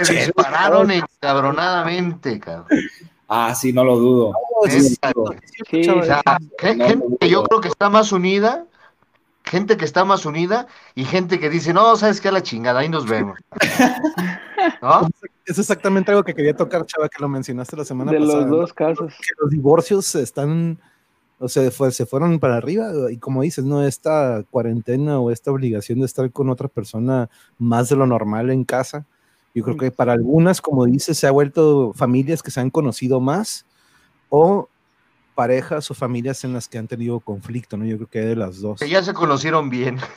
se 0.00 0.12
dispararon 0.12 0.90
encabronadamente, 0.90 2.40
cabrón. 2.40 2.66
Ah, 3.28 3.54
sí, 3.54 3.72
no 3.72 3.84
lo 3.84 3.96
dudo. 3.98 4.32
sí, 4.68 4.80
sí, 4.80 4.96
sí, 5.70 5.88
O 5.90 6.02
sea, 6.04 6.22
No, 6.26 6.38
gente 6.58 6.96
no, 6.96 7.16
que 7.18 7.28
yo 7.28 7.42
creo 7.44 7.60
que 7.60 7.68
está 7.68 7.88
más 7.88 8.12
unida, 8.12 8.66
gente 9.46 9.76
que 9.76 9.84
está 9.84 10.04
más 10.04 10.26
unida 10.26 10.66
y 10.94 11.04
gente 11.04 11.38
que 11.38 11.48
dice, 11.48 11.72
no, 11.72 11.96
sabes 11.96 12.20
qué, 12.20 12.28
a 12.28 12.32
la 12.32 12.42
chingada, 12.42 12.80
ahí 12.80 12.88
nos 12.88 13.06
vemos. 13.08 13.38
¿No? 14.82 15.08
Es 15.44 15.58
exactamente 15.58 16.10
algo 16.10 16.24
que 16.24 16.34
quería 16.34 16.54
tocar, 16.56 16.84
Chava, 16.84 17.08
que 17.08 17.22
lo 17.22 17.28
mencionaste 17.28 17.76
la 17.76 17.84
semana 17.84 18.10
de 18.12 18.18
pasada. 18.18 18.40
los 18.40 18.46
¿no? 18.50 18.56
dos 18.56 18.72
casos. 18.72 19.14
Que 19.18 19.34
los 19.40 19.50
divorcios 19.50 20.14
están, 20.16 20.78
o 21.38 21.48
sea, 21.48 21.70
fue- 21.70 21.92
se 21.92 22.06
fueron 22.06 22.40
para 22.40 22.56
arriba 22.56 22.90
y 23.10 23.18
como 23.18 23.42
dices, 23.42 23.64
no, 23.64 23.84
esta 23.86 24.42
cuarentena 24.50 25.20
o 25.20 25.30
esta 25.30 25.52
obligación 25.52 26.00
de 26.00 26.06
estar 26.06 26.30
con 26.32 26.50
otra 26.50 26.66
persona 26.68 27.30
más 27.58 27.88
de 27.88 27.96
lo 27.96 28.06
normal 28.06 28.50
en 28.50 28.64
casa, 28.64 29.04
yo 29.54 29.62
creo 29.64 29.76
que 29.78 29.90
para 29.90 30.12
algunas, 30.12 30.60
como 30.60 30.84
dices, 30.84 31.16
se 31.16 31.26
ha 31.26 31.30
vuelto 31.30 31.92
familias 31.94 32.42
que 32.42 32.50
se 32.50 32.60
han 32.60 32.68
conocido 32.68 33.20
más 33.20 33.64
o 34.28 34.68
parejas 35.36 35.90
o 35.90 35.94
familias 35.94 36.42
en 36.44 36.54
las 36.54 36.66
que 36.66 36.78
han 36.78 36.88
tenido 36.88 37.20
conflicto, 37.20 37.76
¿no? 37.76 37.84
Yo 37.84 37.96
creo 37.96 38.08
que 38.08 38.20
hay 38.20 38.26
de 38.26 38.36
las 38.36 38.60
dos. 38.60 38.80
Que 38.80 38.88
ya 38.88 39.02
se 39.02 39.12
conocieron 39.12 39.68
bien. 39.68 39.98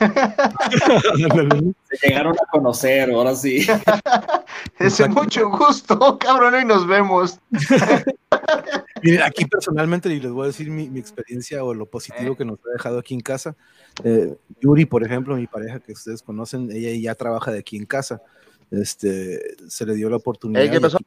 se 1.90 2.08
llegaron 2.08 2.34
a 2.34 2.50
conocer, 2.50 3.10
ahora 3.12 3.36
sí. 3.36 3.66
Es 4.78 5.06
mucho 5.10 5.50
gusto, 5.50 6.18
cabrón, 6.18 6.54
y 6.62 6.64
nos 6.64 6.86
vemos. 6.86 7.38
Miren, 9.02 9.22
aquí 9.22 9.44
personalmente, 9.44 10.12
y 10.12 10.20
les 10.20 10.32
voy 10.32 10.44
a 10.44 10.46
decir 10.46 10.70
mi, 10.70 10.98
experiencia 10.98 11.62
o 11.64 11.74
lo 11.74 11.86
positivo 11.86 12.34
que 12.34 12.46
nos 12.46 12.58
ha 12.60 12.72
dejado 12.72 12.98
aquí 12.98 13.14
en 13.14 13.20
casa. 13.20 13.54
Eh, 14.02 14.34
Yuri, 14.60 14.86
por 14.86 15.04
ejemplo, 15.04 15.36
mi 15.36 15.46
pareja 15.46 15.80
que 15.80 15.92
ustedes 15.92 16.22
conocen, 16.22 16.70
ella 16.72 16.90
ya 16.98 17.14
trabaja 17.14 17.52
de 17.52 17.58
aquí 17.58 17.76
en 17.76 17.84
casa. 17.84 18.22
Este, 18.70 19.56
se 19.68 19.84
le 19.84 19.94
dio 19.94 20.08
la 20.08 20.16
oportunidad. 20.16 20.70
¿Qué 20.70 20.80
pasó? 20.80 20.98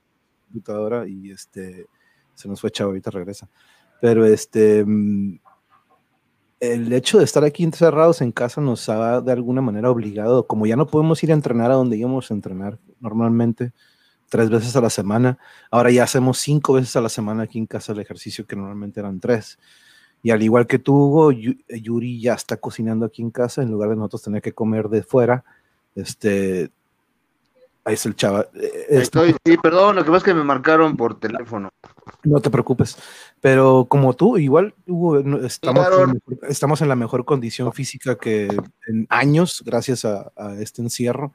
Computadora 0.46 1.08
y 1.08 1.32
este, 1.32 1.88
se 2.36 2.48
nos 2.48 2.62
fue 2.62 2.70
chavo, 2.70 2.92
ahorita 2.92 3.10
regresa. 3.10 3.50
Pero 4.04 4.26
este, 4.26 4.84
mm, 4.84 5.40
el 6.60 6.92
hecho 6.92 7.20
de 7.20 7.24
estar 7.24 7.46
aquí 7.46 7.64
encerrados 7.64 8.20
en 8.20 8.34
casa 8.34 8.60
nos 8.60 8.90
ha 8.90 9.22
de 9.22 9.32
alguna 9.32 9.62
manera 9.62 9.90
obligado, 9.90 10.46
como 10.46 10.66
ya 10.66 10.76
no 10.76 10.88
podemos 10.88 11.24
ir 11.24 11.32
a 11.32 11.36
entrenar 11.36 11.72
a 11.72 11.76
donde 11.76 11.96
íbamos 11.96 12.30
a 12.30 12.34
entrenar 12.34 12.78
normalmente, 13.00 13.72
tres 14.28 14.50
veces 14.50 14.76
a 14.76 14.82
la 14.82 14.90
semana, 14.90 15.38
ahora 15.72 15.90
ya 15.90 16.04
hacemos 16.04 16.38
cinco 16.40 16.74
veces 16.74 16.94
a 16.98 17.02
la 17.02 17.08
semana 17.08 17.44
aquí 17.44 17.58
en 17.60 17.66
casa 17.66 17.94
el 17.94 18.00
ejercicio 18.02 18.46
que 18.46 18.58
normalmente 18.58 19.00
eran 19.00 19.22
tres. 19.22 19.58
Y 20.22 20.32
al 20.32 20.44
igual 20.44 20.68
que 20.68 20.80
tú, 20.80 20.94
Hugo, 20.94 21.32
Yuri 21.32 22.20
ya 22.20 22.34
está 22.34 22.58
cocinando 22.58 23.06
aquí 23.06 23.22
en 23.22 23.32
casa 23.32 23.62
en 23.62 23.72
lugar 23.72 23.88
de 23.88 23.96
nosotros 23.96 24.24
tener 24.24 24.42
que 24.42 24.52
comer 24.52 24.90
de 24.90 25.04
fuera. 25.04 25.46
Este, 25.96 26.70
Ahí 27.86 27.94
es 27.94 28.06
el 28.06 28.18
chaval. 28.18 28.50
Eh, 28.54 28.86
Estoy, 28.90 29.34
sí, 29.46 29.58
perdón, 29.58 29.96
lo 29.96 30.04
que 30.04 30.12
pasa 30.12 30.18
es 30.18 30.24
que 30.24 30.34
me 30.34 30.44
marcaron 30.44 30.98
por 30.98 31.20
teléfono. 31.20 31.70
No 32.24 32.40
te 32.42 32.50
preocupes. 32.50 32.98
Pero 33.42 33.86
como 33.90 34.14
tú, 34.14 34.38
igual 34.38 34.74
estamos, 35.44 35.88
en, 36.00 36.22
estamos 36.48 36.82
en 36.82 36.90
la 36.90 36.96
mejor 36.96 37.26
condición 37.26 37.72
física 37.74 38.18
que 38.18 38.48
en 38.88 39.08
años, 39.10 39.64
gracias 39.66 40.06
a, 40.06 40.32
este 40.60 40.82
encierro. 40.82 41.34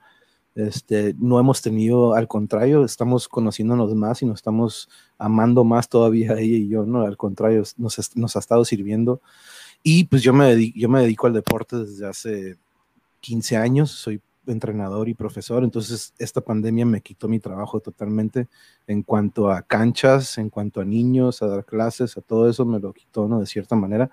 Este, 0.55 1.15
no 1.19 1.39
hemos 1.39 1.63
tenido, 1.63 2.15
al 2.15 2.27
contrario, 2.27 2.85
estamos 2.85 3.29
conociéndonos 3.29 3.95
más 3.95 4.23
y 4.23 4.27
nos 4.27 4.39
estamos 4.41 4.89
amando 5.17 5.63
más 5.63 5.89
todavía 5.89 6.33
ella 6.39 6.57
y 6.57 6.69
yo, 6.69 6.85
¿no? 6.85 7.03
Al 7.03 7.17
contrario, 7.17 7.63
nos, 7.77 8.17
nos 8.17 8.37
ha 8.37 8.39
estado 8.39 8.65
sirviendo. 8.65 9.21
Y 9.83 10.05
pues 10.05 10.23
yo 10.23 10.33
me, 10.33 10.47
dedico, 10.47 10.79
yo 10.79 10.89
me 10.89 11.01
dedico 11.03 11.27
al 11.27 11.35
deporte 11.35 11.77
desde 11.77 12.07
hace 12.07 12.57
15 13.21 13.57
años, 13.57 13.91
soy 13.91 14.21
entrenador 14.53 15.09
y 15.09 15.15
profesor, 15.15 15.65
entonces 15.65 16.15
esta 16.19 16.41
pandemia 16.41 16.87
me 16.87 17.01
quitó 17.01 17.29
mi 17.29 17.41
trabajo 17.41 17.81
totalmente 17.81 18.49
en 18.87 19.03
cuanto 19.03 19.51
a 19.51 19.63
canchas, 19.63 20.39
en 20.39 20.51
cuanto 20.51 20.81
a 20.81 20.85
niños, 20.85 21.43
a 21.43 21.47
dar 21.47 21.65
clases, 21.65 22.17
a 22.17 22.21
todo 22.21 22.49
eso 22.49 22.65
me 22.65 22.81
lo 22.81 22.93
quitó, 22.93 23.29
¿no? 23.29 23.41
De 23.41 23.47
cierta 23.47 23.77
manera. 23.77 24.11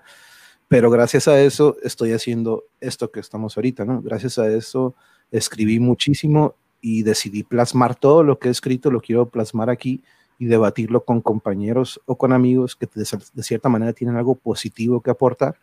Pero 0.68 0.90
gracias 0.90 1.28
a 1.28 1.40
eso 1.40 1.76
estoy 1.82 2.12
haciendo 2.12 2.64
esto 2.80 3.10
que 3.10 3.20
estamos 3.20 3.56
ahorita, 3.56 3.84
¿no? 3.84 4.02
Gracias 4.02 4.38
a 4.38 4.48
eso 4.48 4.94
escribí 5.30 5.80
muchísimo 5.80 6.54
y 6.80 7.02
decidí 7.02 7.42
plasmar 7.42 7.94
todo 7.94 8.22
lo 8.22 8.38
que 8.38 8.48
he 8.48 8.50
escrito, 8.50 8.90
lo 8.90 9.00
quiero 9.00 9.28
plasmar 9.28 9.70
aquí 9.70 10.02
y 10.38 10.46
debatirlo 10.46 11.04
con 11.04 11.20
compañeros 11.20 12.00
o 12.06 12.16
con 12.16 12.32
amigos 12.32 12.76
que 12.76 12.88
de, 12.94 13.04
cierta 13.42 13.68
manera 13.68 13.92
tienen 13.92 14.16
algo 14.16 14.34
positivo 14.34 15.00
que 15.00 15.10
aportar 15.10 15.58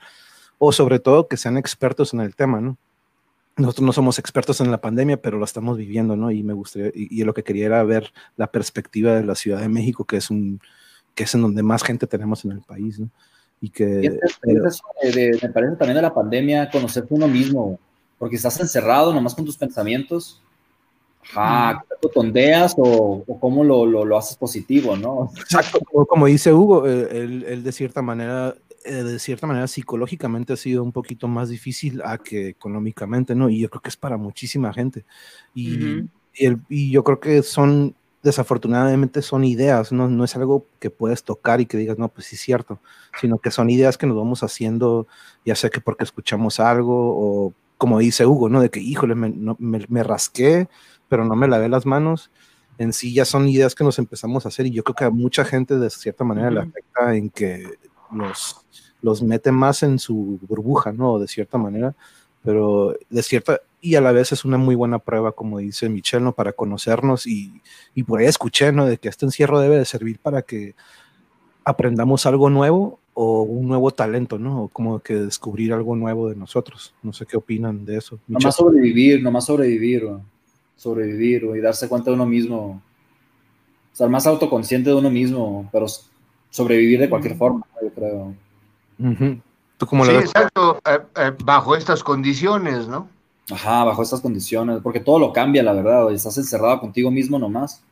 o 0.58 0.72
sobre 0.72 1.00
todo 1.00 1.28
que 1.28 1.38
sean 1.38 1.58
expertos 1.58 2.14
en 2.14 2.22
el 2.22 2.36
tema, 2.36 2.62
¿no? 2.62 2.78
Nosotros 3.56 3.86
no 3.86 3.94
somos 3.94 4.20
expertos 4.20 4.62
en 4.62 4.72
la 4.72 4.82
pandemia, 4.82 5.22
pero 5.22 5.38
lo 5.38 5.46
estamos 5.46 5.78
viviendo, 5.78 6.16
¿no? 6.16 6.32
Y 6.32 6.44
me 6.44 6.54
gustaría, 6.54 6.92
y, 6.94 7.24
lo 7.24 7.34
que 7.34 7.44
quería 7.44 7.68
era 7.68 7.84
ver 7.84 8.12
la 8.36 8.52
perspectiva 8.52 9.14
de 9.14 9.24
la 9.24 9.36
Ciudad 9.36 9.60
de 9.60 9.70
México, 9.70 10.06
que 10.06 10.18
es 10.18 10.30
un, 10.30 10.60
que 11.14 11.24
es 11.24 11.36
en 11.36 11.42
donde 11.42 11.62
más 11.62 11.84
gente 11.84 12.08
tenemos 12.08 12.44
en 12.46 12.52
el 12.52 12.62
país, 12.62 13.00
¿no? 13.00 13.10
Y 13.62 13.70
que... 13.70 14.20
me 14.44 15.50
parece 15.50 15.76
también 15.78 15.96
de 15.96 16.02
la 16.02 16.14
pandemia, 16.14 16.70
conocerte 16.70 17.14
uno 17.14 17.28
mismo, 17.28 17.80
porque 18.18 18.36
estás 18.36 18.60
encerrado 18.60 19.14
nomás 19.14 19.36
con 19.36 19.46
tus 19.46 19.58
pensamientos. 19.58 20.42
Ajá, 21.34 21.86
¿te 22.02 22.10
tondeas 22.10 22.76
o, 22.78 23.24
o 23.26 23.40
cómo 23.40 23.64
lo, 23.64 23.86
lo, 23.86 24.04
lo, 24.04 24.18
haces 24.18 24.36
positivo, 24.36 24.98
no? 24.98 25.32
Exacto, 25.38 25.80
como, 25.80 26.26
dice 26.26 26.52
Hugo, 26.52 26.86
él, 26.86 27.46
él, 27.48 27.64
de 27.64 27.72
cierta 27.72 28.02
manera 28.02 28.56
eh, 28.86 29.04
de 29.04 29.20
cierta 29.20 29.48
manera 29.48 29.68
psicológicamente 29.68 30.54
ha 30.54 30.58
sido 30.58 30.84
un 30.84 30.92
poquito 30.92 31.28
más 31.28 31.50
difícil 31.50 32.02
a 32.04 32.18
que 32.18 32.50
económicamente, 32.50 33.36
¿no? 33.36 33.50
Y 33.50 33.60
yo 33.60 33.70
creo 33.70 33.82
que 33.82 33.90
es 33.90 33.98
para 33.98 34.18
muchísima 34.18 34.74
gente. 34.74 35.06
Y, 35.54 36.04
y, 36.36 36.92
yo 36.92 37.04
creo 37.04 37.20
que 37.20 37.44
son, 37.44 37.96
desafortunadamente 38.24 39.22
son 39.22 39.44
ideas, 39.46 39.92
¿no? 39.92 40.10
No 40.10 40.24
es 40.24 40.36
algo 40.36 40.68
que 40.80 40.90
puedes 40.90 41.24
tocar 41.24 41.62
y 41.62 41.66
que 41.66 41.78
digas, 41.78 41.98
no, 41.98 42.10
pues 42.10 42.28
sí 42.28 42.36
es 42.36 42.42
cierto, 42.42 42.80
sino 43.20 43.38
que 43.38 43.52
son 43.52 43.70
ideas 43.70 43.98
que 43.98 44.08
nos 44.08 44.18
vamos 44.18 44.44
haciendo, 44.44 45.08
ya 45.46 45.56
sea 45.56 45.70
que 45.70 45.82
porque 45.82 46.04
escuchamos 46.04 46.60
algo 46.60 46.94
o 46.96 47.54
como 47.78 48.00
dice 48.00 48.26
Hugo, 48.26 48.50
¿no? 48.50 48.62
De 48.62 48.70
que, 48.70 48.80
híjole, 48.80 49.16
me, 49.16 49.34
me, 49.60 50.04
rasqué, 50.04 50.68
pero 51.10 51.26
no 51.26 51.36
me 51.36 51.48
lavé 51.48 51.70
las 51.70 51.86
manos 51.86 52.32
en 52.78 52.94
sí 52.94 53.14
ya 53.14 53.26
son 53.26 53.48
ideas 53.48 53.76
que 53.76 53.84
nos 53.84 54.00
empezamos 54.00 54.46
a 54.46 54.50
hacer 54.50 54.66
y 54.66 54.72
yo 54.72 54.84
creo 54.84 54.96
que 54.96 55.04
a 55.06 55.10
mucha 55.10 55.46
gente 55.46 55.78
de 55.78 55.90
cierta 55.90 56.24
manera 56.24 56.50
le 56.50 56.62
afecta 56.62 57.16
en 57.16 57.30
que 57.30 57.68
los, 58.14 58.58
los 59.02 59.22
mete 59.22 59.52
más 59.52 59.84
en 59.84 60.00
su 60.00 60.40
burbuja, 60.48 60.92
¿no? 60.92 61.20
De 61.20 61.28
cierta 61.28 61.58
manera, 61.58 61.96
pero 62.44 62.96
de 63.10 63.24
cierta, 63.24 63.60
y 63.82 63.96
a 63.96 64.02
la 64.02 64.12
vez 64.12 64.32
es 64.32 64.46
una 64.46 64.58
muy 64.58 64.76
buena 64.76 65.00
prueba, 65.00 65.32
como 65.32 65.60
dice 65.60 65.90
Michelle, 65.90 66.24
¿no? 66.24 66.34
Para 66.34 66.54
conocernos 66.54 67.28
y, 67.28 67.62
y 67.94 68.04
por 68.04 68.20
ahí 68.20 68.28
escuché, 68.28 68.72
¿no? 68.72 68.86
De 68.86 68.98
que 68.98 69.10
este 69.10 69.26
encierro 69.26 69.60
debe 69.60 69.78
de 69.78 69.86
servir 69.86 70.20
para 70.20 70.42
que 70.42 70.76
aprendamos 71.66 72.26
algo 72.26 72.50
nuevo 72.50 73.00
o 73.14 73.44
un 73.44 73.68
nuevo 73.68 73.92
talento, 73.92 74.40
¿no? 74.40 74.64
O 74.64 74.68
como 74.68 75.00
que 75.00 75.16
descubrir 75.16 75.74
algo 75.74 75.96
nuevo 75.96 76.30
de 76.30 76.36
nosotros. 76.36 76.94
No 77.04 77.14
sé 77.14 77.26
qué 77.26 77.38
opinan 77.38 77.86
de 77.86 77.98
eso. 77.98 78.20
Nomás 78.28 78.56
sobrevivir, 78.56 79.22
nomás 79.22 79.46
sobrevivir, 79.46 80.06
o 80.06 80.22
sobrevivir 80.76 81.46
o 81.46 81.56
y 81.56 81.62
darse 81.62 81.88
cuenta 81.88 82.10
de 82.10 82.16
uno 82.16 82.26
mismo. 82.26 82.82
Ser 83.92 84.10
más 84.10 84.26
autoconsciente 84.26 84.90
de 84.90 84.96
uno 84.96 85.12
mismo, 85.12 85.70
pero 85.72 85.86
sobrevivir 86.54 87.00
de 87.00 87.10
cualquier 87.10 87.36
forma, 87.36 87.66
yo 87.82 87.90
creo. 87.90 88.36
¿Tú 89.78 89.88
cómo 89.88 90.06
sí, 90.06 90.12
exacto, 90.12 90.80
eh, 90.86 91.00
eh, 91.16 91.32
bajo 91.44 91.76
estas 91.76 92.04
condiciones, 92.04 92.88
¿no? 92.88 93.10
Ajá, 93.52 93.84
bajo 93.84 94.04
estas 94.04 94.22
condiciones, 94.22 94.80
porque 94.84 95.00
todo 95.00 95.18
lo 95.18 95.34
cambia, 95.34 95.64
la 95.64 95.74
verdad, 95.74 96.12
estás 96.12 96.38
encerrado 96.38 96.80
contigo 96.80 97.10
mismo 97.10 97.40
nomás. 97.40 97.84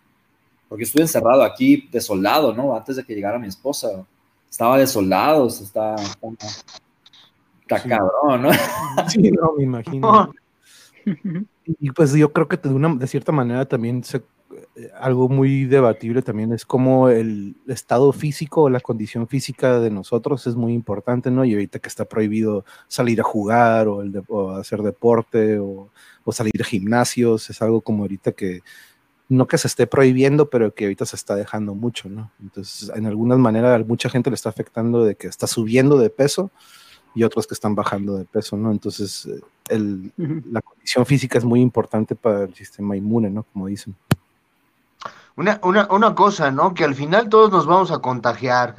Porque 0.69 0.83
estuve 0.83 1.01
encerrado 1.01 1.43
aquí 1.43 1.89
desolado, 1.91 2.53
¿no? 2.53 2.75
Antes 2.75 2.97
de 2.97 3.03
que 3.03 3.15
llegara 3.15 3.39
mi 3.39 3.47
esposa. 3.47 4.05
Estaba 4.49 4.77
desolado, 4.77 5.47
está, 5.47 5.95
está, 5.95 7.81
cabrón, 7.81 8.43
¿no? 8.43 8.51
Sí, 9.09 9.31
no, 9.31 9.53
me 9.57 9.63
imagino. 9.63 10.31
Y 11.79 11.91
pues 11.91 12.13
yo 12.13 12.31
creo 12.33 12.47
que 12.47 12.57
de, 12.57 12.69
una, 12.69 12.93
de 12.95 13.07
cierta 13.07 13.31
manera 13.31 13.65
también 13.65 14.03
se 14.03 14.21
algo 14.99 15.29
muy 15.29 15.65
debatible 15.65 16.21
también 16.21 16.53
es 16.53 16.65
como 16.65 17.09
el 17.09 17.55
estado 17.67 18.11
físico 18.11 18.63
o 18.63 18.69
la 18.69 18.79
condición 18.79 19.27
física 19.27 19.79
de 19.79 19.89
nosotros 19.89 20.47
es 20.47 20.55
muy 20.55 20.73
importante, 20.73 21.31
¿no? 21.31 21.45
Y 21.45 21.53
ahorita 21.53 21.79
que 21.79 21.89
está 21.89 22.05
prohibido 22.05 22.65
salir 22.87 23.19
a 23.21 23.23
jugar 23.23 23.87
o, 23.87 24.01
el 24.01 24.23
hacer 24.57 24.81
deporte 24.81 25.59
o, 25.59 25.89
salir 26.31 26.53
a 26.61 26.63
gimnasios, 26.63 27.49
es 27.49 27.61
algo 27.61 27.81
como 27.81 28.03
ahorita 28.03 28.31
que 28.31 28.61
no 29.27 29.47
que 29.47 29.57
se 29.57 29.67
esté 29.67 29.87
prohibiendo, 29.87 30.49
pero 30.49 30.73
que 30.73 30.85
ahorita 30.85 31.05
se 31.05 31.15
está 31.15 31.35
dejando 31.35 31.73
mucho, 31.75 32.09
¿no? 32.09 32.31
Entonces, 32.41 32.91
en 32.95 33.05
algunas 33.05 33.39
maneras, 33.39 33.85
mucha 33.87 34.09
gente 34.09 34.29
le 34.29 34.35
está 34.35 34.49
afectando 34.49 35.03
de 35.05 35.15
que 35.15 35.27
está 35.27 35.47
subiendo 35.47 35.97
de 35.97 36.09
peso 36.09 36.51
y 37.15 37.23
otros 37.23 37.47
que 37.47 37.53
están 37.53 37.75
bajando 37.75 38.17
de 38.17 38.25
peso, 38.25 38.57
¿no? 38.57 38.71
Entonces, 38.71 39.27
el, 39.69 40.11
la 40.51 40.61
condición 40.61 41.05
física 41.05 41.37
es 41.37 41.45
muy 41.45 41.61
importante 41.61 42.15
para 42.15 42.43
el 42.43 42.53
sistema 42.53 42.95
inmune, 42.95 43.29
¿no? 43.29 43.43
Como 43.43 43.67
dicen. 43.67 43.95
Una, 45.35 45.59
una, 45.63 45.87
una 45.89 46.15
cosa, 46.15 46.51
¿no? 46.51 46.73
Que 46.73 46.83
al 46.83 46.95
final 46.95 47.29
todos 47.29 47.51
nos 47.51 47.65
vamos 47.65 47.91
a 47.91 47.99
contagiar, 47.99 48.75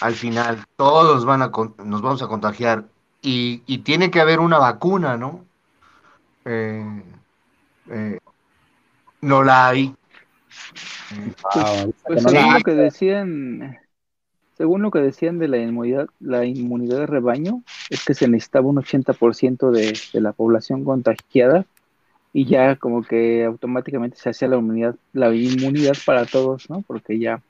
al 0.00 0.14
final 0.14 0.64
todos 0.76 1.24
van 1.24 1.42
a 1.42 1.50
nos 1.84 2.02
vamos 2.02 2.22
a 2.22 2.28
contagiar 2.28 2.84
y, 3.20 3.62
y 3.66 3.78
tiene 3.78 4.10
que 4.10 4.20
haber 4.20 4.40
una 4.40 4.58
vacuna, 4.58 5.16
¿no? 5.16 5.44
Eh, 6.44 7.02
eh, 7.90 8.18
no 9.20 9.42
la 9.42 9.68
hay. 9.68 9.94
Pues, 11.54 11.94
pues 12.06 12.22
según 12.22 12.54
lo 12.54 12.60
que 12.60 12.74
decían, 12.74 13.78
según 14.56 14.82
lo 14.82 14.90
que 14.90 15.00
decían 15.00 15.38
de 15.38 15.48
la 15.48 15.58
inmunidad, 15.58 16.08
la 16.20 16.44
inmunidad 16.44 16.98
de 16.98 17.06
rebaño, 17.06 17.62
es 17.90 18.04
que 18.04 18.14
se 18.14 18.28
necesitaba 18.28 18.66
un 18.66 18.76
80% 18.76 19.70
de, 19.70 19.98
de 20.12 20.20
la 20.20 20.32
población 20.32 20.84
contagiada 20.84 21.66
y 22.32 22.46
ya 22.46 22.76
como 22.76 23.02
que 23.02 23.44
automáticamente 23.44 24.16
se 24.16 24.30
hacía 24.30 24.48
la 24.48 24.56
inmunidad, 24.56 24.96
la 25.12 25.34
inmunidad 25.34 25.96
para 26.06 26.24
todos, 26.24 26.68
¿no? 26.70 26.82
Porque 26.86 27.18
ya, 27.18 27.42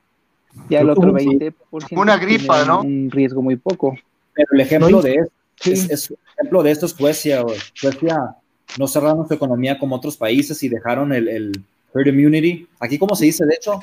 ya 0.69 0.81
el 0.81 0.89
otro 0.89 1.13
20% 1.13 1.53
una 1.91 2.17
gripa, 2.17 2.65
¿no? 2.65 2.81
Un 2.81 3.09
riesgo 3.09 3.41
muy 3.41 3.55
poco. 3.55 3.95
Pero 4.33 4.47
el 4.51 4.59
ejemplo 4.59 5.01
de 5.01 5.15
esto, 5.15 5.71
es, 5.71 6.13
ejemplo 6.37 6.63
de 6.63 6.71
esto 6.71 6.85
es 6.85 6.91
Suecia. 6.91 7.43
Suecia 7.73 8.35
no 8.77 8.87
cerraron 8.87 9.27
su 9.27 9.33
economía 9.33 9.79
como 9.79 9.95
otros 9.95 10.17
países 10.17 10.61
y 10.63 10.69
dejaron 10.69 11.13
el, 11.13 11.29
el 11.29 11.63
herd 11.93 12.07
immunity. 12.07 12.67
Aquí, 12.79 12.97
¿cómo 12.97 13.15
se 13.15 13.25
dice? 13.25 13.45
De 13.45 13.55
hecho, 13.55 13.79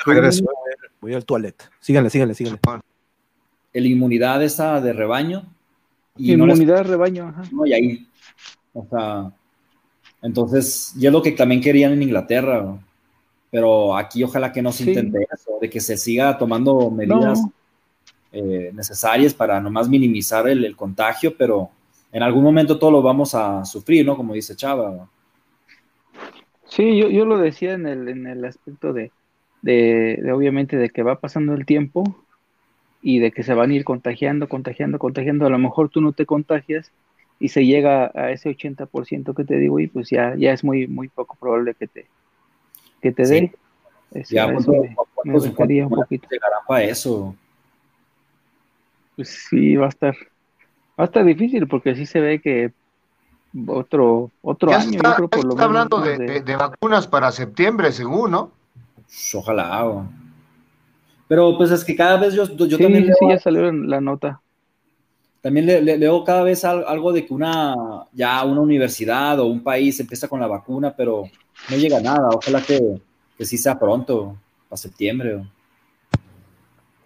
voy 1.01 1.14
al 1.14 1.24
toilet. 1.24 1.70
Síganle, 1.80 2.11
síganle, 2.11 2.34
síganle. 2.34 2.61
la 3.72 3.86
inmunidad 3.86 4.42
esa 4.42 4.80
de 4.80 4.92
rebaño. 4.92 5.44
Y 6.16 6.32
inmunidad 6.32 6.78
de 6.78 6.82
rebaño, 6.82 7.28
ajá. 7.28 7.44
No, 7.53 7.64
y 7.64 7.72
ahí, 7.72 8.07
o 8.74 8.86
sea, 8.90 9.32
entonces, 10.22 10.94
y 10.98 11.06
es 11.06 11.12
lo 11.12 11.22
que 11.22 11.32
también 11.32 11.60
querían 11.60 11.92
en 11.92 12.02
Inglaterra, 12.02 12.78
pero 13.50 13.96
aquí 13.96 14.22
ojalá 14.22 14.52
que 14.52 14.62
no 14.62 14.72
se 14.72 14.84
intente 14.84 15.26
eso, 15.32 15.58
de 15.60 15.70
que 15.70 15.80
se 15.80 15.96
siga 15.96 16.36
tomando 16.36 16.90
medidas 16.90 17.40
eh, 18.32 18.70
necesarias 18.74 19.34
para 19.34 19.60
nomás 19.60 19.88
minimizar 19.88 20.48
el, 20.48 20.76
contagio, 20.76 21.34
pero 21.36 21.70
en 22.12 22.22
algún 22.22 22.44
momento 22.44 22.78
todo 22.78 22.90
lo 22.90 23.02
vamos 23.02 23.34
a 23.34 23.64
sufrir, 23.64 24.04
¿no? 24.04 24.16
Como 24.16 24.34
dice 24.34 24.54
Chava. 24.54 25.08
Sí, 26.66 26.96
yo, 26.96 27.08
yo 27.08 27.24
lo 27.24 27.38
decía 27.38 27.72
en 27.72 27.86
el, 27.86 28.08
en 28.08 28.26
el 28.26 28.44
aspecto 28.44 28.92
de, 28.92 29.10
de, 29.62 30.20
de, 30.22 30.32
obviamente, 30.32 30.76
de 30.76 30.90
que 30.90 31.02
va 31.02 31.18
pasando 31.18 31.54
el 31.54 31.66
tiempo 31.66 32.04
y 33.02 33.18
de 33.18 33.32
que 33.32 33.42
se 33.42 33.54
van 33.54 33.70
a 33.70 33.74
ir 33.74 33.84
contagiando, 33.84 34.48
contagiando, 34.48 34.98
contagiando. 34.98 35.46
A 35.46 35.50
lo 35.50 35.58
mejor 35.58 35.88
tú 35.88 36.00
no 36.00 36.12
te 36.12 36.26
contagias 36.26 36.92
y 37.41 37.49
se 37.49 37.64
llega 37.64 38.12
a 38.14 38.30
ese 38.30 38.51
80% 38.51 39.34
que 39.34 39.45
te 39.45 39.57
digo 39.57 39.80
y 39.80 39.86
pues 39.86 40.11
ya, 40.11 40.34
ya 40.36 40.53
es 40.53 40.62
muy, 40.62 40.86
muy 40.86 41.09
poco 41.09 41.36
probable 41.41 41.74
que 41.74 41.88
te, 41.88 42.07
que 43.01 43.12
te 43.12 43.22
dé. 43.26 43.53
ya, 44.28 44.47
me, 44.47 44.59
me 45.24 45.84
un 45.84 45.91
poquito. 45.91 46.28
para 46.68 46.84
eso? 46.84 47.34
Pues 49.16 49.47
sí, 49.49 49.74
va 49.74 49.86
a 49.86 49.88
estar, 49.88 50.14
va 50.99 51.05
a 51.05 51.07
estar 51.07 51.24
difícil 51.24 51.66
porque 51.66 51.95
sí 51.95 52.05
se 52.05 52.20
ve 52.20 52.41
que 52.41 52.72
otro, 53.66 54.30
otro 54.43 54.72
año, 54.72 54.99
está, 54.99 55.16
yo 55.18 55.28
por 55.28 55.45
lo 55.45 55.51
está 55.53 55.64
hablando 55.64 55.99
de, 56.01 56.43
de, 56.43 56.57
vacunas 56.57 57.09
para 57.09 57.32
septiembre, 57.32 57.91
según, 57.91 58.32
¿no? 58.32 58.53
Pues, 58.97 59.34
ojalá. 59.34 60.07
Pero 61.26 61.57
pues 61.57 61.70
es 61.70 61.84
que 61.84 61.97
cada 61.97 62.18
vez 62.18 62.34
yo, 62.34 62.45
yo 62.45 62.76
sí, 62.76 62.82
también... 62.82 63.07
Sí, 63.18 63.28
ya 63.28 63.38
salió 63.38 63.68
en 63.68 63.88
la 63.88 64.01
nota. 64.01 64.41
También 65.41 65.66
le, 65.66 65.97
leo 65.97 66.22
cada 66.22 66.43
vez 66.43 66.64
algo 66.64 67.12
de 67.12 67.26
que 67.26 67.32
una, 67.32 67.74
ya 68.12 68.45
una 68.45 68.61
universidad 68.61 69.41
o 69.41 69.47
un 69.47 69.62
país 69.62 69.99
empieza 69.99 70.28
con 70.28 70.38
la 70.38 70.47
vacuna, 70.47 70.95
pero 70.95 71.24
no 71.70 71.76
llega 71.76 72.01
nada. 72.01 72.28
Ojalá 72.28 72.61
que, 72.62 73.01
que 73.38 73.45
sí 73.47 73.57
sea 73.57 73.78
pronto, 73.78 74.36
para 74.68 74.76
septiembre. 74.76 75.43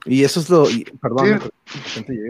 Y 0.05 0.25
eso 0.25 0.41
es 0.41 0.51
lo, 0.51 0.67
perdón, 1.01 1.41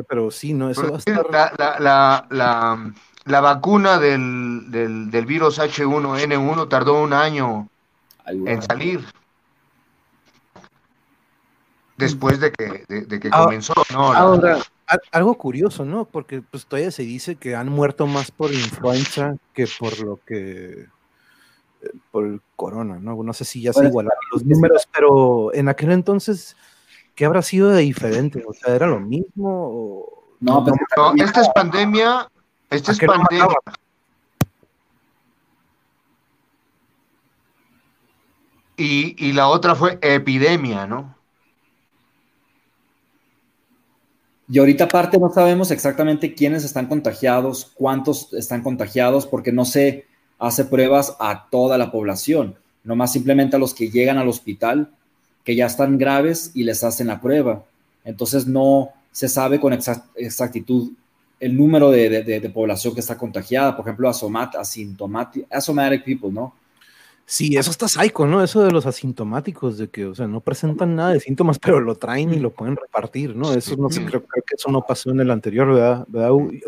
pero 0.08 0.30
sí, 0.30 0.52
no, 0.52 0.70
eso 0.70 0.88
va 0.88 0.96
a 0.96 0.98
estar... 0.98 1.26
la, 1.30 1.52
la, 1.80 2.26
la, 2.30 2.92
la, 3.24 3.40
vacuna 3.40 3.98
del, 3.98 4.70
del, 4.70 5.10
del, 5.10 5.26
virus 5.26 5.58
H1N1 5.58 6.68
tardó 6.68 7.02
un 7.02 7.12
año 7.12 7.68
en 8.26 8.62
salir. 8.62 9.04
Después 11.96 12.38
de 12.38 12.52
que, 12.52 12.84
de, 12.88 13.20
que 13.20 13.28
ah, 13.32 13.44
comenzó, 13.44 13.74
¿no? 13.92 14.12
Ahora, 14.12 14.58
algo 15.12 15.34
curioso, 15.36 15.84
¿no? 15.84 16.04
Porque 16.04 16.42
pues 16.42 16.66
todavía 16.66 16.90
se 16.90 17.02
dice 17.02 17.36
que 17.36 17.54
han 17.54 17.68
muerto 17.68 18.06
más 18.06 18.30
por 18.30 18.52
influenza 18.52 19.36
que 19.52 19.66
por 19.78 19.98
lo 20.00 20.16
que 20.24 20.86
eh, 21.82 21.90
por 22.10 22.26
el 22.26 22.40
corona, 22.56 22.98
¿no? 22.98 23.22
No 23.22 23.32
sé 23.32 23.44
si 23.44 23.62
ya 23.62 23.72
se 23.72 23.86
igualaron 23.86 24.18
los 24.32 24.44
números, 24.44 24.88
pero 24.92 25.54
en 25.54 25.68
aquel 25.68 25.92
entonces, 25.92 26.56
¿qué 27.14 27.24
habrá 27.24 27.42
sido 27.42 27.70
de 27.70 27.82
diferente? 27.82 28.42
O 28.46 28.52
sea, 28.52 28.74
¿era 28.74 28.86
lo 28.86 29.00
mismo? 29.00 30.06
No, 30.40 30.64
esta 31.16 31.40
es 31.40 31.48
pandemia, 31.54 32.28
esta 32.70 32.92
es 32.92 32.98
pandemia. 32.98 33.48
y, 38.76 39.14
y 39.24 39.32
la 39.32 39.48
otra 39.48 39.74
fue 39.74 39.98
epidemia, 40.02 40.86
¿no? 40.86 41.13
Y 44.48 44.58
ahorita 44.58 44.84
aparte 44.84 45.18
no 45.18 45.30
sabemos 45.32 45.70
exactamente 45.70 46.34
quiénes 46.34 46.64
están 46.64 46.86
contagiados, 46.86 47.72
cuántos 47.74 48.32
están 48.34 48.62
contagiados, 48.62 49.26
porque 49.26 49.52
no 49.52 49.64
se 49.64 50.06
hace 50.38 50.64
pruebas 50.64 51.16
a 51.18 51.48
toda 51.50 51.78
la 51.78 51.90
población, 51.90 52.56
nomás 52.82 53.12
simplemente 53.12 53.56
a 53.56 53.58
los 53.58 53.72
que 53.72 53.90
llegan 53.90 54.18
al 54.18 54.28
hospital, 54.28 54.90
que 55.44 55.56
ya 55.56 55.66
están 55.66 55.96
graves 55.98 56.50
y 56.54 56.64
les 56.64 56.84
hacen 56.84 57.06
la 57.06 57.20
prueba. 57.20 57.64
Entonces 58.04 58.46
no 58.46 58.90
se 59.12 59.28
sabe 59.28 59.60
con 59.60 59.72
exactitud 59.72 60.90
el 61.40 61.56
número 61.56 61.90
de, 61.90 62.50
población 62.52 62.94
que 62.94 63.00
está 63.00 63.16
contagiada, 63.16 63.76
por 63.76 63.86
ejemplo, 63.86 64.08
asintomáticos, 64.08 65.48
asymptomatic 65.50 66.04
people, 66.04 66.32
¿no? 66.32 66.54
Sí, 67.26 67.56
eso 67.56 67.70
está 67.70 67.88
psycho, 67.88 68.26
¿no? 68.26 68.42
Eso 68.42 68.62
de 68.62 68.70
los 68.70 68.84
asintomáticos, 68.84 69.78
de 69.78 69.88
que, 69.88 70.04
o 70.04 70.14
sea, 70.14 70.26
no 70.26 70.40
presentan 70.40 70.94
nada 70.94 71.12
de 71.12 71.20
síntomas, 71.20 71.58
pero 71.60 71.80
lo 71.80 71.94
traen 71.94 72.34
y 72.34 72.38
lo 72.38 72.50
pueden 72.50 72.76
repartir, 72.76 73.34
¿no? 73.34 73.52
Eso 73.52 73.76
no 73.76 73.88
sé, 73.90 74.04
creo, 74.04 74.22
que 74.22 74.54
eso 74.56 74.70
no 74.70 74.82
pasó 74.82 75.10
en 75.10 75.20
el 75.20 75.30
anterior, 75.30 75.72
¿verdad? 75.72 76.06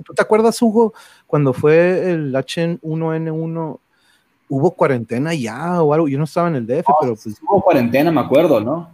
¿Tú 0.04 0.14
te 0.14 0.22
acuerdas, 0.22 0.60
Hugo, 0.62 0.94
cuando 1.26 1.52
fue 1.52 2.10
el 2.10 2.34
H1N1, 2.34 3.78
hubo 4.48 4.70
cuarentena 4.70 5.34
ya 5.34 5.82
o 5.82 5.92
algo? 5.92 6.08
Yo 6.08 6.16
no 6.18 6.24
estaba 6.24 6.48
en 6.48 6.56
el 6.56 6.66
DF, 6.66 6.86
pero 7.00 7.16
pues... 7.16 7.36
Hubo 7.42 7.62
cuarentena, 7.62 8.10
me 8.10 8.20
acuerdo, 8.20 8.60
¿no? 8.60 8.90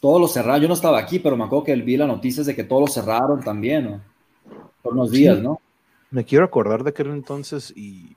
Todos 0.00 0.20
lo 0.20 0.28
cerraron, 0.28 0.60
yo 0.60 0.68
no 0.68 0.74
estaba 0.74 0.98
aquí, 0.98 1.18
pero 1.18 1.36
me 1.36 1.44
acuerdo 1.44 1.64
que 1.64 1.76
vi 1.76 1.96
las 1.96 2.08
noticias 2.08 2.44
de 2.44 2.54
que 2.54 2.64
todos 2.64 2.82
lo 2.82 2.88
cerraron 2.88 3.40
también, 3.40 3.84
¿no? 3.84 4.00
Por 4.82 4.92
unos 4.94 5.10
días, 5.10 5.38
¿no? 5.40 5.60
Me 6.10 6.24
quiero 6.24 6.44
acordar 6.44 6.82
de 6.82 6.90
aquel 6.90 7.08
entonces 7.08 7.72
y, 7.76 8.16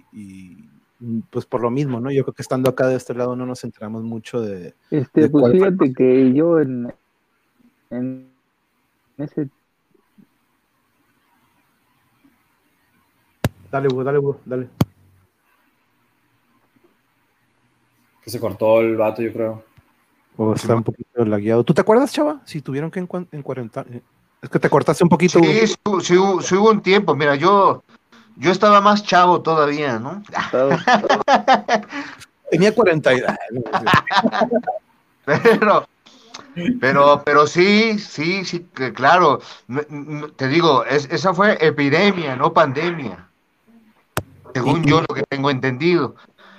pues 1.29 1.45
por 1.45 1.61
lo 1.61 1.69
mismo, 1.69 1.99
¿no? 1.99 2.11
Yo 2.11 2.23
creo 2.23 2.33
que 2.33 2.41
estando 2.41 2.69
acá 2.69 2.87
de 2.87 2.95
este 2.95 3.13
lado 3.13 3.35
no 3.35 3.45
nos 3.45 3.63
enteramos 3.63 4.03
mucho 4.03 4.41
de... 4.41 4.73
Este, 4.89 5.29
pues 5.29 5.51
fíjate 5.51 5.93
que 5.93 6.33
yo 6.33 6.59
en, 6.59 6.93
en 7.89 8.31
ese... 9.17 9.49
Dale, 13.69 13.87
Hugo, 13.87 14.03
dale, 14.03 14.19
Hugo, 14.19 14.39
dale. 14.45 14.69
Que 18.23 18.29
se 18.29 18.39
cortó 18.39 18.79
el 18.79 18.95
vato, 18.95 19.21
yo 19.21 19.33
creo. 19.33 19.63
O 20.37 20.53
está 20.53 20.75
un 20.75 20.83
poquito 20.83 21.25
lagueado. 21.25 21.63
¿Tú 21.63 21.73
te 21.73 21.81
acuerdas, 21.81 22.13
chava? 22.13 22.41
Si 22.45 22.61
tuvieron 22.61 22.89
que 22.89 22.99
en, 22.99 23.09
en 23.31 23.41
cuarentena, 23.41 23.85
es 24.43 24.49
que 24.49 24.59
te 24.59 24.69
cortaste 24.69 25.05
un 25.05 25.09
poquito. 25.09 25.39
Sí, 25.39 25.67
sí, 26.01 26.17
hubo 26.17 26.69
un 26.69 26.81
tiempo. 26.81 27.15
Mira, 27.15 27.35
yo, 27.35 27.81
yo 28.35 28.51
estaba 28.51 28.81
más 28.81 29.03
chavo 29.03 29.41
todavía, 29.41 29.99
¿no? 29.99 30.21
Tenía 32.51 32.75
40 32.75 33.11
pero, 35.25 35.87
pero, 36.81 37.23
pero 37.25 37.47
sí, 37.47 37.97
sí, 37.97 38.43
sí, 38.43 38.67
claro. 38.93 39.39
Te 40.35 40.49
digo, 40.49 40.83
esa 40.85 41.33
fue 41.33 41.57
epidemia, 41.65 42.35
no 42.35 42.51
pandemia. 42.51 43.25
Según 44.53 44.83
yo 44.83 45.01
lo 45.01 45.15
que 45.15 45.23
tengo 45.23 45.51
entendido. 45.51 46.15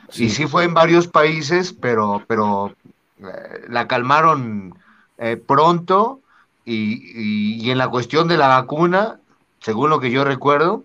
Sí. 0.09 0.24
Y 0.24 0.30
sí 0.30 0.47
fue 0.47 0.64
en 0.64 0.72
varios 0.72 1.07
países, 1.07 1.74
pero, 1.74 2.22
pero 2.26 2.74
eh, 3.18 3.66
la 3.68 3.87
calmaron 3.87 4.74
eh, 5.18 5.37
pronto 5.37 6.22
y, 6.64 7.70
en 7.70 7.78
la 7.78 7.88
cuestión 7.88 8.28
de 8.28 8.36
la 8.36 8.48
vacuna, 8.48 9.20
según 9.60 9.90
lo 9.90 10.00
que 10.00 10.10
yo 10.10 10.24
recuerdo, 10.24 10.84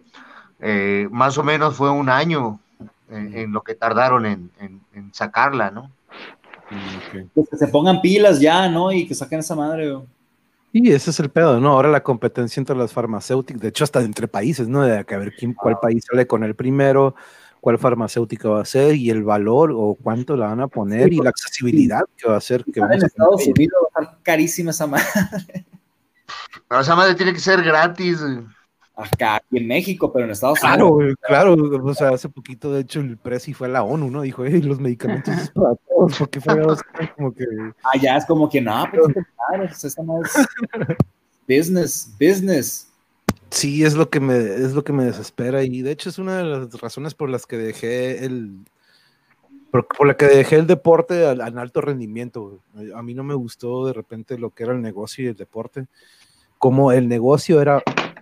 eh, 0.60 1.08
más 1.12 1.38
o 1.38 1.44
menos 1.44 1.76
fue 1.76 1.90
un 1.90 2.10
año 2.10 2.60
en, 3.10 3.52
lo 3.52 3.62
que 3.62 3.76
tardaron 3.76 4.26
en, 4.26 4.52
sacarla, 5.14 5.72
¿no? 5.72 5.92
Pues 7.34 7.50
que 7.50 7.58
se 7.58 7.68
pongan 7.68 8.02
pilas 8.02 8.40
ya, 8.40 8.70
¿no? 8.70 8.92
Y 8.92 9.08
que 9.08 9.16
saquen 9.16 9.40
esa 9.40 9.56
madre. 9.56 9.92
Y 10.72 10.92
ese 10.92 11.10
es 11.10 11.20
el 11.20 11.30
pedo, 11.30 11.60
¿no? 11.60 11.72
Ahora 11.72 11.90
la 11.90 12.04
competencia 12.04 12.60
entre 12.62 12.76
las 12.76 12.94
farmacéuticas, 12.94 13.62
de 13.62 13.70
hecho 13.70 13.84
hasta 13.84 14.02
entre 14.02 14.28
países, 14.28 14.68
¿no? 14.68 14.84
De 14.84 15.04
que 15.04 15.16
a 15.16 15.18
ver 15.18 15.34
quién, 15.34 15.54
cuál 15.54 15.80
país 15.82 16.06
sale 16.08 16.28
con 16.28 16.44
el 16.44 16.56
primero, 16.56 17.16
cuál 17.60 17.78
farmacéutica 17.78 18.50
va 18.50 18.62
a 18.62 18.66
ser 18.66 18.96
y 18.96 19.10
el 19.10 19.24
valor 19.24 19.72
o 19.74 19.98
cuánto 20.02 20.36
la 20.36 20.48
van 20.48 20.62
a 20.62 20.68
poner 20.68 21.12
y 21.14 21.18
la 21.18 21.30
accesibilidad 21.30 22.02
que 22.18 22.30
va 22.30 22.38
a 22.38 22.42
ser. 22.42 22.64
Que 22.66 22.80
en 22.80 22.92
Estados 22.94 23.48
Unidos 23.48 23.80
va 23.84 24.02
a 24.02 24.04
estar 24.04 24.20
carísima 24.24 24.72
esa 24.72 24.88
madre. 24.88 25.06
Pero 26.68 26.82
esa 26.82 26.96
madre 26.96 27.16
tiene 27.16 27.34
que 27.34 27.40
ser 27.40 27.64
gratis. 27.64 28.22
Acá, 28.96 29.38
aquí 29.38 29.58
en 29.58 29.68
México, 29.68 30.12
pero 30.12 30.26
en 30.26 30.32
Estados 30.32 30.62
Unidos. 30.62 31.16
Claro, 31.26 31.56
claro. 31.56 31.86
O 31.86 31.94
sea, 31.94 32.10
hace 32.10 32.28
poquito, 32.28 32.74
de 32.74 32.82
hecho, 32.82 33.00
el 33.00 33.18
Presi 33.18 33.54
fue 33.54 33.68
a 33.68 33.72
la 33.72 33.84
ONU, 33.84 34.12
¿no? 34.12 34.24
Dijo, 34.24 34.44
hey, 34.44 34.62
los 34.62 34.78
medicamentos 34.78 35.34
es 35.36 35.50
para 35.52 35.74
todos, 35.76 36.18
porque 36.20 36.42
fue 36.42 36.62
como 37.16 37.34
que. 37.34 37.46
Ah, 37.82 37.98
ya 38.00 38.18
es 38.18 38.26
como 38.26 38.50
que, 38.50 38.60
no, 38.60 38.86
pero 38.92 39.06
claro, 39.06 39.68
pues 39.68 39.86
esa 39.86 40.04
madre 40.04 40.28
es 40.28 40.48
business, 41.48 42.14
business. 42.20 42.89
Sí, 43.52 43.84
es 43.84 43.96
lo 43.96 44.10
que 44.10 44.20
me, 44.20 44.38
es 44.38 44.74
lo 44.74 44.84
que 44.84 44.94
me 44.94 45.06
desespera. 45.06 45.64
Y 45.64 45.82
de 45.82 45.92
hecho 45.92 46.10
es 46.10 46.20
una 46.20 46.38
de 46.38 46.44
las 46.44 46.82
razones 46.82 47.16
por 47.16 47.30
las 47.30 47.46
que 47.46 47.58
dejé 47.58 48.26
el. 48.26 48.66
Por, 49.72 50.08
la 50.08 50.18
que 50.18 50.26
dejé 50.26 50.56
el 50.56 50.68
deporte 50.68 51.28
al, 51.28 51.42
alto 51.42 51.82
rendimiento. 51.82 52.64
A 52.96 53.04
mí 53.04 53.14
no 53.14 53.24
me 53.24 53.36
gustó 53.36 53.86
de 53.86 53.94
repente 53.94 54.38
lo 54.40 54.50
que 54.50 54.64
era 54.64 54.74
el 54.74 54.82
negocio 54.82 55.26
y 55.26 55.28
el 55.28 55.36
deporte. 55.36 55.88
Como 56.58 56.92
el 56.92 57.08
negocio 57.08 57.62
era 57.62 57.82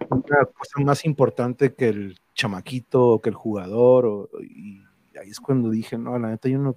una 0.09 0.45
cosa 0.45 0.79
más 0.79 1.05
importante 1.05 1.73
que 1.73 1.89
el 1.89 2.19
chamaquito 2.33 3.07
o 3.07 3.21
que 3.21 3.29
el 3.29 3.35
jugador. 3.35 4.29
y 4.41 4.81
ahí 5.17 5.29
es 5.29 5.39
cuando 5.39 5.69
dije, 5.69 5.97
no, 5.97 6.19
la 6.19 6.29
neta 6.29 6.49
yo 6.49 6.59
no, 6.59 6.75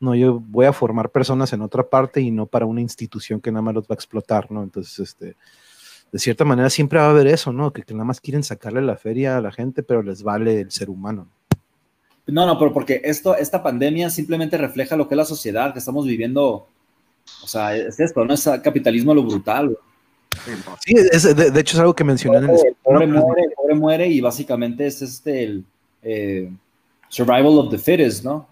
no, 0.00 0.14
yo 0.14 0.38
voy 0.40 0.66
a 0.66 0.72
formar 0.72 1.10
personas 1.10 1.52
en 1.52 1.62
otra 1.62 1.88
parte 1.88 2.20
y 2.20 2.30
no 2.30 2.46
para 2.46 2.66
una 2.66 2.80
institución 2.80 3.40
que 3.40 3.50
nada 3.50 3.62
más 3.62 3.74
los 3.74 3.84
va 3.84 3.92
a 3.92 3.94
explotar, 3.94 4.50
¿no? 4.50 4.62
Entonces, 4.62 4.98
este, 4.98 5.36
de 6.14 6.20
cierta 6.20 6.44
manera 6.44 6.70
siempre 6.70 7.00
va 7.00 7.06
a 7.06 7.10
haber 7.10 7.26
eso, 7.26 7.52
¿no? 7.52 7.72
Que, 7.72 7.82
que 7.82 7.92
nada 7.92 8.04
más 8.04 8.20
quieren 8.20 8.44
sacarle 8.44 8.80
la 8.82 8.96
feria 8.96 9.36
a 9.36 9.40
la 9.40 9.50
gente, 9.50 9.82
pero 9.82 10.00
les 10.00 10.22
vale 10.22 10.60
el 10.60 10.70
ser 10.70 10.88
humano. 10.88 11.26
No, 12.28 12.46
no, 12.46 12.56
pero 12.56 12.72
porque 12.72 13.00
esto, 13.02 13.36
esta 13.36 13.60
pandemia 13.64 14.08
simplemente 14.10 14.56
refleja 14.56 14.94
lo 14.94 15.08
que 15.08 15.14
es 15.14 15.18
la 15.18 15.24
sociedad 15.24 15.72
que 15.72 15.80
estamos 15.80 16.06
viviendo. 16.06 16.68
O 17.42 17.46
sea, 17.48 17.74
es 17.74 17.98
esto, 17.98 18.24
no 18.24 18.32
es 18.32 18.48
capitalismo 18.62 19.10
a 19.10 19.16
lo 19.16 19.24
brutal. 19.24 19.70
güey. 19.70 19.78
Sí, 20.86 20.94
es- 21.10 21.36
de, 21.36 21.50
de 21.50 21.60
hecho 21.60 21.76
es 21.76 21.80
algo 21.80 21.96
que 21.96 22.04
mencioné 22.04 22.38
en 22.38 22.44
el... 22.44 22.50
El 22.64 22.76
pobre 22.80 23.06
muere, 23.08 23.42
el 23.42 23.52
pobre 23.56 23.74
muere 23.74 24.06
y 24.06 24.20
básicamente 24.20 24.86
es 24.86 25.02
este 25.02 25.42
el 25.42 25.64
eh, 26.04 26.48
survival 27.08 27.58
of 27.58 27.70
the 27.72 27.78
fittest, 27.78 28.24
¿no? 28.24 28.46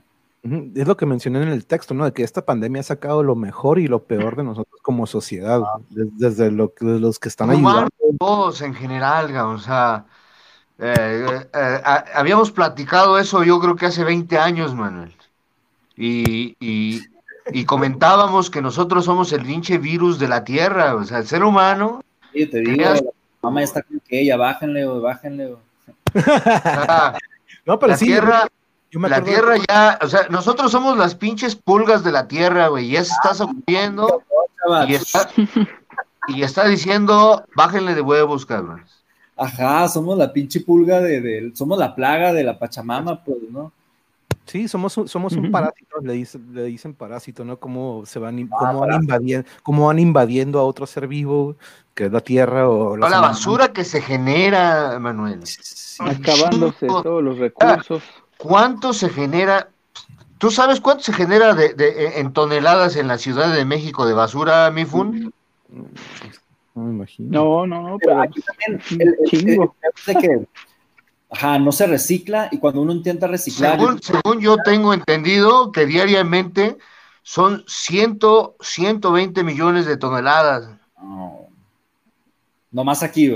Es 0.45 0.89
lo 0.89 0.97
que 0.97 1.07
mencioné 1.07 1.41
en 1.43 1.49
el 1.49 1.67
texto, 1.67 1.95
¿no? 1.95 2.05
De 2.05 2.13
que 2.13 2.25
esta 2.25 2.45
pandemia 2.45 2.81
ha 2.81 2.85
sacado 2.85 3.23
lo 3.23 3.37
mejor 3.37 3.79
y 3.79 3.87
lo 3.87 4.03
peor 4.03 4.35
de 4.37 4.43
nosotros 4.43 4.81
como 4.83 5.07
sociedad, 5.07 5.61
des- 5.91 6.19
desde, 6.19 6.51
lo, 6.51 6.75
que- 6.75 6.85
los 6.85 7.21
que 7.21 7.29
están 7.29 7.51
ayudando. 7.51 7.89
todos 8.19 8.61
en 8.63 8.75
general, 8.75 9.35
o 9.37 9.59
sea, 9.59 10.05
eh, 10.79 11.47
eh, 11.55 11.81
a- 11.85 12.05
habíamos 12.15 12.51
platicado 12.51 13.19
eso 13.19 13.45
yo 13.45 13.61
creo 13.61 13.77
que 13.77 13.87
hace 13.87 14.03
20 14.03 14.37
años, 14.39 14.75
Manuel. 14.75 15.13
Y, 15.97 16.57
y- 16.59 17.03
y 17.53 17.65
comentábamos 17.65 18.51
que 18.51 18.61
nosotros 18.63 19.05
somos 19.05 19.33
el 19.33 19.45
pinche 19.45 19.79
virus 19.79 20.19
de 20.19 20.27
la 20.29 20.43
Tierra, 20.43 20.97
o 20.97 21.05
sea, 21.05 21.19
el 21.19 21.27
ser 21.27 21.45
humano, 21.45 22.03
Sí, 22.33 22.47
te 22.47 22.61
digo, 22.61 22.83
la 22.83 23.01
mamá 23.43 23.63
está 23.63 23.83
con 23.83 24.01
que 24.01 24.21
ella, 24.23 24.37
bájenle, 24.37 24.87
güey, 24.87 25.01
bájenle. 25.01 25.53
o 26.15 26.21
sea, 26.23 27.19
No, 27.67 27.79
pero 27.79 27.91
la 27.93 27.97
sí, 27.97 28.07
Tierra, 28.07 28.47
la 28.93 29.23
Tierra 29.25 29.55
ya, 29.69 29.99
o 30.03 30.09
sea, 30.09 30.27
nosotros 30.31 30.71
somos 30.71 30.97
las 30.99 31.15
pinches 31.15 31.57
pulgas 31.57 32.05
de 32.05 32.13
la 32.13 32.29
Tierra, 32.29 32.69
güey, 32.69 32.87
y 32.87 32.97
eso 32.97 33.13
está 33.23 33.45
ocurriendo 33.45 34.23
Chaval. 34.63 34.91
y 34.91 34.95
está, 34.95 35.29
y 36.29 36.43
está 36.43 36.67
diciendo, 36.67 37.45
bájenle 37.57 37.95
de 37.95 38.01
huevos, 38.03 38.47
cabrones. 38.47 39.03
Ajá, 39.37 39.89
somos 39.89 40.17
la 40.19 40.33
pinche 40.33 40.61
pulga 40.61 41.01
de, 41.01 41.21
de- 41.21 41.53
somos 41.55 41.79
la 41.79 41.95
plaga 41.95 42.33
de 42.33 42.45
la 42.45 42.59
Pachamama, 42.59 43.25
pues, 43.25 43.39
¿no? 43.51 43.73
Sí, 44.45 44.67
somos 44.69 44.97
un, 44.97 45.09
somos 45.09 45.33
un 45.35 45.51
parásito, 45.51 46.01
le 46.03 46.13
dicen, 46.15 46.49
le 46.53 46.65
dicen 46.65 46.95
parásito, 46.95 47.45
¿no? 47.45 47.57
Cómo 47.59 48.03
se 48.05 48.19
van, 48.19 48.41
in- 48.41 48.49
cómo 48.49 48.81
van 48.81 48.93
invadiendo, 49.03 49.49
cómo 49.63 49.87
van 49.87 49.99
invadiendo 50.01 50.59
a 50.59 50.65
otro 50.65 50.85
ser 50.87 51.07
vivo, 51.07 51.57
que 51.95 52.07
es 52.07 52.13
la 52.13 52.21
tierra 52.21 52.69
o 52.69 52.97
la 52.97 53.07
animales. 53.07 53.31
basura 53.31 53.73
que 53.73 53.85
se 53.85 54.01
genera, 54.03 54.99
Manuel. 55.01 55.41
Sí, 55.47 56.03
Acabándose 56.05 56.87
todos 56.89 57.23
los 57.23 57.39
recursos. 57.39 58.03
¿Cuánto 58.43 58.93
se 58.93 59.09
genera? 59.09 59.69
¿Tú 60.39 60.51
sabes 60.51 60.81
cuánto 60.81 61.05
se 61.05 61.13
genera 61.13 61.55
de, 61.55 61.75
de- 61.75 62.19
en 62.19 62.33
toneladas 62.33 62.97
en 62.97 63.07
la 63.07 63.17
Ciudad 63.17 63.55
de 63.55 63.65
México 63.65 64.05
de 64.05 64.15
basura, 64.15 64.69
Mifun? 64.73 65.33
No 65.69 66.83
me 66.83 66.91
imagino. 66.91 67.29
No, 67.31 67.67
no, 67.69 67.89
no, 67.91 67.99
Pero 67.99 68.15
pero 68.15 68.23
aquí 68.23 68.41
también 68.41 68.83
el, 69.01 69.09
el- 69.21 69.31
chingo. 69.31 69.77
el- 70.07 70.19
que, 70.19 70.47
ajá, 71.31 71.61
no 71.61 71.71
se 71.71 71.87
recicla 71.87 72.49
y 72.51 72.59
cuando 72.59 72.81
uno 72.83 72.91
intenta 72.93 73.29
reciclar, 73.29 73.79
Según, 73.79 74.03
según 74.03 74.41
yo 74.41 74.57
tengo 74.57 74.93
entendido 74.93 75.71
que 75.71 75.87
diariamente 75.87 76.79
son 77.23 77.63
100, 77.69 78.19
120 78.61 79.45
millones 79.45 79.87
de 79.87 79.97
toneladas 79.97 80.69
no, 81.01 81.47
no 82.73 82.83
más 82.83 83.05
aquí, 83.05 83.27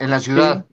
en 0.00 0.10
la 0.10 0.18
ciudad. 0.18 0.64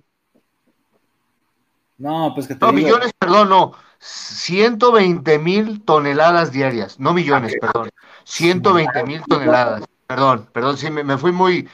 No, 1.97 2.31
pues 2.35 2.47
que 2.47 2.55
te 2.55 2.59
No, 2.65 2.71
digo, 2.71 2.87
millones, 2.87 3.11
perdón, 3.17 3.49
no. 3.49 3.73
120 3.99 5.39
mil 5.39 5.83
toneladas 5.83 6.51
diarias. 6.51 6.99
No 6.99 7.13
millones, 7.13 7.55
perdón. 7.59 7.89
120 8.23 9.03
mil 9.03 9.21
toneladas. 9.25 9.83
Perdón, 10.05 10.49
perdón, 10.53 10.77
sí, 10.77 10.89
me, 10.91 11.03
me 11.03 11.17
fui 11.17 11.31
muy... 11.31 11.67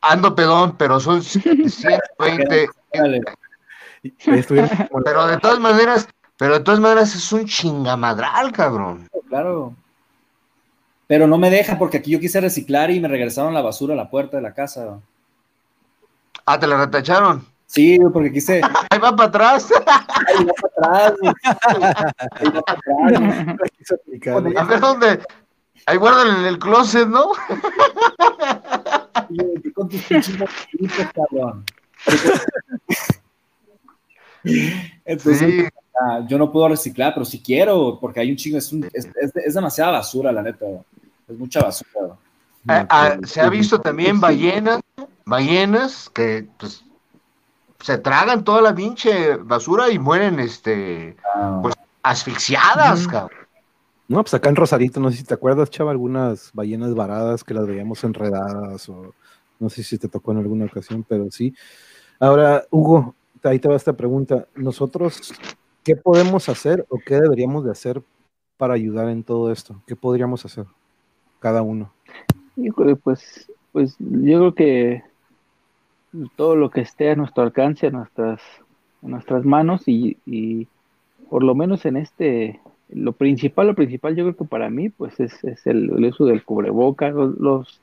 Ando 0.00 0.34
pedón, 0.34 0.76
pero 0.76 1.00
son 1.00 1.22
120... 1.22 2.68
órale. 2.90 3.20
Ahí 4.26 4.38
estuvieron 4.40 4.70
como 4.88 5.00
la- 5.00 5.04
Pero 5.04 5.26
de 5.26 5.38
todas 5.38 5.60
maneras, 5.60 6.08
pero 6.36 6.54
de 6.54 6.60
todas 6.60 6.80
maneras 6.80 7.14
es 7.14 7.32
un 7.32 7.46
chingamadral, 7.46 8.52
cabrón. 8.52 9.08
claro. 9.28 9.74
Pero 11.06 11.26
no 11.26 11.38
me 11.38 11.48
deja 11.48 11.78
porque 11.78 11.96
aquí 11.96 12.10
yo 12.10 12.20
quise 12.20 12.42
reciclar 12.42 12.90
y 12.90 13.00
me 13.00 13.08
regresaron 13.08 13.54
la 13.54 13.62
basura 13.62 13.94
a 13.94 13.96
la 13.96 14.10
puerta 14.10 14.36
de 14.36 14.42
la 14.42 14.52
casa. 14.52 15.00
Ah, 16.46 16.58
te 16.58 16.66
la 16.66 16.78
retacharon. 16.78 17.46
Sí, 17.66 17.98
porque 18.12 18.32
quise 18.32 18.60
Ahí 18.90 18.98
va 18.98 19.14
para 19.16 19.28
atrás. 19.28 19.68
Ahí 20.26 20.44
va 20.44 20.52
para 20.78 21.08
atrás. 21.08 21.34
Ahí 22.32 22.48
va 22.50 22.62
para 22.62 22.78
atrás. 22.78 24.56
A 24.56 24.64
ver 24.64 24.80
dónde. 24.80 25.20
Ahí 25.86 25.96
guardan 25.98 26.38
en 26.40 26.44
el 26.46 26.58
closet, 26.58 27.06
¿no? 27.08 27.32
Con 29.74 29.88
tus 29.88 30.02
cabrón. 31.14 31.64
Entonces, 35.04 35.38
Sí. 35.38 35.64
ah, 36.00 36.20
yo 36.28 36.38
no 36.38 36.50
puedo 36.52 36.68
reciclar, 36.68 37.12
pero 37.14 37.24
si 37.24 37.40
quiero, 37.42 37.98
porque 38.00 38.20
hay 38.20 38.30
un 38.30 38.36
chingo, 38.36 38.58
es, 38.58 38.72
un- 38.72 38.88
es, 38.92 39.06
es- 39.20 39.36
es 39.36 39.54
demasiada 39.54 39.92
basura, 39.92 40.32
la 40.32 40.42
neta. 40.42 40.66
Es 41.28 41.38
mucha 41.38 41.60
basura. 41.62 41.90
Ah, 42.66 42.86
ah, 42.88 43.16
se 43.24 43.40
ha 43.40 43.48
visto 43.50 43.78
también 43.80 44.20
ballenas, 44.20 44.80
ballenas 45.26 46.08
que 46.10 46.46
pues 46.58 46.82
se 47.84 47.98
tragan 47.98 48.44
toda 48.44 48.62
la 48.62 48.74
pinche 48.74 49.36
basura 49.36 49.90
y 49.90 49.98
mueren 49.98 50.40
este 50.40 51.16
Ah, 51.34 51.58
Pues- 51.62 51.74
asfixiadas, 52.02 53.06
cabrón. 53.06 53.38
No, 54.08 54.22
pues 54.22 54.32
acá 54.32 54.48
en 54.48 54.56
Rosarito, 54.56 55.00
no 55.00 55.10
sé 55.10 55.18
si 55.18 55.24
te 55.24 55.34
acuerdas, 55.34 55.68
chava, 55.68 55.90
algunas 55.90 56.50
ballenas 56.54 56.94
varadas 56.94 57.44
que 57.44 57.52
las 57.52 57.66
veíamos 57.66 58.02
enredadas 58.04 58.88
o 58.88 59.12
no 59.60 59.68
sé 59.68 59.82
si 59.82 59.98
te 59.98 60.08
tocó 60.08 60.32
en 60.32 60.38
alguna 60.38 60.64
ocasión, 60.64 61.04
pero 61.06 61.30
sí. 61.30 61.54
Ahora, 62.18 62.64
Hugo, 62.70 63.14
ahí 63.42 63.58
te 63.58 63.68
va 63.68 63.76
esta 63.76 63.92
pregunta. 63.92 64.46
Nosotros, 64.54 65.34
¿qué 65.82 65.94
podemos 65.94 66.48
hacer 66.48 66.86
o 66.88 66.98
qué 67.04 67.16
deberíamos 67.20 67.64
de 67.66 67.72
hacer 67.72 68.02
para 68.56 68.72
ayudar 68.74 69.10
en 69.10 69.24
todo 69.24 69.52
esto? 69.52 69.82
¿Qué 69.86 69.94
podríamos 69.94 70.42
hacer 70.46 70.64
cada 71.38 71.60
uno? 71.60 71.92
Híjole, 72.56 72.96
pues, 72.96 73.50
pues 73.72 73.96
yo 73.98 74.38
creo 74.38 74.54
que 74.54 75.02
todo 76.36 76.56
lo 76.56 76.70
que 76.70 76.80
esté 76.82 77.10
a 77.10 77.16
nuestro 77.16 77.42
alcance, 77.42 77.86
a 77.86 77.90
nuestras, 77.90 78.40
a 79.02 79.08
nuestras 79.08 79.44
manos 79.44 79.82
y, 79.86 80.18
y 80.26 80.68
por 81.30 81.42
lo 81.42 81.54
menos 81.54 81.84
en 81.86 81.96
este, 81.96 82.60
lo 82.88 83.12
principal, 83.12 83.66
lo 83.68 83.74
principal 83.74 84.14
yo 84.16 84.24
creo 84.24 84.36
que 84.36 84.44
para 84.44 84.70
mí 84.70 84.88
pues 84.90 85.18
es, 85.20 85.42
es 85.44 85.66
el, 85.66 85.90
el 85.96 86.04
uso 86.06 86.24
del 86.26 86.44
cubrebocas, 86.44 87.14
los, 87.14 87.36
los- 87.38 87.80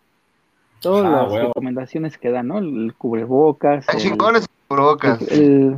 todas 0.79 1.05
Ah, 1.05 1.23
las 1.23 1.31
huevo. 1.33 1.47
recomendaciones 1.49 2.17
que 2.17 2.31
dan, 2.31 2.47
¿no? 2.47 2.57
El 2.59 2.93
cubrebocas, 2.97 3.87
Hay 3.89 3.97
el- 3.97 4.01
chingones 4.01 4.45
brocas. 4.69 5.21
el- 5.31 5.77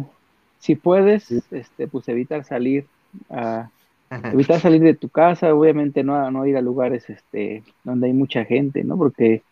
si 0.59 0.75
puedes, 0.75 1.29
este, 1.51 1.87
pues 1.89 2.07
evitar 2.07 2.45
salir 2.45 2.87
a 3.29 3.69
evitar 4.31 4.59
salir 4.61 4.81
de 4.81 4.93
tu 4.93 5.09
casa, 5.09 5.53
obviamente 5.53 6.03
no, 6.03 6.31
no 6.31 6.45
ir 6.45 6.55
a 6.55 6.61
lugares 6.61 7.09
este, 7.09 7.63
donde 7.83 8.07
hay 8.07 8.13
mucha 8.13 8.45
gente, 8.45 8.83
¿no? 8.83 8.97
Porque 8.97 9.43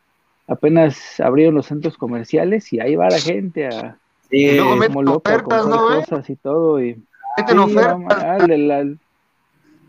apenas 0.51 1.19
abrieron 1.21 1.55
los 1.55 1.67
centros 1.67 1.97
comerciales 1.97 2.71
y 2.73 2.79
ahí 2.81 2.95
va 2.95 3.09
la 3.09 3.19
gente 3.19 3.67
a, 3.67 3.97
sí, 4.29 4.55
luego 4.55 4.75
meten 4.75 4.93
como 4.93 5.15
ofertas, 5.15 5.65
¿no, 5.65 5.85
güey? 5.85 5.99
cosas 6.01 6.29
y 6.29 6.35
todo. 6.35 6.83
Y, 6.83 7.01
Meten 7.37 7.57
Sí, 7.57 7.63
ofertas. 7.63 7.87
vamos, 7.93 8.13
ah, 8.13 8.37
la, 8.47 8.95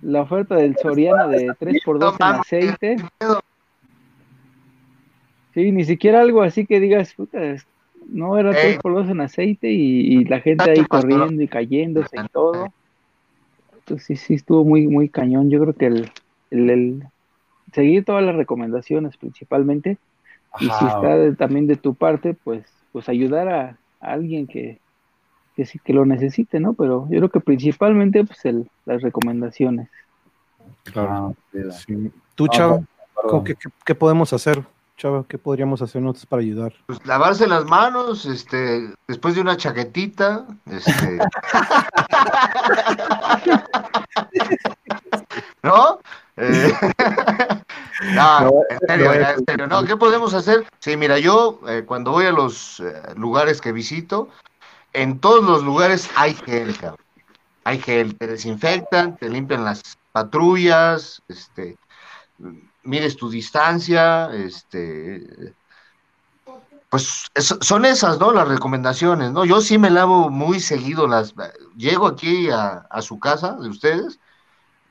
la 0.02 0.22
oferta 0.22 0.54
del 0.54 0.76
Soriana 0.76 1.26
de 1.26 1.48
3x2 1.48 1.98
No 1.98 2.14
en 2.28 2.40
aceite. 2.40 2.96
Sí, 5.52 5.72
ni 5.72 5.84
siquiera 5.84 6.20
algo 6.20 6.42
así 6.42 6.64
que 6.64 6.78
digas, 6.78 7.12
puta, 7.14 7.38
no 8.06 8.38
era 8.38 8.52
Ey. 8.52 8.76
3x2 8.76 9.10
en 9.10 9.20
aceite 9.20 9.70
y, 9.72 10.18
y 10.18 10.24
la 10.24 10.40
gente 10.40 10.70
ahí 10.70 10.84
corriendo 10.84 11.42
y 11.42 11.48
cayéndose 11.48 12.20
y 12.20 12.28
todo. 12.28 12.72
Entonces 13.74 14.06
sí, 14.06 14.14
sí 14.16 14.34
estuvo 14.34 14.64
muy, 14.64 14.86
muy 14.86 15.08
cañón. 15.08 15.50
Yo 15.50 15.60
creo 15.60 15.74
que 15.74 15.86
el, 15.86 16.10
el, 16.52 16.70
el 16.70 17.02
seguir 17.72 18.04
todas 18.04 18.22
las 18.22 18.36
recomendaciones 18.36 19.16
principalmente 19.16 19.98
y 20.60 20.66
si 20.68 20.84
está 20.86 21.16
de- 21.16 21.34
también 21.36 21.66
de 21.66 21.76
tu 21.76 21.94
parte, 21.94 22.34
pues, 22.34 22.64
pues 22.92 23.08
ayudar 23.08 23.48
a, 23.48 23.76
a 24.00 24.12
alguien 24.12 24.46
que, 24.46 24.78
que 25.56 25.64
sí 25.66 25.78
que 25.78 25.92
lo 25.92 26.04
necesite, 26.06 26.60
¿no? 26.60 26.72
Pero 26.74 27.06
yo 27.10 27.18
creo 27.18 27.30
que 27.30 27.40
principalmente 27.40 28.24
pues 28.24 28.44
el, 28.44 28.68
las 28.84 29.02
recomendaciones. 29.02 29.88
ah, 30.96 31.30
sí, 31.52 31.58
la- 31.58 31.72
Sí. 31.72 32.12
Tú, 32.34 32.44
Ah, 32.46 32.50
Chava, 32.50 32.72
bueno, 32.72 32.86
¿cómo- 33.28 33.44
¿qué, 33.44 33.54
qué- 33.54 33.70
qué 33.84 33.94
podemos 33.94 34.32
hacer, 34.32 34.62
Chava? 34.96 35.24
¿Qué 35.28 35.38
podríamos 35.38 35.80
hacer 35.82 36.02
nosotros 36.02 36.26
para 36.26 36.42
ayudar? 36.42 36.72
Pues 36.86 37.04
lavarse 37.06 37.46
las 37.46 37.64
manos, 37.64 38.26
este, 38.26 38.90
después 39.08 39.34
de 39.34 39.40
una 39.40 39.56
chaquetita, 39.56 40.46
este. 40.66 41.18
¿No? 45.62 45.98
Eh, 46.36 46.36
no, 48.14 48.64
en 48.68 48.78
serio, 48.86 49.12
en 49.12 49.44
serio, 49.46 49.66
no, 49.66 49.84
¿qué 49.84 49.96
podemos 49.96 50.34
hacer? 50.34 50.66
Sí, 50.80 50.96
mira, 50.96 51.18
yo 51.18 51.60
eh, 51.68 51.84
cuando 51.86 52.12
voy 52.12 52.26
a 52.26 52.32
los 52.32 52.80
eh, 52.80 52.92
lugares 53.16 53.60
que 53.60 53.72
visito, 53.72 54.28
en 54.92 55.18
todos 55.18 55.44
los 55.44 55.62
lugares 55.62 56.10
hay 56.16 56.34
gel, 56.34 56.76
cabrón. 56.76 56.98
hay 57.64 57.78
gel, 57.78 58.16
te 58.16 58.26
desinfectan, 58.26 59.16
te 59.16 59.28
limpian 59.28 59.64
las 59.64 59.82
patrullas, 60.12 61.22
este, 61.28 61.76
mires 62.82 63.16
tu 63.16 63.30
distancia, 63.30 64.30
este, 64.34 65.54
pues 66.92 67.24
son 67.36 67.86
esas, 67.86 68.18
¿no? 68.18 68.32
Las 68.32 68.48
recomendaciones, 68.48 69.32
¿no? 69.32 69.46
Yo 69.46 69.62
sí 69.62 69.78
me 69.78 69.88
lavo 69.88 70.28
muy 70.28 70.60
seguido 70.60 71.06
las, 71.06 71.34
llego 71.74 72.06
aquí 72.06 72.50
a, 72.50 72.86
su 73.00 73.18
casa 73.18 73.52
de 73.52 73.68
ustedes, 73.70 74.20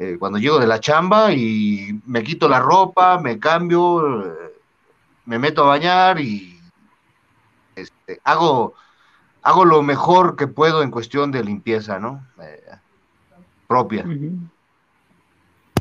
eh, 0.02 0.18
cuando 0.18 0.40
llego 0.40 0.58
de 0.58 0.66
la 0.66 0.80
chamba 0.80 1.32
y 1.32 2.02
me 2.08 2.24
quito 2.24 2.50
la 2.50 2.60
ropa, 2.60 3.20
me 3.20 3.38
cambio, 3.38 4.26
eh, 4.26 4.34
me 5.26 5.38
meto 5.38 5.64
a 5.64 5.68
bañar 5.68 6.20
y 6.20 6.60
este, 7.76 8.20
hago, 8.24 8.74
hago 9.44 9.64
lo 9.64 9.84
mejor 9.84 10.36
que 10.36 10.48
puedo 10.48 10.82
en 10.82 10.90
cuestión 10.90 11.32
de 11.32 11.44
limpieza, 11.44 12.00
¿no? 12.00 12.26
Eh, 12.42 12.64
propia. 13.68 14.04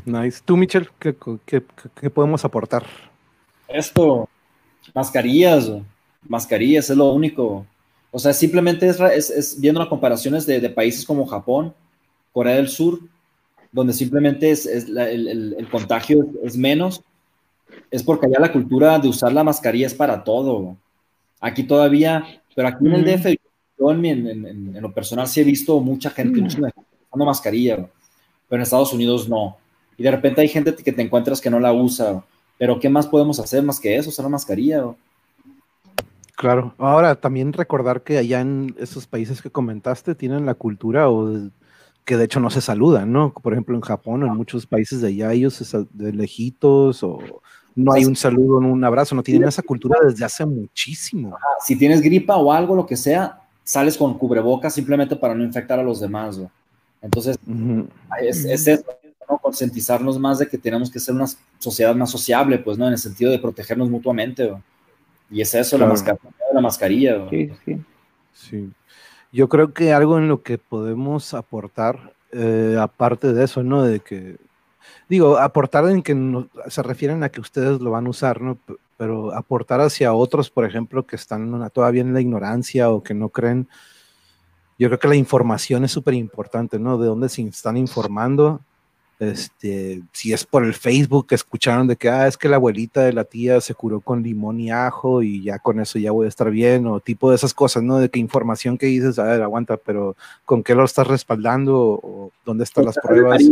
Nice. 0.05 0.39
Tú, 0.45 0.55
Michel, 0.55 0.91
¿qué, 0.99 1.15
qué, 1.43 2.09
podemos 2.11 2.45
aportar? 2.45 2.85
Esto, 3.67 4.29
mascarillas, 4.93 5.71
mascarillas 6.29 6.91
es 6.91 6.95
lo 6.95 7.11
único. 7.11 7.65
O 8.11 8.19
sea, 8.19 8.33
simplemente 8.33 8.87
es, 8.87 9.31
es, 9.31 9.59
viendo 9.59 9.79
las 9.79 9.89
comparaciones 9.89 10.45
de, 10.45 10.59
de, 10.59 10.69
países 10.69 11.07
como 11.07 11.25
Japón, 11.25 11.73
Corea 12.31 12.57
del 12.57 12.69
Sur, 12.69 12.99
donde 13.71 13.93
simplemente 13.93 14.51
es, 14.51 14.65
el, 14.65 14.97
el, 14.97 15.55
el, 15.57 15.69
contagio 15.69 16.27
es 16.43 16.57
menos, 16.57 17.03
es 17.89 18.03
porque 18.03 18.25
allá 18.25 18.39
la 18.39 18.51
cultura 18.51 18.99
de 18.99 19.07
usar 19.07 19.31
la 19.31 19.43
mascarilla 19.43 19.87
es 19.87 19.93
para 19.93 20.23
todo. 20.23 20.77
Aquí 21.39 21.63
todavía, 21.63 22.41
pero 22.55 22.67
aquí 22.67 22.85
en 22.85 22.93
el 22.93 23.05
DF, 23.05 23.35
yo 23.79 23.91
en, 23.91 24.05
en, 24.05 24.45
en, 24.45 24.81
lo 24.81 24.93
personal 24.93 25.27
sí 25.27 25.41
he 25.41 25.43
visto 25.43 25.79
mucha 25.79 26.09
gente 26.09 26.41
usando 26.41 27.25
mascarilla, 27.25 27.77
pero 27.77 28.59
en 28.59 28.61
Estados 28.61 28.93
Unidos 28.93 29.27
no 29.27 29.57
y 30.01 30.03
de 30.03 30.09
repente 30.09 30.41
hay 30.41 30.47
gente 30.47 30.73
que 30.73 30.91
te 30.91 31.03
encuentras 31.03 31.39
que 31.39 31.51
no 31.51 31.59
la 31.59 31.73
usa, 31.73 32.23
pero 32.57 32.79
¿qué 32.79 32.89
más 32.89 33.05
podemos 33.05 33.39
hacer 33.39 33.61
más 33.61 33.79
que 33.79 33.95
eso? 33.95 34.09
Usar 34.09 34.23
la 34.23 34.29
mascarilla. 34.29 34.83
Claro, 36.35 36.73
ahora 36.79 37.13
también 37.13 37.53
recordar 37.53 38.01
que 38.01 38.17
allá 38.17 38.41
en 38.41 38.75
esos 38.79 39.05
países 39.05 39.43
que 39.43 39.51
comentaste 39.51 40.15
tienen 40.15 40.47
la 40.47 40.55
cultura 40.55 41.07
o 41.07 41.51
que 42.05 42.17
de 42.17 42.25
hecho 42.25 42.39
no 42.39 42.49
se 42.49 42.61
saludan, 42.61 43.11
¿no? 43.11 43.33
Por 43.33 43.53
ejemplo, 43.53 43.75
en 43.75 43.81
Japón, 43.81 44.23
en 44.23 44.35
muchos 44.35 44.65
países 44.65 45.01
de 45.01 45.09
allá, 45.09 45.33
ellos 45.33 45.75
de 45.91 46.13
lejitos 46.13 47.03
o 47.03 47.19
no 47.75 47.93
hay 47.93 48.05
un 48.05 48.15
saludo, 48.15 48.59
no 48.59 48.69
un 48.69 48.83
abrazo, 48.83 49.15
no 49.15 49.23
tienen 49.23 49.47
esa 49.47 49.61
cultura 49.61 49.99
desde 50.03 50.25
hace 50.25 50.45
muchísimo. 50.45 51.37
Si 51.63 51.75
tienes 51.75 52.01
gripa 52.01 52.35
o 52.35 52.51
algo, 52.51 52.75
lo 52.75 52.85
que 52.85 52.97
sea, 52.97 53.41
sales 53.63 53.97
con 53.97 54.17
cubrebocas 54.17 54.73
simplemente 54.73 55.15
para 55.15 55.33
no 55.33 55.43
infectar 55.43 55.79
a 55.79 55.83
los 55.83 55.99
demás. 55.99 56.39
Entonces, 57.01 57.37
es, 58.21 58.45
es, 58.45 58.67
eso, 58.67 58.83
concientizarnos 59.41 60.19
más 60.19 60.39
de 60.39 60.47
que 60.47 60.57
tenemos 60.57 60.91
que 60.91 60.99
ser 60.99 61.15
una 61.15 61.25
sociedad 61.59 61.95
más 61.95 62.09
sociable, 62.09 62.57
pues, 62.59 62.77
¿no? 62.77 62.87
En 62.87 62.93
el 62.93 62.99
sentido 62.99 63.31
de 63.31 63.39
protegernos 63.39 63.89
mutuamente. 63.89 64.51
Y 65.29 65.41
es 65.41 65.53
eso, 65.53 65.77
la, 65.77 65.85
mascarilla, 65.85 66.29
la 66.53 66.61
mascarilla. 66.61 67.29
Sí, 67.29 67.49
sí. 68.33 68.71
Yo 69.31 69.47
creo 69.47 69.73
que 69.73 69.93
algo 69.93 70.17
en 70.17 70.27
lo 70.27 70.43
que 70.43 70.57
podemos 70.57 71.33
aportar, 71.33 72.13
eh, 72.31 72.77
aparte 72.79 73.33
de 73.33 73.43
eso, 73.45 73.63
¿no? 73.63 73.83
De 73.83 74.01
que, 74.01 74.37
digo, 75.07 75.37
aportar 75.37 75.87
en 75.89 76.01
que 76.01 76.15
se 76.67 76.83
refieren 76.83 77.23
a 77.23 77.29
que 77.29 77.41
ustedes 77.41 77.79
lo 77.79 77.91
van 77.91 78.07
a 78.07 78.09
usar, 78.09 78.41
¿no? 78.41 78.57
Pero 78.97 79.33
aportar 79.33 79.81
hacia 79.81 80.13
otros, 80.13 80.49
por 80.49 80.65
ejemplo, 80.65 81.05
que 81.07 81.15
están 81.15 81.69
todavía 81.71 82.01
en 82.01 82.13
la 82.13 82.21
ignorancia 82.21 82.89
o 82.91 83.03
que 83.03 83.13
no 83.13 83.29
creen. 83.29 83.67
Yo 84.77 84.89
creo 84.89 84.99
que 84.99 85.07
la 85.07 85.15
información 85.15 85.85
es 85.85 85.91
súper 85.91 86.13
importante, 86.15 86.77
¿no? 86.79 86.97
De 86.97 87.07
dónde 87.07 87.29
se 87.29 87.41
están 87.43 87.77
informando 87.77 88.61
este, 89.21 90.01
si 90.11 90.33
es 90.33 90.45
por 90.45 90.65
el 90.65 90.73
Facebook 90.73 91.27
que 91.27 91.35
escucharon 91.35 91.85
de 91.85 91.95
que, 91.95 92.09
ah, 92.09 92.27
es 92.27 92.37
que 92.37 92.49
la 92.49 92.55
abuelita 92.55 93.01
de 93.01 93.13
la 93.13 93.23
tía 93.23 93.61
se 93.61 93.75
curó 93.75 94.01
con 94.01 94.23
limón 94.23 94.59
y 94.59 94.71
ajo 94.71 95.21
y 95.21 95.43
ya 95.43 95.59
con 95.59 95.79
eso 95.79 95.99
ya 95.99 96.11
voy 96.11 96.25
a 96.25 96.29
estar 96.29 96.49
bien, 96.49 96.87
o 96.87 96.99
tipo 96.99 97.29
de 97.29 97.35
esas 97.35 97.53
cosas, 97.53 97.83
¿no? 97.83 97.99
De 97.99 98.09
qué 98.09 98.19
información 98.19 98.79
que 98.79 98.87
dices, 98.87 99.19
a 99.19 99.23
ver, 99.25 99.43
aguanta, 99.43 99.77
pero 99.77 100.15
¿con 100.43 100.63
qué 100.63 100.73
lo 100.73 100.83
estás 100.83 101.05
respaldando? 101.05 101.99
¿O 102.01 102.31
dónde 102.43 102.63
están 102.63 102.85
las 102.85 102.97
pruebas? 102.97 103.43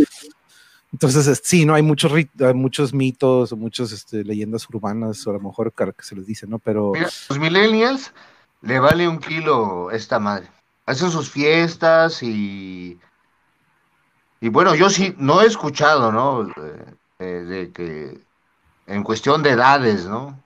Entonces, 0.91 1.39
sí, 1.43 1.65
no 1.67 1.75
hay 1.75 1.83
muchos, 1.83 2.11
muchos 2.55 2.91
mitos 2.91 3.53
muchas 3.53 3.91
este, 3.91 4.23
leyendas 4.23 4.67
urbanas, 4.69 5.25
o 5.27 5.29
a 5.29 5.33
lo 5.33 5.39
mejor 5.39 5.71
que 5.71 5.93
se 5.99 6.15
les 6.15 6.25
dice, 6.25 6.47
¿no? 6.47 6.57
Pero. 6.57 6.93
los 6.95 7.39
millennials 7.39 8.11
le 8.63 8.79
vale 8.79 9.07
un 9.07 9.19
kilo 9.19 9.91
esta 9.91 10.17
madre. 10.17 10.47
Hacen 10.87 11.11
sus 11.11 11.29
fiestas 11.29 12.23
y 12.23 12.97
y 14.41 14.49
bueno, 14.49 14.75
yo 14.75 14.89
sí, 14.89 15.15
no 15.17 15.41
he 15.41 15.45
escuchado, 15.45 16.11
¿no? 16.11 16.49
Eh, 17.19 17.25
de 17.25 17.71
que 17.71 18.19
en 18.87 19.03
cuestión 19.03 19.43
de 19.43 19.51
edades, 19.51 20.05
¿no? 20.05 20.39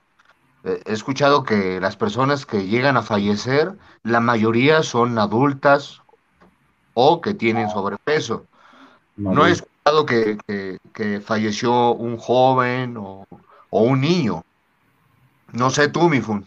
Eh, 0.64 0.82
he 0.86 0.92
escuchado 0.92 1.44
que 1.44 1.80
las 1.80 1.96
personas 1.96 2.46
que 2.46 2.66
llegan 2.66 2.96
a 2.96 3.02
fallecer, 3.02 3.74
la 4.02 4.20
mayoría 4.20 4.82
son 4.82 5.18
adultas 5.18 6.02
o 6.94 7.20
que 7.20 7.34
tienen 7.34 7.70
sobrepeso. 7.70 8.46
No 9.16 9.46
he 9.46 9.52
escuchado 9.52 10.06
que, 10.06 10.38
que, 10.92 11.20
falleció 11.20 11.92
un 11.92 12.16
joven 12.16 12.96
o, 12.96 13.26
o, 13.70 13.82
un 13.82 14.00
niño. 14.00 14.44
No 15.52 15.70
sé 15.70 15.88
tú, 15.88 16.08
Mifun. 16.08 16.44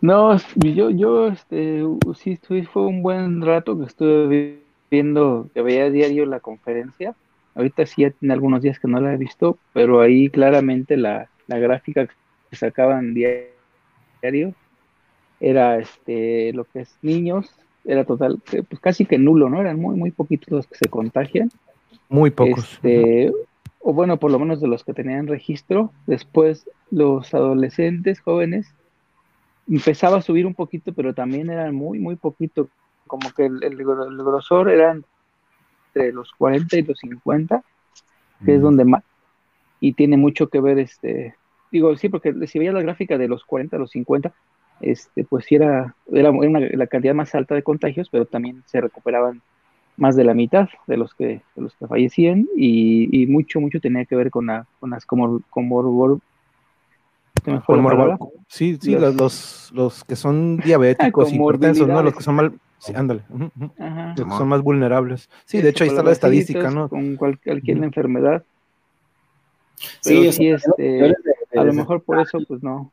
No, 0.00 0.36
yo, 0.56 0.90
yo, 0.90 1.28
este, 1.28 1.82
sí, 2.14 2.38
fue 2.72 2.86
un 2.86 3.02
buen 3.02 3.42
rato 3.42 3.78
que 3.78 3.84
estuve 3.84 4.60
viendo, 4.90 5.48
que 5.52 5.62
veía 5.62 5.84
a 5.84 5.90
diario 5.90 6.24
la 6.26 6.40
conferencia. 6.40 7.14
Ahorita 7.54 7.84
sí 7.84 8.02
ya 8.02 8.10
tiene 8.10 8.32
algunos 8.32 8.62
días 8.62 8.78
que 8.78 8.88
no 8.88 9.00
la 9.00 9.12
he 9.12 9.16
visto, 9.18 9.58
pero 9.72 10.00
ahí 10.00 10.30
claramente 10.30 10.96
la, 10.96 11.28
la 11.48 11.58
gráfica 11.58 12.06
que 12.06 12.56
sacaban 12.56 13.12
diario 13.12 14.54
era 15.40 15.78
este, 15.78 16.52
lo 16.52 16.64
que 16.64 16.80
es 16.80 16.96
niños, 17.02 17.50
era 17.84 18.04
total, 18.04 18.38
pues 18.44 18.80
casi 18.80 19.04
que 19.04 19.18
nulo, 19.18 19.48
¿no? 19.48 19.60
Eran 19.60 19.80
muy, 19.80 19.96
muy 19.96 20.10
poquitos 20.10 20.50
los 20.50 20.66
que 20.66 20.76
se 20.76 20.88
contagian. 20.88 21.50
Muy 22.08 22.30
pocos. 22.30 22.72
Este, 22.74 23.32
o 23.80 23.92
bueno, 23.92 24.18
por 24.18 24.30
lo 24.30 24.38
menos 24.38 24.60
de 24.60 24.68
los 24.68 24.84
que 24.84 24.92
tenían 24.92 25.26
registro. 25.26 25.92
Después 26.06 26.68
los 26.90 27.32
adolescentes, 27.34 28.20
jóvenes, 28.20 28.74
empezaba 29.70 30.18
a 30.18 30.22
subir 30.22 30.46
un 30.46 30.54
poquito, 30.54 30.92
pero 30.92 31.14
también 31.14 31.50
eran 31.50 31.74
muy, 31.74 31.98
muy 31.98 32.16
poquito. 32.16 32.68
Como 33.06 33.30
que 33.32 33.46
el, 33.46 33.76
grosor 33.76 34.70
eran 34.70 35.04
entre 35.88 36.12
los 36.12 36.32
40 36.32 36.78
y 36.78 36.82
los 36.82 36.98
50, 36.98 37.62
que 38.44 38.54
es 38.54 38.60
donde 38.60 38.84
más. 38.84 39.02
Y 39.80 39.94
tiene 39.94 40.16
mucho 40.16 40.48
que 40.48 40.60
ver, 40.60 40.78
este. 40.78 41.34
Digo, 41.72 41.96
sí, 41.96 42.08
porque 42.08 42.34
si 42.46 42.58
veía 42.58 42.72
la 42.72 42.82
gráfica 42.82 43.16
de 43.16 43.28
los 43.28 43.44
40 43.44 43.76
a 43.76 43.78
los 43.78 43.90
50, 43.90 44.32
este, 44.80 45.24
pues 45.24 45.44
sí 45.44 45.54
era, 45.54 45.94
era, 46.12 46.32
la 46.32 46.86
cantidad 46.86 47.14
más 47.14 47.34
alta 47.34 47.54
de 47.54 47.62
contagios, 47.62 48.08
pero 48.10 48.26
también 48.26 48.62
se 48.66 48.80
recuperaban 48.80 49.42
más 49.96 50.16
de 50.16 50.24
la 50.24 50.34
mitad 50.34 50.68
de 50.86 50.96
los 50.96 51.14
que, 51.14 51.42
de 51.54 51.62
los 51.62 51.76
que 51.76 51.86
fallecían 51.86 52.48
y, 52.56 53.26
mucho, 53.28 53.60
mucho 53.60 53.80
tenía 53.80 54.04
que 54.06 54.16
ver 54.16 54.30
con, 54.30 54.46
la, 54.46 54.66
con 54.80 54.90
las 54.90 55.04
comor, 55.04 55.42
comor, 55.50 56.18
sí, 58.48 58.78
sí, 58.80 58.96
los, 58.96 59.70
los, 59.72 60.04
que 60.04 60.16
son 60.16 60.58
diabéticos, 60.58 61.32
hipertensos, 61.32 61.88
¿no? 61.88 62.02
Los 62.02 62.14
que 62.14 62.22
son 62.22 62.34
mal, 62.34 62.52
sí, 62.78 62.92
ándale, 62.94 63.22
los 63.28 64.26
que 64.26 64.36
son 64.36 64.48
más 64.48 64.62
vulnerables. 64.62 65.28
Sí, 65.44 65.60
de 65.60 65.70
hecho 65.70 65.84
ahí 65.84 65.90
está 65.90 66.02
la 66.02 66.12
estadística, 66.12 66.70
¿no? 66.70 66.88
Con 66.88 67.16
cualquier 67.16 67.82
enfermedad. 67.82 68.44
sí, 70.00 70.32
sí, 70.32 70.48
este, 70.48 71.14
a 71.56 71.64
lo 71.64 71.72
mejor 71.72 72.02
por 72.02 72.20
eso, 72.20 72.38
pues 72.46 72.62
no. 72.62 72.92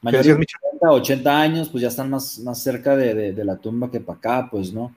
Mayores 0.00 0.26
de 0.26 0.32
80, 0.34 0.90
80 0.90 1.40
años, 1.40 1.68
pues 1.70 1.82
ya 1.82 1.88
están 1.88 2.08
más, 2.08 2.38
más 2.38 2.62
cerca 2.62 2.96
de, 2.96 3.32
de, 3.32 3.44
la 3.44 3.56
tumba 3.56 3.90
que 3.90 3.98
para 3.98 4.18
acá, 4.18 4.48
pues, 4.48 4.72
¿no? 4.72 4.94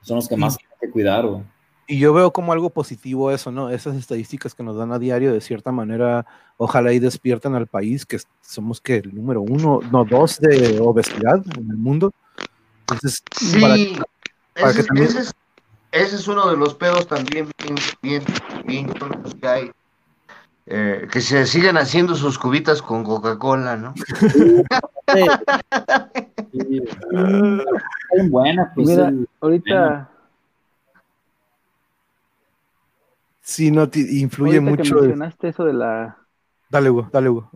Son 0.00 0.16
los 0.16 0.28
que 0.28 0.36
más 0.36 0.56
hay 0.58 0.64
que 0.80 0.90
cuidar, 0.90 1.24
güey 1.24 1.42
y 1.86 1.98
yo 1.98 2.12
veo 2.12 2.32
como 2.32 2.52
algo 2.52 2.70
positivo 2.70 3.30
eso, 3.30 3.50
¿no? 3.50 3.70
Esas 3.70 3.96
estadísticas 3.96 4.54
que 4.54 4.62
nos 4.62 4.76
dan 4.76 4.92
a 4.92 4.98
diario, 4.98 5.32
de 5.32 5.40
cierta 5.40 5.72
manera, 5.72 6.24
ojalá 6.56 6.92
y 6.92 6.98
despiertan 6.98 7.54
al 7.54 7.66
país, 7.66 8.06
que 8.06 8.20
somos 8.40 8.80
que 8.80 8.96
el 8.96 9.14
número 9.14 9.40
uno, 9.40 9.80
no 9.90 10.04
dos 10.04 10.38
de 10.38 10.78
obesidad 10.80 11.42
en 11.56 11.70
el 11.70 11.76
mundo. 11.76 12.12
Entonces, 12.80 13.22
sí, 13.36 13.96
ese, 14.54 15.32
es, 15.92 16.28
uno 16.28 16.48
de 16.50 16.56
los 16.56 16.74
pedos 16.74 17.06
también 17.06 17.50
bien, 18.02 18.22
bien, 18.64 18.92
que 19.40 19.48
hay. 19.48 19.70
Eh, 20.66 21.08
que 21.10 21.20
se 21.20 21.46
siguen 21.46 21.76
haciendo 21.76 22.14
sus 22.14 22.38
cubitas 22.38 22.80
con 22.80 23.02
Coca-Cola, 23.02 23.76
¿no? 23.76 23.94
Sí. 25.12 25.26
buena, 28.28 28.72
pues. 28.74 28.88
Mira, 28.88 29.12
ahorita. 29.40 30.08
Sí, 33.50 33.72
no, 33.72 33.88
influye 33.92 34.60
mucho. 34.60 34.94
Que 34.94 35.00
mencionaste 35.00 35.48
eso 35.48 35.64
de 35.64 35.72
la. 35.72 36.16
Dale, 36.68 36.88
Hugo, 36.88 37.08
dale, 37.12 37.30
Hugo. 37.30 37.50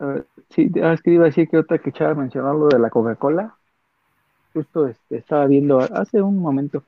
Uh, 0.00 0.22
sí, 0.48 0.70
ah, 0.82 0.94
es 0.94 1.02
que 1.02 1.10
iba 1.10 1.24
a 1.24 1.26
decir 1.26 1.50
que 1.50 1.58
otra 1.58 1.76
que 1.76 1.90
echaba 1.90 2.12
a 2.12 2.14
mencionar 2.14 2.54
lo 2.54 2.68
de 2.68 2.78
la 2.78 2.88
Coca-Cola. 2.88 3.56
Justo 4.54 4.86
este, 4.86 5.18
estaba 5.18 5.44
viendo 5.46 5.80
hace 5.80 6.22
un 6.22 6.38
momento 6.38 6.82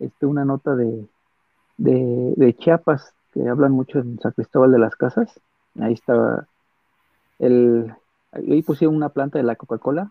este, 0.00 0.26
una 0.26 0.44
nota 0.44 0.74
de, 0.74 1.06
de, 1.76 2.34
de 2.36 2.56
Chiapas 2.56 3.14
que 3.32 3.48
hablan 3.48 3.70
mucho 3.70 4.00
en 4.00 4.18
San 4.18 4.32
Cristóbal 4.32 4.72
de 4.72 4.80
las 4.80 4.96
Casas. 4.96 5.38
Ahí 5.78 5.92
estaba 5.92 6.48
el, 7.38 7.94
ahí 8.32 8.62
pusieron 8.62 8.96
una 8.96 9.10
planta 9.10 9.38
de 9.38 9.44
la 9.44 9.54
Coca-Cola 9.54 10.10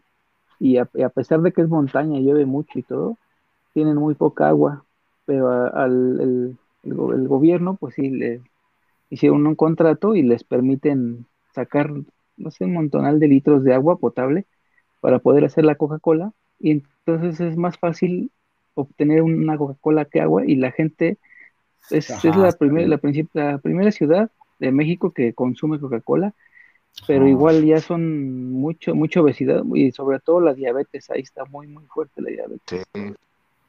y 0.61 0.77
a, 0.77 0.85
pesar 0.85 1.41
de 1.41 1.51
que 1.51 1.61
es 1.61 1.67
montaña, 1.67 2.21
llueve 2.21 2.45
mucho 2.45 2.79
y 2.79 2.83
todo, 2.83 3.17
tienen 3.73 3.97
muy 3.97 4.15
poca 4.15 4.47
agua, 4.47 4.85
pero 5.25 5.49
al 5.49 6.21
el, 6.21 6.57
el, 6.83 7.27
gobierno 7.27 7.75
pues 7.75 7.95
sí 7.95 8.09
le 8.09 8.41
hicieron 9.09 9.45
un 9.47 9.55
contrato 9.55 10.15
y 10.15 10.21
les 10.21 10.43
permiten 10.43 11.25
sacar, 11.53 11.91
no 12.37 12.51
sé, 12.51 12.65
un 12.65 12.73
montonal 12.73 13.19
de 13.19 13.27
litros 13.27 13.63
de 13.63 13.73
agua 13.73 13.97
potable 13.97 14.45
para 15.01 15.19
poder 15.19 15.45
hacer 15.45 15.65
la 15.65 15.75
Coca-Cola 15.75 16.31
y 16.59 16.71
entonces 16.71 17.39
es 17.39 17.57
más 17.57 17.77
fácil 17.77 18.31
obtener 18.75 19.21
una 19.23 19.57
Coca-Cola 19.57 20.05
que 20.05 20.21
agua 20.21 20.43
y 20.45 20.55
la 20.55 20.71
gente 20.71 21.17
es, 21.89 22.09
es 22.09 22.35
la, 22.35 22.51
primera 22.51 22.87
la, 22.87 22.99
la 23.33 23.57
primera 23.57 23.91
ciudad 23.91 24.31
de 24.59 24.71
México 24.71 25.11
que 25.11 25.33
consume 25.33 25.79
Coca-Cola 25.79 26.33
pero 27.07 27.27
igual 27.27 27.63
ya 27.65 27.79
son 27.79 28.51
mucho, 28.51 28.93
mucha 28.93 29.21
obesidad 29.21 29.63
y 29.73 29.91
sobre 29.91 30.19
todo 30.19 30.41
la 30.41 30.53
diabetes, 30.53 31.09
ahí 31.09 31.21
está 31.21 31.45
muy, 31.45 31.67
muy 31.67 31.85
fuerte 31.85 32.21
la 32.21 32.29
diabetes. 32.29 32.83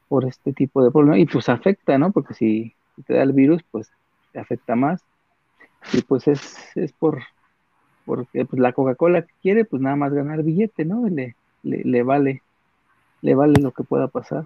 Por 0.07 0.25
este 0.25 0.53
tipo 0.53 0.83
de 0.83 0.91
problemas. 0.91 1.19
Y 1.19 1.25
pues 1.25 1.47
afecta, 1.47 1.97
¿no? 1.97 2.11
Porque 2.11 2.33
si, 2.33 2.75
te 3.05 3.13
da 3.13 3.23
el 3.23 3.33
virus, 3.33 3.63
pues 3.71 3.91
te 4.31 4.39
afecta 4.39 4.75
más. 4.75 5.01
Y 5.93 6.01
pues 6.01 6.27
es, 6.27 6.57
es 6.75 6.91
por, 6.93 7.21
porque 8.05 8.45
pues 8.45 8.61
la 8.61 8.73
Coca-Cola 8.73 9.23
que 9.23 9.33
quiere, 9.41 9.65
pues 9.65 9.81
nada 9.81 9.95
más 9.95 10.13
ganar 10.13 10.43
billete, 10.43 10.85
¿no? 10.85 11.07
Le, 11.07 11.35
le, 11.63 11.83
le 11.83 12.03
vale, 12.03 12.43
le 13.21 13.35
vale 13.35 13.61
lo 13.61 13.71
que 13.71 13.83
pueda 13.83 14.07
pasar. 14.07 14.45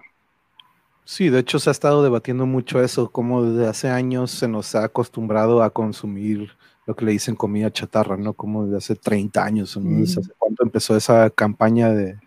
Sí, 1.04 1.28
de 1.28 1.38
hecho 1.38 1.60
se 1.60 1.70
ha 1.70 1.72
estado 1.72 2.02
debatiendo 2.02 2.46
mucho 2.46 2.82
eso, 2.82 3.10
como 3.10 3.44
desde 3.44 3.68
hace 3.68 3.88
años 3.88 4.32
se 4.32 4.48
nos 4.48 4.74
ha 4.74 4.82
acostumbrado 4.84 5.62
a 5.62 5.70
consumir 5.70 6.50
lo 6.84 6.96
que 6.96 7.04
le 7.04 7.12
dicen 7.12 7.36
comida 7.36 7.70
chatarra, 7.70 8.16
¿no? 8.16 8.32
Como 8.32 8.64
desde 8.64 8.78
hace 8.78 8.96
30 8.96 9.44
años, 9.44 9.76
¿no? 9.76 10.02
¿Hace 10.02 10.20
cuánto 10.38 10.64
empezó 10.64 10.96
esa 10.96 11.30
campaña 11.30 11.90
de, 11.90 12.18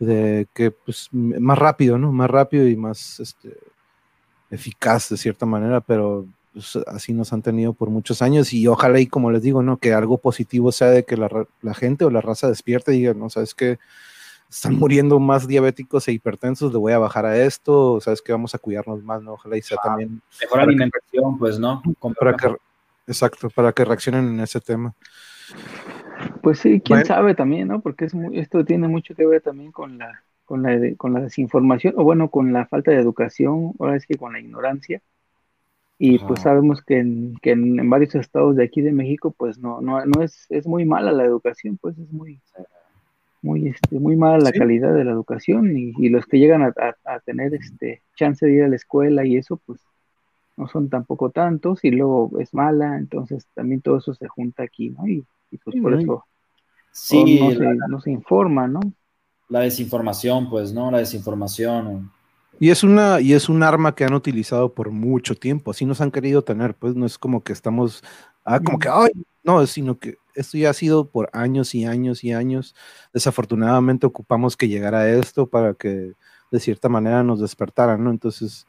de 0.00 0.48
que, 0.52 0.72
pues, 0.72 1.08
más 1.12 1.58
rápido, 1.58 1.96
¿no? 1.96 2.12
Más 2.12 2.28
rápido 2.28 2.66
y 2.66 2.76
más 2.76 3.20
este, 3.20 3.56
eficaz 4.52 5.08
de 5.08 5.16
cierta 5.16 5.46
manera, 5.46 5.80
pero 5.80 6.26
pues, 6.52 6.76
así 6.86 7.12
nos 7.12 7.32
han 7.32 7.42
tenido 7.42 7.72
por 7.72 7.90
muchos 7.90 8.22
años 8.22 8.52
y 8.52 8.68
ojalá 8.68 9.00
y 9.00 9.06
como 9.06 9.32
les 9.32 9.42
digo, 9.42 9.62
¿no? 9.62 9.78
Que 9.78 9.92
algo 9.92 10.18
positivo 10.18 10.70
sea 10.70 10.88
de 10.90 11.04
que 11.04 11.16
la, 11.16 11.28
la 11.62 11.74
gente 11.74 12.04
o 12.04 12.10
la 12.10 12.20
raza 12.20 12.48
despierte 12.48 12.94
y 12.94 13.00
diga, 13.00 13.14
no, 13.14 13.30
sabes 13.30 13.54
que 13.54 13.78
están 14.48 14.78
muriendo 14.78 15.18
más 15.18 15.48
diabéticos 15.48 16.06
e 16.06 16.12
hipertensos, 16.12 16.72
le 16.72 16.78
voy 16.78 16.92
a 16.92 16.98
bajar 16.98 17.24
a 17.24 17.38
esto, 17.38 18.00
sabes 18.00 18.20
que 18.20 18.32
vamos 18.32 18.54
a 18.54 18.58
cuidarnos 18.58 19.02
más, 19.02 19.22
¿no? 19.22 19.32
Ojalá 19.32 19.56
y 19.56 19.62
sea 19.62 19.78
también... 19.82 20.20
Mejor 20.40 20.60
alimentación, 20.60 21.38
pues, 21.38 21.58
¿no? 21.58 21.82
Para 22.18 22.36
que, 22.36 22.54
Exacto, 23.06 23.50
para 23.50 23.72
que 23.72 23.84
reaccionen 23.84 24.28
en 24.28 24.40
ese 24.40 24.60
tema. 24.60 24.94
Pues 26.42 26.60
sí, 26.60 26.80
quién 26.80 27.04
sabe 27.04 27.34
también, 27.34 27.68
¿no? 27.68 27.80
Porque 27.80 28.04
es 28.04 28.12
esto 28.32 28.64
tiene 28.64 28.88
mucho 28.88 29.14
que 29.14 29.26
ver 29.26 29.42
también 29.42 29.72
con 29.72 29.98
la, 29.98 30.22
con 30.44 30.62
la, 30.62 30.78
con 30.96 31.14
la 31.14 31.20
desinformación, 31.20 31.94
o 31.96 32.04
bueno, 32.04 32.30
con 32.30 32.52
la 32.52 32.66
falta 32.66 32.90
de 32.90 32.98
educación, 32.98 33.72
ahora 33.78 33.96
es 33.96 34.06
que 34.06 34.16
con 34.16 34.32
la 34.32 34.40
ignorancia. 34.40 35.00
Y 35.98 36.18
pues 36.18 36.40
sabemos 36.40 36.82
que, 36.82 36.98
en, 36.98 37.36
que 37.42 37.52
en, 37.52 37.88
varios 37.88 38.16
estados 38.16 38.56
de 38.56 38.64
aquí 38.64 38.80
de 38.80 38.90
México, 38.90 39.32
pues 39.36 39.58
no, 39.58 39.80
no, 39.80 40.04
no 40.04 40.22
es, 40.22 40.46
es 40.48 40.66
muy 40.66 40.84
mala 40.84 41.12
la 41.12 41.24
educación, 41.24 41.78
pues 41.80 41.96
es 41.96 42.10
muy, 42.10 42.40
muy, 43.40 43.68
este, 43.68 44.00
muy 44.00 44.16
mala 44.16 44.38
la 44.38 44.52
calidad 44.52 44.92
de 44.94 45.04
la 45.04 45.12
educación 45.12 45.76
y, 45.76 45.92
y 45.98 46.08
los 46.08 46.26
que 46.26 46.40
llegan 46.40 46.62
a, 46.62 46.74
a, 47.04 47.20
tener 47.20 47.54
este 47.54 48.02
chance 48.16 48.44
de 48.44 48.52
ir 48.52 48.62
a 48.64 48.68
la 48.68 48.76
escuela 48.76 49.24
y 49.24 49.36
eso, 49.36 49.60
pues 49.64 49.80
no 50.56 50.68
son 50.68 50.88
tampoco 50.88 51.30
tantos 51.30 51.84
y 51.84 51.90
luego 51.90 52.30
es 52.38 52.52
mala, 52.54 52.96
entonces 52.96 53.46
también 53.54 53.80
todo 53.80 53.98
eso 53.98 54.14
se 54.14 54.28
junta 54.28 54.62
aquí, 54.62 54.90
¿no? 54.90 55.06
Y, 55.06 55.24
pues 55.64 55.76
por 55.82 55.92
eso 55.92 56.24
sí, 56.92 57.40
no, 57.88 58.00
se, 58.00 58.10
informa, 58.10 58.66
¿no? 58.66 58.80
La 59.52 59.60
desinformación, 59.60 60.48
pues, 60.48 60.72
¿no? 60.72 60.90
La 60.90 60.96
desinformación. 60.96 62.10
Y 62.58 62.70
es 62.70 62.82
una, 62.82 63.20
y 63.20 63.34
es 63.34 63.50
un 63.50 63.62
arma 63.62 63.94
que 63.94 64.04
han 64.04 64.14
utilizado 64.14 64.72
por 64.72 64.90
mucho 64.90 65.34
tiempo, 65.34 65.70
así 65.70 65.84
nos 65.84 66.00
han 66.00 66.10
querido 66.10 66.42
tener, 66.42 66.74
pues 66.74 66.94
no 66.94 67.04
es 67.04 67.18
como 67.18 67.42
que 67.42 67.52
estamos, 67.52 68.02
ah, 68.46 68.60
como 68.60 68.78
que, 68.78 68.88
ay, 68.88 69.10
no, 69.44 69.66
sino 69.66 69.98
que 69.98 70.16
esto 70.34 70.56
ya 70.56 70.70
ha 70.70 70.72
sido 70.72 71.04
por 71.04 71.28
años 71.34 71.74
y 71.74 71.84
años 71.84 72.24
y 72.24 72.32
años. 72.32 72.74
Desafortunadamente 73.12 74.06
ocupamos 74.06 74.56
que 74.56 74.68
llegara 74.68 75.10
esto 75.10 75.46
para 75.46 75.74
que 75.74 76.12
de 76.50 76.60
cierta 76.60 76.88
manera 76.88 77.22
nos 77.22 77.38
despertaran, 77.40 78.02
¿no? 78.02 78.10
Entonces, 78.10 78.66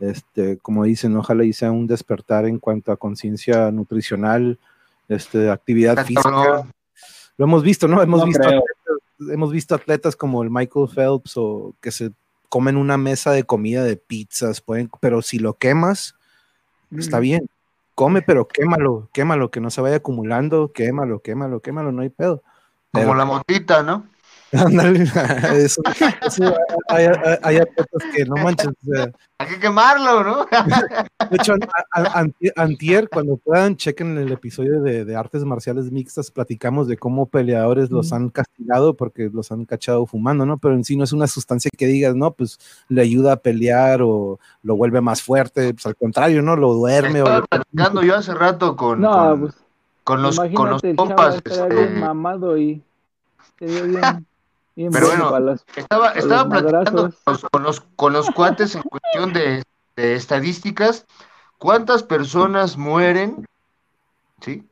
este, 0.00 0.58
como 0.58 0.82
dicen, 0.82 1.16
ojalá 1.16 1.44
y 1.44 1.52
sea 1.52 1.70
un 1.70 1.86
despertar 1.86 2.46
en 2.46 2.58
cuanto 2.58 2.90
a 2.90 2.96
conciencia 2.96 3.70
nutricional, 3.70 4.58
este, 5.08 5.48
actividad 5.48 6.04
física. 6.04 6.66
Lo 7.36 7.44
hemos 7.44 7.62
visto, 7.62 7.86
¿no? 7.86 8.02
Hemos, 8.02 8.24
visto 8.24 8.42
hemos 9.18 9.52
visto 9.52 9.74
atletas 9.74 10.16
como 10.16 10.42
el 10.42 10.50
Michael 10.50 10.88
Phelps 10.94 11.36
o 11.36 11.74
que 11.80 11.90
se 11.90 12.12
comen 12.48 12.76
una 12.76 12.96
mesa 12.96 13.32
de 13.32 13.44
comida 13.44 13.82
de 13.82 13.96
pizzas, 13.96 14.60
pueden, 14.60 14.90
pero 15.00 15.22
si 15.22 15.38
lo 15.38 15.54
quemas, 15.54 16.14
está 16.96 17.18
mm. 17.18 17.22
bien. 17.22 17.50
Come, 17.94 18.22
pero 18.22 18.48
quémalo, 18.48 19.08
quémalo, 19.12 19.50
que 19.50 19.60
no 19.60 19.70
se 19.70 19.80
vaya 19.80 19.96
acumulando, 19.96 20.72
quémalo, 20.72 21.20
quémalo, 21.20 21.60
quémalo, 21.60 21.92
no 21.92 22.02
hay 22.02 22.10
pedo. 22.10 22.42
Como 22.92 23.14
la 23.14 23.24
motita, 23.24 23.82
¿no? 23.82 24.06
eso, 25.56 25.82
hay, 26.88 27.06
hay, 27.42 27.58
que 28.14 28.24
no 28.24 28.36
manches. 28.36 28.68
hay 29.38 29.48
que 29.48 29.58
quemarlo, 29.58 30.22
¿no? 30.22 30.46
de 31.30 31.36
hecho, 31.36 31.54
antier, 32.54 33.08
cuando 33.08 33.36
puedan, 33.36 33.76
chequen 33.76 34.16
el 34.16 34.30
episodio 34.30 34.80
de, 34.80 35.16
artes 35.16 35.44
marciales 35.44 35.90
mixtas, 35.90 36.30
platicamos 36.30 36.86
de 36.86 36.96
cómo 36.96 37.26
peleadores 37.26 37.90
los 37.90 38.12
han 38.12 38.28
castigado 38.28 38.94
porque 38.94 39.28
los 39.32 39.50
han 39.50 39.64
cachado 39.64 40.06
fumando, 40.06 40.46
¿no? 40.46 40.58
Pero 40.58 40.74
en 40.74 40.84
sí 40.84 40.96
no 40.96 41.02
es 41.02 41.12
una 41.12 41.26
sustancia 41.26 41.70
que 41.76 41.86
digas, 41.86 42.14
no, 42.14 42.30
pues 42.30 42.58
le 42.88 43.02
ayuda 43.02 43.32
a 43.32 43.36
pelear 43.36 44.02
o 44.02 44.38
lo 44.62 44.76
vuelve 44.76 45.00
más 45.00 45.20
fuerte, 45.20 45.74
pues 45.74 45.86
al 45.86 45.96
contrario, 45.96 46.42
¿no? 46.42 46.54
Lo 46.54 46.74
duerme. 46.74 47.18
Estaba 47.18 47.38
o 47.38 47.46
platicando 47.46 48.02
yo 48.02 48.14
hace 48.14 48.34
rato 48.34 48.76
con, 48.76 49.02
con, 49.02 49.40
pues, 49.40 49.54
con, 50.04 50.22
los, 50.22 50.38
con 50.54 50.70
los 50.70 50.82
compas. 50.96 51.36
Este... 51.44 51.88
mamado 51.98 52.56
y 52.56 52.80
se 53.58 53.66
dio 53.66 53.84
bien. 53.86 54.26
Pero 54.76 55.06
bueno, 55.06 55.56
estaba, 55.76 56.10
estaba 56.12 56.48
platicando 56.48 57.12
con 57.50 57.62
los, 57.62 57.80
con 57.80 58.12
los, 58.12 58.30
cuates 58.30 58.74
en 58.74 58.82
cuestión 58.82 59.32
de, 59.32 59.62
estadísticas. 59.96 61.06
¿Cuántas 61.58 62.02
personas 62.02 62.76
mueren 62.76 63.46
¿sí? 64.40 64.68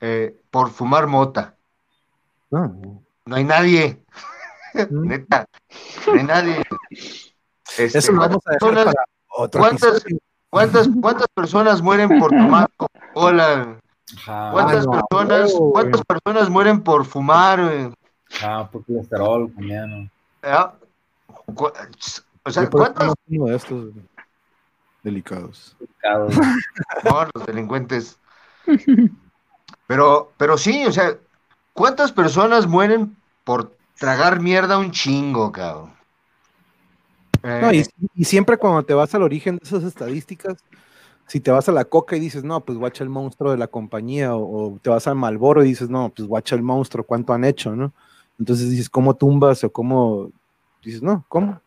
Eh, 0.00 0.34
por 0.50 0.70
fumar 0.70 1.06
mota? 1.06 1.54
No. 2.50 3.02
no 3.26 3.36
hay 3.36 3.44
nadie. 3.44 4.02
Mm. 4.74 5.08
Neta, 5.08 5.46
no 6.06 6.12
hay 6.14 6.24
nadie. 6.24 6.62
Este, 7.76 7.98
Eso 7.98 8.12
vamos 8.14 8.42
a 8.46 8.52
dejar 8.52 8.84
para 8.84 9.04
¿cuántas, 9.50 10.04
¿cuántas, 10.50 10.88
¿Cuántas 11.00 11.28
personas 11.28 11.82
mueren 11.82 12.18
por 12.18 12.30
tomar 12.30 12.70
Coca-Cola? 12.76 13.80
¿Cuántas, 14.24 14.86
personas, 14.86 15.52
¿Cuántas 15.72 16.02
personas 16.02 16.48
mueren 16.48 16.82
por 16.82 17.04
fumar 17.04 17.60
eh, 17.60 17.92
Ah, 18.42 18.68
por 18.70 18.84
colesterol 18.84 19.52
también. 19.52 20.10
Ah, 20.42 20.74
o 22.42 22.50
sea, 22.50 22.68
¿cuántos? 22.70 23.14
Uno 23.28 23.46
de 23.46 23.56
estos 23.56 23.90
delicados. 25.02 25.76
delicados. 25.78 26.34
No, 27.04 27.26
los 27.34 27.46
delincuentes. 27.46 28.18
Pero, 29.86 30.32
pero 30.36 30.58
sí, 30.58 30.84
o 30.84 30.92
sea, 30.92 31.16
¿cuántas 31.72 32.12
personas 32.12 32.66
mueren 32.66 33.16
por 33.44 33.74
tragar 33.98 34.40
mierda 34.40 34.78
un 34.78 34.90
chingo, 34.90 35.52
cabrón? 35.52 35.92
No, 37.42 37.72
y, 37.72 37.86
y, 38.14 38.24
siempre 38.24 38.56
cuando 38.56 38.82
te 38.82 38.94
vas 38.94 39.14
al 39.14 39.22
origen 39.22 39.56
de 39.56 39.64
esas 39.64 39.84
estadísticas, 39.84 40.64
si 41.28 41.40
te 41.40 41.52
vas 41.52 41.68
a 41.68 41.72
la 41.72 41.84
coca 41.84 42.16
y 42.16 42.20
dices, 42.20 42.42
no, 42.42 42.60
pues 42.60 42.76
guacha 42.76 43.04
el 43.04 43.10
monstruo 43.10 43.52
de 43.52 43.58
la 43.58 43.68
compañía, 43.68 44.34
o, 44.34 44.74
o 44.74 44.78
te 44.80 44.90
vas 44.90 45.06
al 45.06 45.14
Malboro 45.14 45.64
y 45.64 45.68
dices, 45.68 45.88
no, 45.88 46.10
pues 46.14 46.26
guacha 46.26 46.56
el 46.56 46.62
monstruo, 46.62 47.04
¿cuánto 47.04 47.32
han 47.32 47.44
hecho, 47.44 47.76
no? 47.76 47.92
Entonces 48.38 48.70
dices, 48.70 48.88
¿cómo 48.88 49.14
tumbas 49.14 49.64
o 49.64 49.72
cómo? 49.72 50.30
Dices, 50.82 51.02
no, 51.02 51.24
¿cómo? 51.28 51.60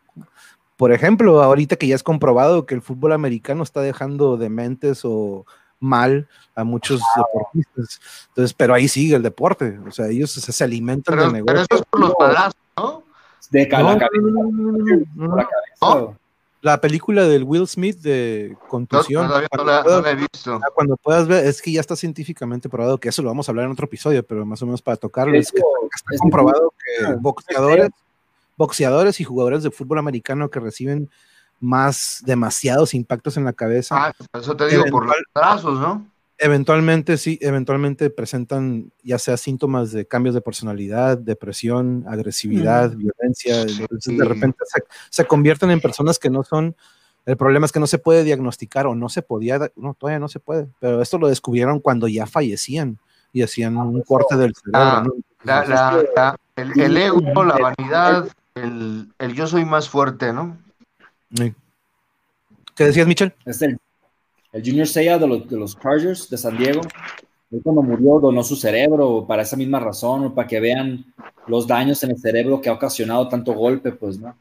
Por 0.77 0.91
ejemplo, 0.91 1.41
ahorita 1.43 1.75
que 1.75 1.87
ya 1.87 1.95
es 1.95 2.03
comprobado 2.03 2.65
que 2.65 2.73
el 2.73 2.81
fútbol 2.81 3.11
americano 3.11 3.63
está 3.63 3.81
dejando 3.81 4.37
dementes 4.37 5.01
o 5.03 5.45
mal 5.79 6.27
a 6.55 6.63
muchos 6.63 7.01
deportistas. 7.15 7.99
Entonces, 8.29 8.53
pero 8.53 8.73
ahí 8.73 8.87
sigue 8.87 9.15
el 9.15 9.23
deporte. 9.23 9.79
O 9.85 9.91
sea, 9.91 10.07
ellos 10.07 10.31
se, 10.31 10.63
alimentan 10.63 11.17
de 11.17 11.25
negocio. 11.25 11.45
Pero 11.45 11.59
eso 11.59 11.75
es 11.75 11.81
por 11.89 11.99
los 11.99 12.13
balazos, 12.17 12.55
¿no? 12.77 13.03
De 13.49 13.67
cada 13.67 13.97
cabeza. 13.97 14.27
La 15.79 16.17
película 16.79 17.27
del 17.27 17.43
Will 17.43 17.67
Smith 17.67 17.97
de 18.01 18.55
contusión. 18.67 19.27
todavía 19.27 19.47
no 19.51 19.63
cuando 19.63 19.71
la, 19.71 19.83
no 19.83 20.01
la 20.01 20.11
he 20.11 20.15
visto. 20.15 20.59
Cuando 20.75 20.95
puedas 20.97 21.27
ver, 21.27 21.45
es 21.45 21.61
que 21.61 21.71
ya 21.71 21.81
está 21.81 21.95
científicamente 21.95 22.69
probado, 22.69 22.99
que 22.99 23.09
eso 23.09 23.21
lo 23.23 23.29
vamos 23.29 23.47
a 23.47 23.51
hablar 23.51 23.65
en 23.65 23.71
otro 23.71 23.85
episodio, 23.85 24.23
pero 24.25 24.45
más 24.45 24.61
o 24.61 24.65
menos 24.65 24.81
para 24.81 24.97
tocarlo, 24.97 25.35
es 25.35 25.51
que 25.51 25.57
está 25.59 26.13
es- 26.15 26.19
comprobado 26.19 26.71
que 26.77 27.13
boxeadores, 27.19 27.89
boxeadores 28.57 29.19
y 29.19 29.23
jugadores 29.23 29.63
de 29.63 29.71
fútbol 29.71 29.97
americano 29.97 30.49
que 30.49 30.59
reciben 30.59 31.09
más 31.59 32.21
demasiados 32.25 32.93
impactos 32.93 33.37
en 33.37 33.45
la 33.45 33.53
cabeza, 33.53 33.95
Ah, 33.97 34.13
eso 34.33 34.55
te 34.55 34.67
digo, 34.67 34.83
por 34.91 35.05
los 35.05 35.15
trazos, 35.33 35.79
¿no? 35.79 36.05
Eventualmente 36.41 37.17
sí, 37.17 37.37
eventualmente 37.39 38.09
presentan 38.09 38.91
ya 39.03 39.19
sea 39.19 39.37
síntomas 39.37 39.91
de 39.91 40.05
cambios 40.07 40.33
de 40.35 40.41
personalidad, 40.41 41.17
depresión, 41.17 42.03
agresividad, 42.07 42.91
violencia, 42.95 43.63
de 43.63 44.25
repente 44.25 44.57
se, 44.65 44.83
se 45.09 45.25
convierten 45.25 45.69
en 45.69 45.79
personas 45.79 46.17
que 46.17 46.29
no 46.31 46.43
son, 46.43 46.75
el 47.27 47.37
problema 47.37 47.67
es 47.67 47.71
que 47.71 47.79
no 47.79 47.85
se 47.85 47.99
puede 47.99 48.23
diagnosticar 48.23 48.87
o 48.87 48.95
no 48.95 49.07
se 49.07 49.21
podía, 49.21 49.59
no, 49.75 49.93
todavía 49.93 50.19
no 50.19 50.27
se 50.27 50.39
puede, 50.39 50.67
pero 50.79 51.01
esto 51.01 51.19
lo 51.19 51.27
descubrieron 51.27 51.79
cuando 51.79 52.07
ya 52.07 52.25
fallecían 52.25 52.97
y 53.31 53.43
hacían 53.43 53.77
un 53.77 54.01
corte 54.01 54.35
del 54.35 54.55
cerebro, 54.55 54.79
Ah, 54.81 55.03
¿no? 55.05 55.13
La- 55.43 55.65
la- 55.65 56.03
la- 56.15 56.35
el, 56.55 56.79
el 56.79 56.97
ego, 56.97 57.43
la 57.43 57.57
vanidad, 57.57 58.27
el, 58.55 59.13
el 59.19 59.33
yo 59.35 59.45
soy 59.47 59.63
más 59.63 59.87
fuerte, 59.87 60.33
¿no? 60.33 60.57
sí. 61.35 61.53
¿Qué 62.75 62.85
decías, 62.85 63.05
Michel? 63.05 63.33
Es 63.45 63.61
el, 63.61 63.77
el 64.51 64.63
Junior 64.63 64.87
Seya 64.87 65.17
de 65.17 65.27
los, 65.27 65.49
de 65.49 65.57
los 65.57 65.79
Chargers 65.79 66.29
de 66.29 66.37
San 66.37 66.57
Diego. 66.57 66.81
Él 67.51 67.61
cuando 67.63 67.81
murió 67.81 68.19
donó 68.19 68.43
su 68.43 68.55
cerebro 68.55 69.25
para 69.27 69.41
esa 69.41 69.57
misma 69.57 69.79
razón, 69.79 70.33
para 70.33 70.47
que 70.47 70.59
vean 70.59 71.05
los 71.47 71.67
daños 71.67 72.01
en 72.03 72.11
el 72.11 72.17
cerebro 72.17 72.61
que 72.61 72.69
ha 72.69 72.73
ocasionado 72.73 73.27
tanto 73.27 73.53
golpe, 73.53 73.91
pues, 73.91 74.19
¿no? 74.19 74.35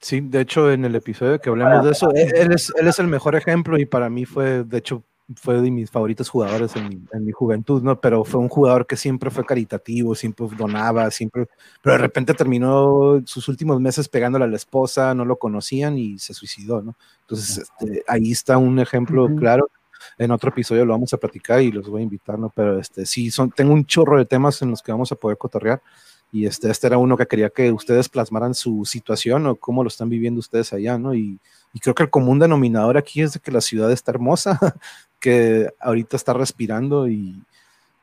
Sí, 0.00 0.20
de 0.20 0.42
hecho, 0.42 0.70
en 0.70 0.84
el 0.84 0.94
episodio 0.94 1.40
que 1.40 1.48
hablamos 1.48 1.84
de 1.84 1.92
eso, 1.92 2.12
él, 2.14 2.30
él 2.36 2.52
es, 2.52 2.72
él 2.78 2.86
es 2.86 2.98
el 2.98 3.06
mejor 3.06 3.36
ejemplo 3.36 3.78
y 3.78 3.86
para 3.86 4.10
mí 4.10 4.26
fue, 4.26 4.62
de 4.62 4.78
hecho, 4.78 5.02
fue 5.36 5.60
de 5.60 5.70
mis 5.70 5.90
favoritos 5.90 6.28
jugadores 6.28 6.76
en 6.76 6.88
mi, 6.88 7.02
en 7.12 7.24
mi 7.24 7.32
juventud, 7.32 7.82
¿no? 7.82 7.98
Pero 8.00 8.24
fue 8.24 8.40
un 8.40 8.48
jugador 8.48 8.86
que 8.86 8.96
siempre 8.96 9.30
fue 9.30 9.44
caritativo, 9.44 10.14
siempre 10.14 10.46
donaba, 10.56 11.10
siempre, 11.10 11.48
pero 11.82 11.94
de 11.94 11.98
repente 11.98 12.34
terminó 12.34 13.22
sus 13.24 13.48
últimos 13.48 13.80
meses 13.80 14.08
pegándole 14.08 14.44
a 14.44 14.48
la 14.48 14.56
esposa, 14.56 15.14
no 15.14 15.24
lo 15.24 15.36
conocían 15.38 15.96
y 15.96 16.18
se 16.18 16.34
suicidó, 16.34 16.82
¿no? 16.82 16.96
Entonces, 17.22 17.58
este, 17.58 18.04
ahí 18.06 18.32
está 18.32 18.58
un 18.58 18.78
ejemplo 18.78 19.28
claro. 19.36 19.70
En 20.18 20.30
otro 20.30 20.50
episodio 20.50 20.84
lo 20.84 20.92
vamos 20.92 21.14
a 21.14 21.16
platicar 21.16 21.62
y 21.62 21.72
los 21.72 21.88
voy 21.88 22.02
a 22.02 22.04
invitar, 22.04 22.38
¿no? 22.38 22.50
Pero 22.54 22.78
este, 22.78 23.06
sí, 23.06 23.30
son, 23.30 23.50
tengo 23.50 23.72
un 23.72 23.86
chorro 23.86 24.18
de 24.18 24.26
temas 24.26 24.60
en 24.60 24.70
los 24.70 24.82
que 24.82 24.92
vamos 24.92 25.10
a 25.10 25.16
poder 25.16 25.38
cotorrear. 25.38 25.80
Y 26.30 26.46
este, 26.46 26.68
este 26.68 26.88
era 26.88 26.98
uno 26.98 27.16
que 27.16 27.26
quería 27.26 27.48
que 27.48 27.70
ustedes 27.70 28.08
plasmaran 28.08 28.54
su 28.54 28.84
situación 28.84 29.46
o 29.46 29.54
cómo 29.54 29.84
lo 29.84 29.88
están 29.88 30.08
viviendo 30.08 30.40
ustedes 30.40 30.72
allá, 30.72 30.98
¿no? 30.98 31.14
Y, 31.14 31.38
y 31.72 31.80
creo 31.80 31.94
que 31.94 32.04
el 32.04 32.10
común 32.10 32.38
denominador 32.38 32.96
aquí 32.96 33.20
es 33.20 33.34
de 33.34 33.40
que 33.40 33.50
la 33.50 33.60
ciudad 33.60 33.90
está 33.90 34.12
hermosa, 34.12 34.58
que 35.24 35.70
ahorita 35.80 36.16
está 36.18 36.34
respirando 36.34 37.08
y, 37.08 37.42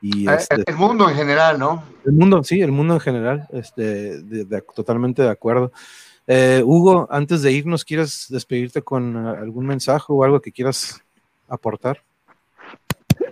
y 0.01 0.27
Eh, 0.27 0.33
este, 0.39 0.63
El 0.65 0.75
mundo 0.75 1.07
en 1.07 1.15
general, 1.15 1.59
¿no? 1.59 1.83
el 2.03 2.13
mundo, 2.13 2.43
sí, 2.43 2.59
el 2.61 2.71
mundo 2.71 2.95
en 2.95 2.99
general, 2.99 3.47
este, 3.51 4.21
de- 4.23 4.45
de- 4.45 4.63
totalmente 4.75 5.21
de 5.21 5.29
acuerdo. 5.29 5.71
Eh, 6.25 6.63
Hugo, 6.65 7.07
antes 7.11 7.43
de 7.43 7.51
irnos, 7.51 7.85
¿quieres 7.85 8.25
despedirte 8.29 8.81
con 8.81 9.15
algún 9.15 9.67
mensaje 9.67 10.05
o 10.09 10.23
algo 10.23 10.39
que 10.41 10.51
quieras 10.51 11.03
aportar? 11.47 12.01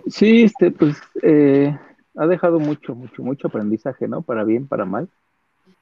Sí, 0.06 0.44
este, 0.44 0.70
pues 0.70 0.96
eh, 1.22 1.76
ha 2.16 2.26
dejado 2.28 2.60
mucho, 2.60 2.94
mucho, 2.94 3.24
mucho 3.24 3.48
aprendizaje, 3.48 4.06
¿no? 4.06 4.22
Para 4.22 4.44
bien, 4.44 4.68
para 4.68 4.84
mal. 4.84 5.08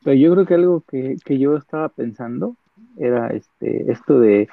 Pero 0.02 0.16
yo 0.16 0.32
creo 0.32 0.46
que 0.46 0.54
algo 0.54 0.82
que, 0.88 1.16
que 1.26 1.38
yo 1.38 1.56
estaba 1.58 1.90
pensando 1.90 2.56
era 2.96 3.28
este, 3.28 3.92
esto 3.92 4.18
de 4.18 4.48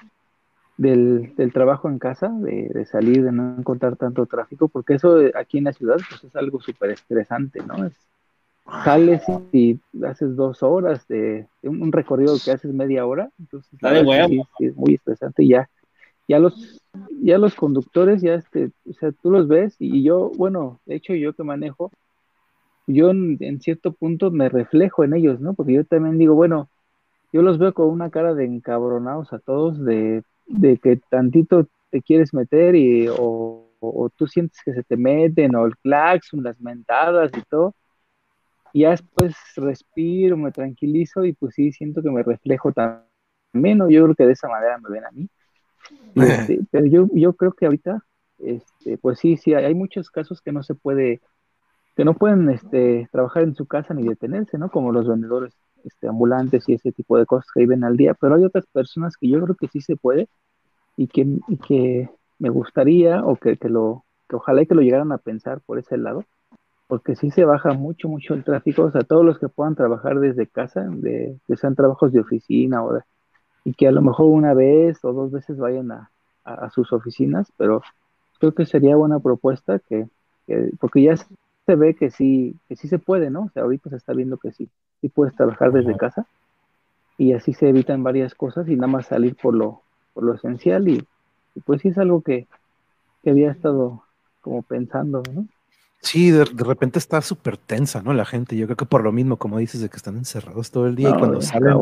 del, 0.78 1.34
del 1.36 1.54
trabajo 1.54 1.88
en 1.90 2.00
casa, 2.00 2.30
de, 2.30 2.70
de 2.74 2.86
salir, 2.86 3.24
de 3.24 3.32
no 3.32 3.56
encontrar 3.58 3.96
tanto 3.96 4.26
tráfico, 4.26 4.68
porque 4.68 4.96
eso 4.96 5.16
de- 5.16 5.32
aquí 5.36 5.58
en 5.58 5.66
la 5.66 5.74
ciudad 5.74 5.98
pues 6.10 6.24
es 6.24 6.36
algo 6.36 6.60
súper 6.60 6.92
estresante, 6.92 7.62
¿no? 7.66 7.86
Es, 7.86 7.94
sales 8.84 9.24
y 9.52 9.80
haces 10.06 10.36
dos 10.36 10.64
horas 10.64 11.08
de, 11.08 11.48
de 11.62 11.70
un, 11.70 11.92
recorrido 11.92 12.36
que 12.44 12.52
haces 12.52 12.74
media 12.74 13.06
hora, 13.06 13.30
entonces 13.40 13.80
verdad 13.92 14.28
sí, 14.28 14.42
sí 14.58 14.66
es 14.66 14.76
muy 14.76 14.96
estresante 14.96 15.44
y 15.44 15.50
ya, 15.50 15.70
ya 16.28 16.40
los, 16.40 16.82
ya 17.22 17.38
los 17.38 17.54
conductores, 17.54 18.22
ya 18.22 18.34
este, 18.34 18.72
o 18.90 18.94
sea, 18.94 19.12
tú 19.12 19.30
los 19.30 19.48
ves 19.48 19.76
y 19.80 20.04
yo, 20.04 20.32
bueno, 20.36 20.80
de 20.86 20.96
hecho 20.96 21.14
yo 21.14 21.34
que 21.34 21.44
manejo, 21.44 21.92
yo 22.88 23.12
en, 23.12 23.38
en 23.40 23.62
cierto 23.62 23.94
punto 23.94 24.32
me 24.32 24.50
reflejo 24.50 25.04
en 25.04 25.14
ellos, 25.14 25.40
¿no? 25.40 25.54
Porque 25.54 25.74
yo 25.74 25.84
también 25.86 26.18
digo, 26.18 26.34
bueno, 26.36 26.68
yo 27.32 27.42
los 27.42 27.58
veo 27.60 27.74
con 27.74 27.88
una 27.88 28.10
cara 28.10 28.34
de 28.34 28.46
encabronados 28.46 29.32
a 29.34 29.40
todos, 29.40 29.84
de, 29.84 30.24
de 30.48 30.78
que 30.78 30.98
tantito 31.10 31.68
te 31.92 32.02
quieres 32.02 32.34
meter 32.34 32.76
y 32.76 33.08
o, 33.10 33.72
o- 33.80 34.10
tú 34.16 34.28
sientes 34.28 34.60
que 34.64 34.74
se 34.74 34.84
te 34.84 34.98
meten, 34.98 35.56
o 35.56 35.66
el 35.66 35.78
claxon, 35.78 36.44
las 36.44 36.60
mentadas 36.62 37.32
y 37.38 37.42
todo. 37.44 37.76
Y 38.74 38.82
ya 38.82 38.92
después 38.92 39.36
respiro, 39.56 40.38
me 40.38 40.52
tranquilizo 40.52 41.26
y 41.26 41.34
pues 41.34 41.56
sí, 41.56 41.72
siento 41.72 42.02
que 42.04 42.12
me 42.12 42.24
reflejo 42.24 42.72
también, 42.74 43.78
¿no? 43.80 43.90
Yo 43.90 44.04
creo 44.04 44.16
que 44.16 44.26
de 44.26 44.34
esa 44.34 44.50
manera 44.50 44.78
me 44.80 44.90
ven 44.90 45.06
a 45.06 45.12
mí. 45.12 45.30
Este, 46.16 46.62
pero 46.72 46.86
yo, 46.88 47.08
yo 47.14 47.34
creo 47.36 47.54
que 47.54 47.66
ahorita, 47.68 48.02
este, 48.40 48.98
pues 49.00 49.20
sí, 49.20 49.38
sí, 49.38 49.54
hay, 49.54 49.66
hay 49.66 49.76
muchos 49.76 50.10
casos 50.12 50.42
que 50.42 50.52
no 50.52 50.64
se 50.64 50.76
puede, 50.76 51.22
que 51.96 52.06
no 52.06 52.16
pueden 52.16 52.50
este, 52.52 53.10
trabajar 53.12 53.44
en 53.44 53.56
su 53.56 53.68
casa 53.68 53.94
ni 53.94 54.08
detenerse, 54.08 54.58
¿no? 54.60 54.70
Como 54.72 54.92
los 54.92 55.08
vendedores 55.08 55.56
este, 55.86 56.08
ambulantes 56.10 56.68
y 56.70 56.74
ese 56.76 56.92
tipo 56.92 57.18
de 57.18 57.26
cosas 57.28 57.48
que 57.54 57.62
viven 57.62 57.84
al 57.86 57.98
día, 57.98 58.16
pero 58.16 58.36
hay 58.36 58.46
otras 58.46 58.66
personas 58.68 59.18
que 59.18 59.30
yo 59.30 59.42
creo 59.44 59.56
que 59.56 59.68
sí 59.70 59.82
se 59.82 59.96
puede 59.98 60.30
y 60.98 61.08
que, 61.08 61.26
que 61.68 62.10
me 62.40 62.50
gustaría 62.50 63.24
o 63.26 63.38
que, 63.38 63.58
que 63.58 63.70
lo, 63.70 64.06
que 64.30 64.36
ojalá 64.38 64.66
que 64.66 64.76
lo 64.76 64.82
llegaran 64.82 65.12
a 65.12 65.18
pensar 65.18 65.62
por 65.62 65.80
ese 65.80 65.98
lado, 65.98 66.26
porque 66.88 67.16
sí 67.16 67.32
se 67.32 67.46
baja 67.46 67.74
mucho, 67.74 68.10
mucho 68.10 68.34
el 68.36 68.44
tráfico, 68.44 68.84
o 68.86 68.92
sea, 68.92 69.04
todos 69.04 69.26
los 69.26 69.40
que 69.40 69.50
puedan 69.50 69.76
trabajar 69.76 70.20
desde 70.20 70.48
casa, 70.48 70.84
de, 70.90 71.40
que 71.48 71.58
sean 71.58 71.76
trabajos 71.76 72.14
de 72.14 72.22
oficina 72.22 72.84
o 72.84 73.00
y 73.64 73.74
que 73.74 73.88
a 73.88 73.92
lo 73.92 74.02
mejor 74.02 74.28
una 74.28 74.54
vez 74.54 75.04
o 75.04 75.14
dos 75.14 75.32
veces 75.32 75.58
vayan 75.58 75.92
a, 75.92 76.12
a, 76.44 76.54
a 76.66 76.70
sus 76.72 76.94
oficinas, 76.94 77.52
pero 77.58 77.82
creo 78.40 78.54
que 78.54 78.66
sería 78.66 78.96
buena 78.96 79.20
propuesta 79.20 79.80
que, 79.80 80.08
que- 80.48 80.72
porque 80.80 81.04
ya 81.04 81.16
se 81.18 81.76
ve 81.76 81.96
que 81.96 82.12
sí, 82.12 82.60
que 82.68 82.76
sí 82.76 82.88
se 82.88 83.00
puede, 83.00 83.30
¿no? 83.32 83.44
O 83.46 83.50
sea, 83.52 83.64
ahorita 83.64 83.90
se 83.90 83.98
está 83.98 84.14
viendo 84.14 84.38
que 84.38 84.52
sí, 84.52 84.70
sí 85.06 85.10
puedes 85.10 85.36
trabajar 85.36 85.72
desde 85.72 85.92
Ajá. 85.92 86.00
casa 86.00 86.26
y 87.18 87.34
así 87.34 87.54
se 87.54 87.70
evitan 87.70 88.04
varias 88.04 88.34
cosas 88.34 88.68
y 88.68 88.76
nada 88.76 88.88
más 88.88 89.06
salir 89.06 89.36
por 89.36 89.54
lo, 89.54 89.82
por 90.14 90.24
lo 90.24 90.34
esencial 90.34 90.88
y, 90.88 91.06
y 91.54 91.60
pues 91.62 91.82
sí 91.82 91.90
es 91.90 91.98
algo 92.00 92.22
que, 92.22 92.48
que 93.24 93.30
había 93.30 93.52
estado 93.52 94.04
como 94.42 94.64
pensando, 94.64 95.22
¿no? 95.32 95.46
Sí, 96.02 96.32
de, 96.32 96.46
de 96.46 96.64
repente 96.64 97.00
está 97.00 97.22
súper 97.22 97.58
tensa, 97.58 98.02
¿no? 98.02 98.14
La 98.14 98.26
gente, 98.26 98.58
yo 98.58 98.66
creo 98.66 98.78
que 98.78 98.86
por 98.86 99.04
lo 99.04 99.12
mismo, 99.12 99.38
como 99.38 99.58
dices, 99.58 99.82
de 99.82 99.90
que 99.90 99.98
están 99.98 100.18
encerrados 100.18 100.72
todo 100.72 100.88
el 100.88 100.96
día 100.96 101.10
y 101.10 101.18
cuando 101.18 101.42
salen 101.42 101.78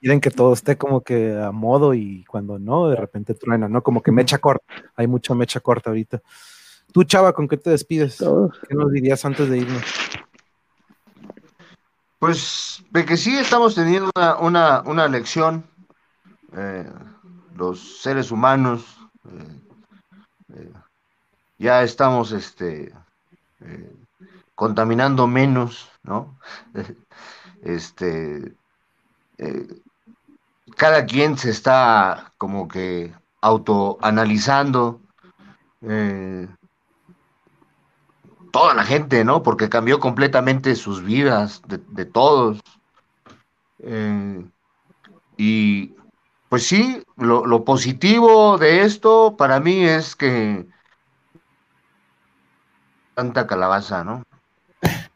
quieren 0.00 0.20
que 0.20 0.30
todo 0.30 0.52
esté 0.52 0.76
como 0.76 1.00
que 1.00 1.36
a 1.36 1.50
modo 1.50 1.92
y 1.92 2.24
cuando 2.24 2.58
no, 2.58 2.88
de 2.88 2.96
repente 2.96 3.34
truena, 3.34 3.68
¿no? 3.68 3.82
Como 3.82 4.02
que 4.02 4.12
mecha 4.12 4.38
corta, 4.38 4.64
hay 4.94 5.06
mucha 5.06 5.34
mecha 5.34 5.60
corta 5.60 5.90
ahorita. 5.90 6.22
Tú, 6.92 7.04
Chava, 7.04 7.32
¿con 7.32 7.48
qué 7.48 7.56
te 7.56 7.70
despides? 7.70 8.18
Todos. 8.18 8.58
¿Qué 8.68 8.74
nos 8.74 8.92
dirías 8.92 9.24
antes 9.24 9.48
de 9.48 9.58
irnos? 9.58 9.82
Pues 12.18 12.82
de 12.90 13.04
que 13.04 13.16
sí 13.16 13.36
estamos 13.36 13.74
teniendo 13.74 14.10
una, 14.16 14.36
una, 14.38 14.80
una 14.82 15.08
lección, 15.08 15.64
eh, 16.52 16.90
los 17.54 18.00
seres 18.02 18.30
humanos, 18.30 18.96
eh, 19.26 19.60
eh, 20.54 20.72
ya 21.58 21.82
estamos 21.82 22.32
este, 22.32 22.92
contaminando 24.54 25.26
menos, 25.26 25.88
¿no? 26.02 26.38
Este, 27.62 28.54
cada 30.76 31.04
quien 31.06 31.36
se 31.36 31.50
está 31.50 32.32
como 32.38 32.68
que 32.68 33.12
autoanalizando. 33.40 35.00
eh, 35.82 36.48
toda 38.52 38.74
la 38.74 38.84
gente, 38.84 39.24
¿no? 39.24 39.42
Porque 39.42 39.68
cambió 39.68 40.00
completamente 40.00 40.74
sus 40.76 41.02
vidas, 41.04 41.62
de, 41.68 41.78
de 41.78 42.04
todos. 42.06 42.60
Eh, 43.80 44.44
y 45.36 45.94
pues 46.48 46.64
sí, 46.66 47.02
lo, 47.16 47.46
lo 47.46 47.64
positivo 47.64 48.58
de 48.58 48.82
esto 48.82 49.36
para 49.36 49.60
mí 49.60 49.84
es 49.84 50.16
que 50.16 50.66
tanta 53.14 53.46
calabaza, 53.46 54.04
¿no? 54.04 54.22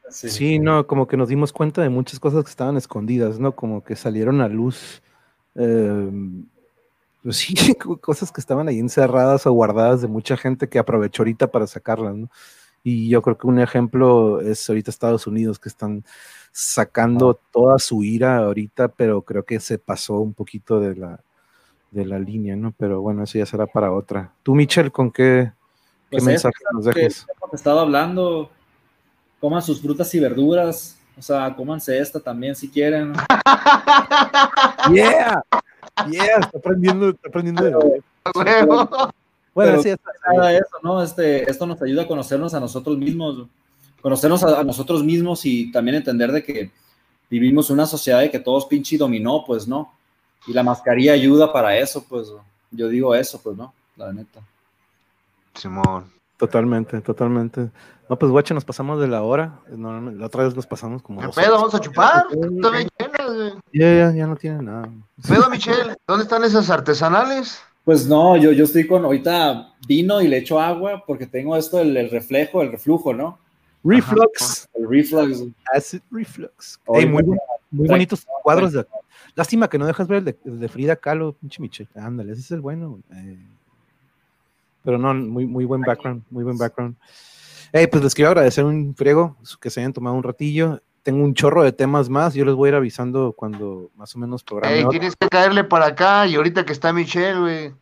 Sí, 0.08 0.58
no, 0.58 0.86
como 0.86 1.06
que 1.06 1.16
nos 1.16 1.28
dimos 1.28 1.52
cuenta 1.52 1.82
de 1.82 1.88
muchas 1.88 2.20
cosas 2.20 2.44
que 2.44 2.50
estaban 2.50 2.76
escondidas, 2.76 3.38
¿no? 3.38 3.54
Como 3.56 3.82
que 3.82 3.96
salieron 3.96 4.40
a 4.40 4.48
luz. 4.48 5.02
eh, 5.54 6.10
pues 7.22 7.36
sí, 7.38 7.74
co- 7.76 8.00
cosas 8.00 8.32
que 8.32 8.40
estaban 8.40 8.68
ahí 8.68 8.78
encerradas 8.78 9.46
o 9.46 9.52
guardadas 9.52 10.02
de 10.02 10.08
mucha 10.08 10.36
gente 10.36 10.68
que 10.68 10.78
aprovechó 10.78 11.22
ahorita 11.22 11.50
para 11.50 11.66
sacarlas, 11.66 12.16
¿no? 12.16 12.28
Y 12.84 13.08
yo 13.08 13.22
creo 13.22 13.38
que 13.38 13.46
un 13.46 13.60
ejemplo 13.60 14.40
es 14.40 14.68
ahorita 14.68 14.90
Estados 14.90 15.26
Unidos, 15.26 15.58
que 15.58 15.68
están 15.68 16.04
sacando 16.50 17.40
toda 17.52 17.78
su 17.78 18.02
ira 18.02 18.38
ahorita, 18.38 18.88
pero 18.88 19.22
creo 19.22 19.44
que 19.44 19.60
se 19.60 19.78
pasó 19.78 20.18
un 20.18 20.34
poquito 20.34 20.80
de 20.80 20.96
la, 20.96 21.20
de 21.90 22.04
la 22.04 22.18
línea, 22.18 22.56
¿no? 22.56 22.72
Pero 22.76 23.00
bueno, 23.00 23.22
eso 23.22 23.38
ya 23.38 23.46
será 23.46 23.66
para 23.66 23.92
otra. 23.92 24.32
Tú, 24.42 24.54
Michelle, 24.54 24.90
¿con 24.90 25.10
qué, 25.10 25.52
qué 26.10 26.16
Pues 26.16 26.24
mensaje 26.24 26.56
nos 26.72 26.84
dejas? 26.86 27.26
hemos 27.40 27.54
estado 27.54 27.80
hablando, 27.80 28.50
coman 29.40 29.62
sus 29.62 29.80
frutas 29.80 30.12
y 30.14 30.20
verduras, 30.20 30.98
o 31.16 31.22
sea, 31.22 31.54
cómanse 31.54 31.98
esta 31.98 32.18
también 32.20 32.54
si 32.56 32.68
quieren. 32.68 33.12
Yeah, 34.92 35.42
yeah, 36.10 36.38
está 36.40 36.58
aprendiendo, 36.58 37.10
está 37.10 37.28
aprendiendo. 37.28 37.62
de- 37.64 38.02
Huevo. 38.34 38.88
Bueno, 39.54 39.72
Pero 39.72 39.82
sí, 39.82 39.88
está- 39.90 40.10
Nada 40.34 40.52
eso, 40.52 40.76
¿no? 40.82 41.02
Este, 41.02 41.50
esto 41.50 41.66
nos 41.66 41.80
ayuda 41.82 42.02
a 42.02 42.06
conocernos 42.08 42.54
a 42.54 42.60
nosotros 42.60 42.96
mismos, 42.96 43.46
conocernos 44.00 44.42
a, 44.44 44.60
a 44.60 44.64
nosotros 44.64 45.04
mismos 45.04 45.44
y 45.44 45.70
también 45.72 45.96
entender 45.96 46.32
de 46.32 46.42
que 46.42 46.70
vivimos 47.28 47.68
una 47.70 47.86
sociedad 47.86 48.20
de 48.20 48.30
que 48.30 48.38
todos 48.38 48.66
pinche 48.66 48.96
dominó, 48.96 49.44
pues 49.46 49.66
no. 49.68 49.92
Y 50.46 50.52
la 50.52 50.62
mascarilla 50.62 51.12
ayuda 51.12 51.52
para 51.52 51.76
eso, 51.76 52.04
pues 52.08 52.28
yo 52.70 52.88
digo 52.88 53.14
eso, 53.14 53.40
pues 53.42 53.56
no, 53.56 53.72
la 53.96 54.12
neta. 54.12 54.40
Simón. 55.54 56.10
totalmente, 56.38 57.00
totalmente. 57.00 57.70
No, 58.08 58.18
pues 58.18 58.32
guache, 58.32 58.52
nos 58.54 58.64
pasamos 58.64 59.00
de 59.00 59.06
la 59.08 59.22
hora. 59.22 59.60
La 59.68 60.26
otra 60.26 60.44
vez 60.44 60.56
nos 60.56 60.66
pasamos 60.66 61.02
como 61.02 61.20
¿Qué 61.20 61.26
dos 61.26 61.34
pedo? 61.36 61.46
horas. 61.48 61.58
¿Vamos 61.60 61.74
a 61.74 61.80
chupar? 61.80 62.26
Ya, 63.72 63.94
ya, 63.94 64.12
ya 64.12 64.26
no 64.26 64.36
tiene 64.36 64.62
nada. 64.62 64.88
¿Qué 65.22 65.28
pedo, 65.34 65.48
Michelle? 65.48 65.94
¿Dónde 66.06 66.24
están 66.24 66.42
esas 66.44 66.68
artesanales? 66.70 67.62
Pues 67.84 68.06
no, 68.06 68.36
yo, 68.36 68.52
yo 68.52 68.64
estoy 68.64 68.86
con 68.86 69.04
ahorita 69.04 69.74
vino 69.88 70.20
y 70.20 70.28
le 70.28 70.38
echo 70.38 70.60
agua 70.60 71.02
porque 71.06 71.26
tengo 71.26 71.56
esto, 71.56 71.80
el, 71.80 71.96
el 71.96 72.10
reflejo, 72.10 72.62
el 72.62 72.70
reflujo, 72.70 73.12
¿no? 73.12 73.38
Reflux, 73.84 74.68
El 74.74 74.88
reflux. 74.88 75.42
acid 75.74 76.00
reflux. 76.12 76.78
Ey, 76.94 77.06
muy, 77.06 77.24
bu- 77.24 77.36
muy 77.72 77.88
bonitos 77.88 78.24
cuadros 78.42 78.72
de 78.72 78.86
Lástima 79.34 79.68
que 79.68 79.78
no 79.78 79.86
dejas 79.86 80.06
ver 80.06 80.18
el 80.18 80.24
de, 80.26 80.38
el 80.44 80.60
de 80.60 80.68
Frida 80.68 80.94
Kahlo, 80.94 81.32
pinche 81.32 81.60
Michelle. 81.60 81.88
Ándale, 81.96 82.32
ese 82.32 82.42
es 82.42 82.50
el 82.52 82.60
bueno. 82.60 83.00
eh. 83.14 83.38
Pero 84.84 84.98
no, 84.98 85.14
muy, 85.14 85.46
muy 85.46 85.64
buen 85.64 85.80
background, 85.80 86.22
muy 86.30 86.44
buen 86.44 86.58
background. 86.58 86.96
Hey, 87.72 87.86
pues 87.90 88.04
les 88.04 88.14
quiero 88.14 88.30
agradecer 88.30 88.64
un 88.64 88.94
friego 88.94 89.36
que 89.60 89.70
se 89.70 89.80
hayan 89.80 89.92
tomado 89.92 90.14
un 90.14 90.22
ratillo. 90.22 90.80
Tengo 91.02 91.24
un 91.24 91.34
chorro 91.34 91.62
de 91.64 91.72
temas 91.72 92.08
más. 92.08 92.34
Yo 92.34 92.44
les 92.44 92.54
voy 92.54 92.68
a 92.68 92.70
ir 92.70 92.74
avisando 92.76 93.32
cuando 93.36 93.90
más 93.96 94.14
o 94.14 94.18
menos 94.18 94.44
programe. 94.44 94.74
Ey, 94.76 94.80
otro. 94.80 94.90
tienes 94.90 95.16
que 95.16 95.28
caerle 95.28 95.64
para 95.64 95.86
acá 95.86 96.26
y 96.26 96.36
ahorita 96.36 96.64
que 96.64 96.72
está 96.72 96.92
Michelle, 96.92 97.40
güey. 97.40 97.72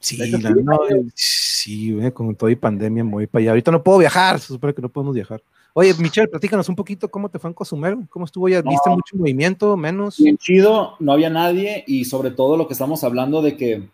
Sí, 0.00 0.16
la- 0.16 0.26
sí, 0.26 0.32
no, 0.62 0.78
sí, 1.14 1.92
güey, 1.94 2.10
con 2.12 2.34
todo 2.34 2.50
y 2.50 2.56
pandemia 2.56 3.04
me 3.04 3.10
voy 3.12 3.26
para 3.26 3.40
allá. 3.42 3.50
Ahorita 3.52 3.70
no 3.70 3.82
puedo 3.82 3.98
viajar, 3.98 4.38
se 4.40 4.48
supone 4.48 4.74
que 4.74 4.82
no 4.82 4.88
podemos 4.88 5.14
viajar. 5.14 5.40
Oye, 5.72 5.94
Michelle, 5.98 6.28
platícanos 6.28 6.68
un 6.68 6.76
poquito 6.76 7.08
cómo 7.10 7.28
te 7.28 7.38
fue 7.38 7.48
en 7.50 7.54
Cozumel, 7.54 8.06
cómo 8.10 8.26
estuvo 8.26 8.48
ya, 8.48 8.60
¿viste 8.62 8.90
No. 8.90 8.96
mucho 8.96 9.16
movimiento, 9.16 9.76
menos? 9.76 10.18
Bien 10.18 10.36
chido, 10.36 10.94
no 11.00 11.12
había 11.12 11.30
nadie 11.30 11.84
y 11.86 12.04
sobre 12.04 12.30
todo 12.30 12.56
lo 12.56 12.66
que 12.66 12.74
estamos 12.74 13.02
hablando 13.02 13.40
de 13.42 13.56
que 13.56 13.88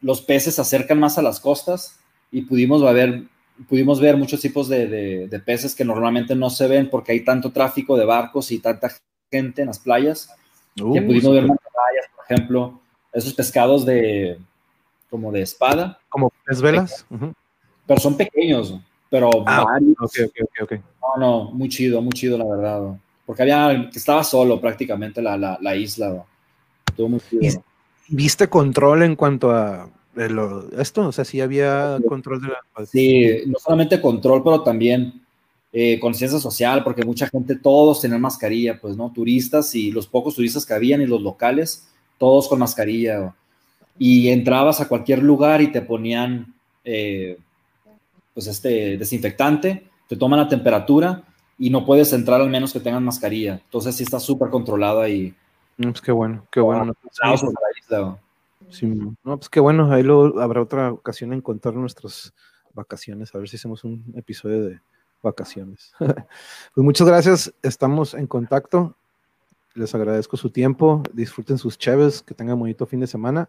los 0.00 0.22
peces 0.22 0.54
se 0.56 0.60
acercan 0.60 0.98
más 0.98 1.18
a 1.18 1.22
las 1.22 1.40
costas 1.40 2.00
y 2.32 2.42
pudimos 2.42 2.82
ver, 2.94 3.24
pudimos 3.68 4.00
ver 4.00 4.16
muchos 4.16 4.40
tipos 4.40 4.68
de, 4.68 4.86
de- 4.88 5.28
de 5.28 5.38
peces 5.40 5.74
que 5.74 5.84
normalmente 5.84 6.34
no 6.34 6.50
se 6.50 6.66
ven 6.68 6.90
porque 6.90 7.12
hay 7.12 7.24
tanto 7.24 7.52
tráfico 7.52 7.96
de 7.96 8.04
barcos 8.04 8.50
y 8.50 8.58
tanta 8.58 8.90
gente 9.30 9.62
en 9.62 9.68
las 9.68 9.78
playas 9.78 10.28
Uh, 10.80 10.92
que 10.92 11.02
pudimos 11.02 11.32
ver 11.32 11.42
súper. 11.44 11.48
mantarrayas, 11.50 12.06
por 12.16 12.24
ejemplo, 12.28 12.80
esos 13.12 13.32
pescados 13.32 13.86
de 13.86 14.38
como 15.08 15.30
de 15.30 15.42
espada, 15.42 16.00
como 16.08 16.32
pez 16.44 16.60
velas. 16.60 17.06
Pero 17.86 18.00
son 18.00 18.16
pequeños, 18.16 18.74
pero 19.08 19.30
Ah, 19.46 19.62
varios. 19.64 19.94
Ok, 20.00 20.14
ok, 20.26 20.34
ok, 20.42 20.62
ok. 20.62 20.72
No, 21.00 21.20
no, 21.20 21.44
muy 21.52 21.68
chido, 21.68 22.02
muy 22.02 22.12
chido, 22.12 22.36
la 22.36 22.44
verdad. 22.44 22.98
Porque 23.24 23.42
había, 23.42 23.88
estaba 23.94 24.24
solo 24.24 24.60
prácticamente 24.60 25.22
la, 25.22 25.36
la, 25.36 25.56
la 25.60 25.76
isla. 25.76 26.24
Estuvo 26.88 27.08
muy 27.08 27.20
chido. 27.20 27.62
¿Viste 28.08 28.48
control 28.48 29.04
en 29.04 29.14
cuanto 29.14 29.52
a 29.52 29.88
de 30.14 30.30
lo- 30.30 30.70
esto? 30.80 31.08
O 31.08 31.12
sea, 31.12 31.24
sí 31.24 31.40
había 31.40 31.98
control 32.08 32.40
de 32.42 32.48
la... 32.48 32.86
Sí, 32.86 33.28
no 33.46 33.58
solamente 33.58 34.00
control, 34.00 34.42
pero 34.42 34.62
también 34.62 35.20
eh, 35.72 35.98
conciencia 35.98 36.38
social, 36.38 36.84
porque 36.84 37.04
mucha 37.04 37.26
gente, 37.28 37.56
todos 37.56 38.00
tenían 38.00 38.20
mascarilla, 38.20 38.78
pues, 38.80 38.96
¿no? 38.96 39.10
Turistas 39.12 39.74
y 39.74 39.90
los 39.90 40.06
pocos 40.06 40.34
turistas 40.36 40.64
que 40.64 40.74
habían 40.74 41.02
y 41.02 41.06
los 41.06 41.20
locales, 41.20 41.88
todos 42.18 42.48
con 42.48 42.58
mascarilla. 42.60 43.34
Y 43.98 44.28
entrabas 44.28 44.80
a 44.80 44.88
cualquier 44.88 45.22
lugar 45.22 45.62
y 45.62 45.72
te 45.72 45.82
ponían, 45.82 46.54
eh, 46.84 47.38
pues, 48.32 48.46
este 48.46 48.96
desinfectante, 48.96 49.84
te 50.08 50.16
toman 50.16 50.40
la 50.40 50.48
temperatura 50.48 51.22
y 51.58 51.70
no 51.70 51.84
puedes 51.84 52.12
entrar 52.12 52.40
al 52.40 52.50
menos 52.50 52.72
que 52.72 52.80
tengan 52.80 53.04
mascarilla. 53.04 53.60
Entonces 53.64 53.96
sí 53.96 54.02
está 54.02 54.20
súper 54.20 54.50
controlado 54.50 55.00
ahí. 55.00 55.34
Mm, 55.76 55.90
Pues 55.90 56.00
qué 56.00 56.12
bueno, 56.12 56.46
qué 56.50 56.60
bueno. 56.60 56.84
no, 56.86 56.94
pues, 56.94 57.18
sí, 58.74 58.86
no, 58.86 59.16
pues 59.22 59.48
qué 59.48 59.60
bueno, 59.60 59.92
ahí 59.92 60.02
luego 60.02 60.40
habrá 60.40 60.62
otra 60.62 60.92
ocasión 60.92 61.32
en 61.32 61.40
contar 61.40 61.74
nuestras 61.74 62.34
vacaciones, 62.72 63.34
a 63.34 63.38
ver 63.38 63.48
si 63.48 63.56
hacemos 63.56 63.84
un 63.84 64.12
episodio 64.16 64.62
de 64.64 64.80
vacaciones. 65.22 65.92
pues 65.98 66.84
muchas 66.84 67.06
gracias, 67.06 67.54
estamos 67.62 68.14
en 68.14 68.26
contacto, 68.26 68.96
les 69.74 69.94
agradezco 69.94 70.36
su 70.36 70.50
tiempo, 70.50 71.02
disfruten 71.12 71.58
sus 71.58 71.78
chaves, 71.78 72.22
que 72.22 72.34
tengan 72.34 72.58
bonito 72.58 72.86
fin 72.86 73.00
de 73.00 73.06
semana 73.06 73.48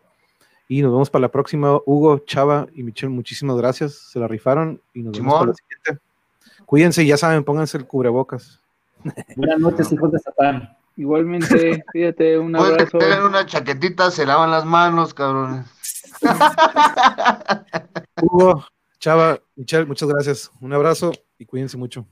y 0.68 0.82
nos 0.82 0.92
vemos 0.92 1.10
para 1.10 1.24
la 1.24 1.32
próxima. 1.32 1.80
Hugo, 1.86 2.20
Chava 2.20 2.68
y 2.74 2.84
Michelle, 2.84 3.14
muchísimas 3.14 3.58
gracias, 3.58 3.94
se 3.94 4.20
la 4.20 4.28
rifaron 4.28 4.82
y 4.94 5.04
nos 5.04 5.18
vemos 5.18 5.34
para 5.34 5.48
la 5.48 5.54
siguiente. 5.54 6.04
Cuídense, 6.66 7.06
ya 7.06 7.18
saben, 7.18 7.44
pónganse 7.44 7.78
el 7.78 7.86
cubrebocas. 7.86 8.62
Buenas 9.36 9.60
noches, 9.60 9.92
hijos 9.92 10.12
de 10.12 10.20
Satán. 10.20 10.76
Igualmente, 10.98 11.84
fíjate, 11.92 12.40
un 12.40 12.56
abrazo. 12.56 12.98
una 13.26 13.46
chaquetita, 13.46 14.12
se 14.12 14.26
lavan 14.26 14.52
las 14.52 14.66
manos, 14.66 15.14
cabrones. 15.14 15.66
Hugo, 18.22 18.66
Chava, 19.00 19.40
Michelle, 19.56 19.86
muchas 19.86 20.10
gracias. 20.10 20.52
Un 20.62 20.74
abrazo 20.74 21.12
y 21.38 21.46
cuídense 21.46 21.78
mucho. 21.78 22.08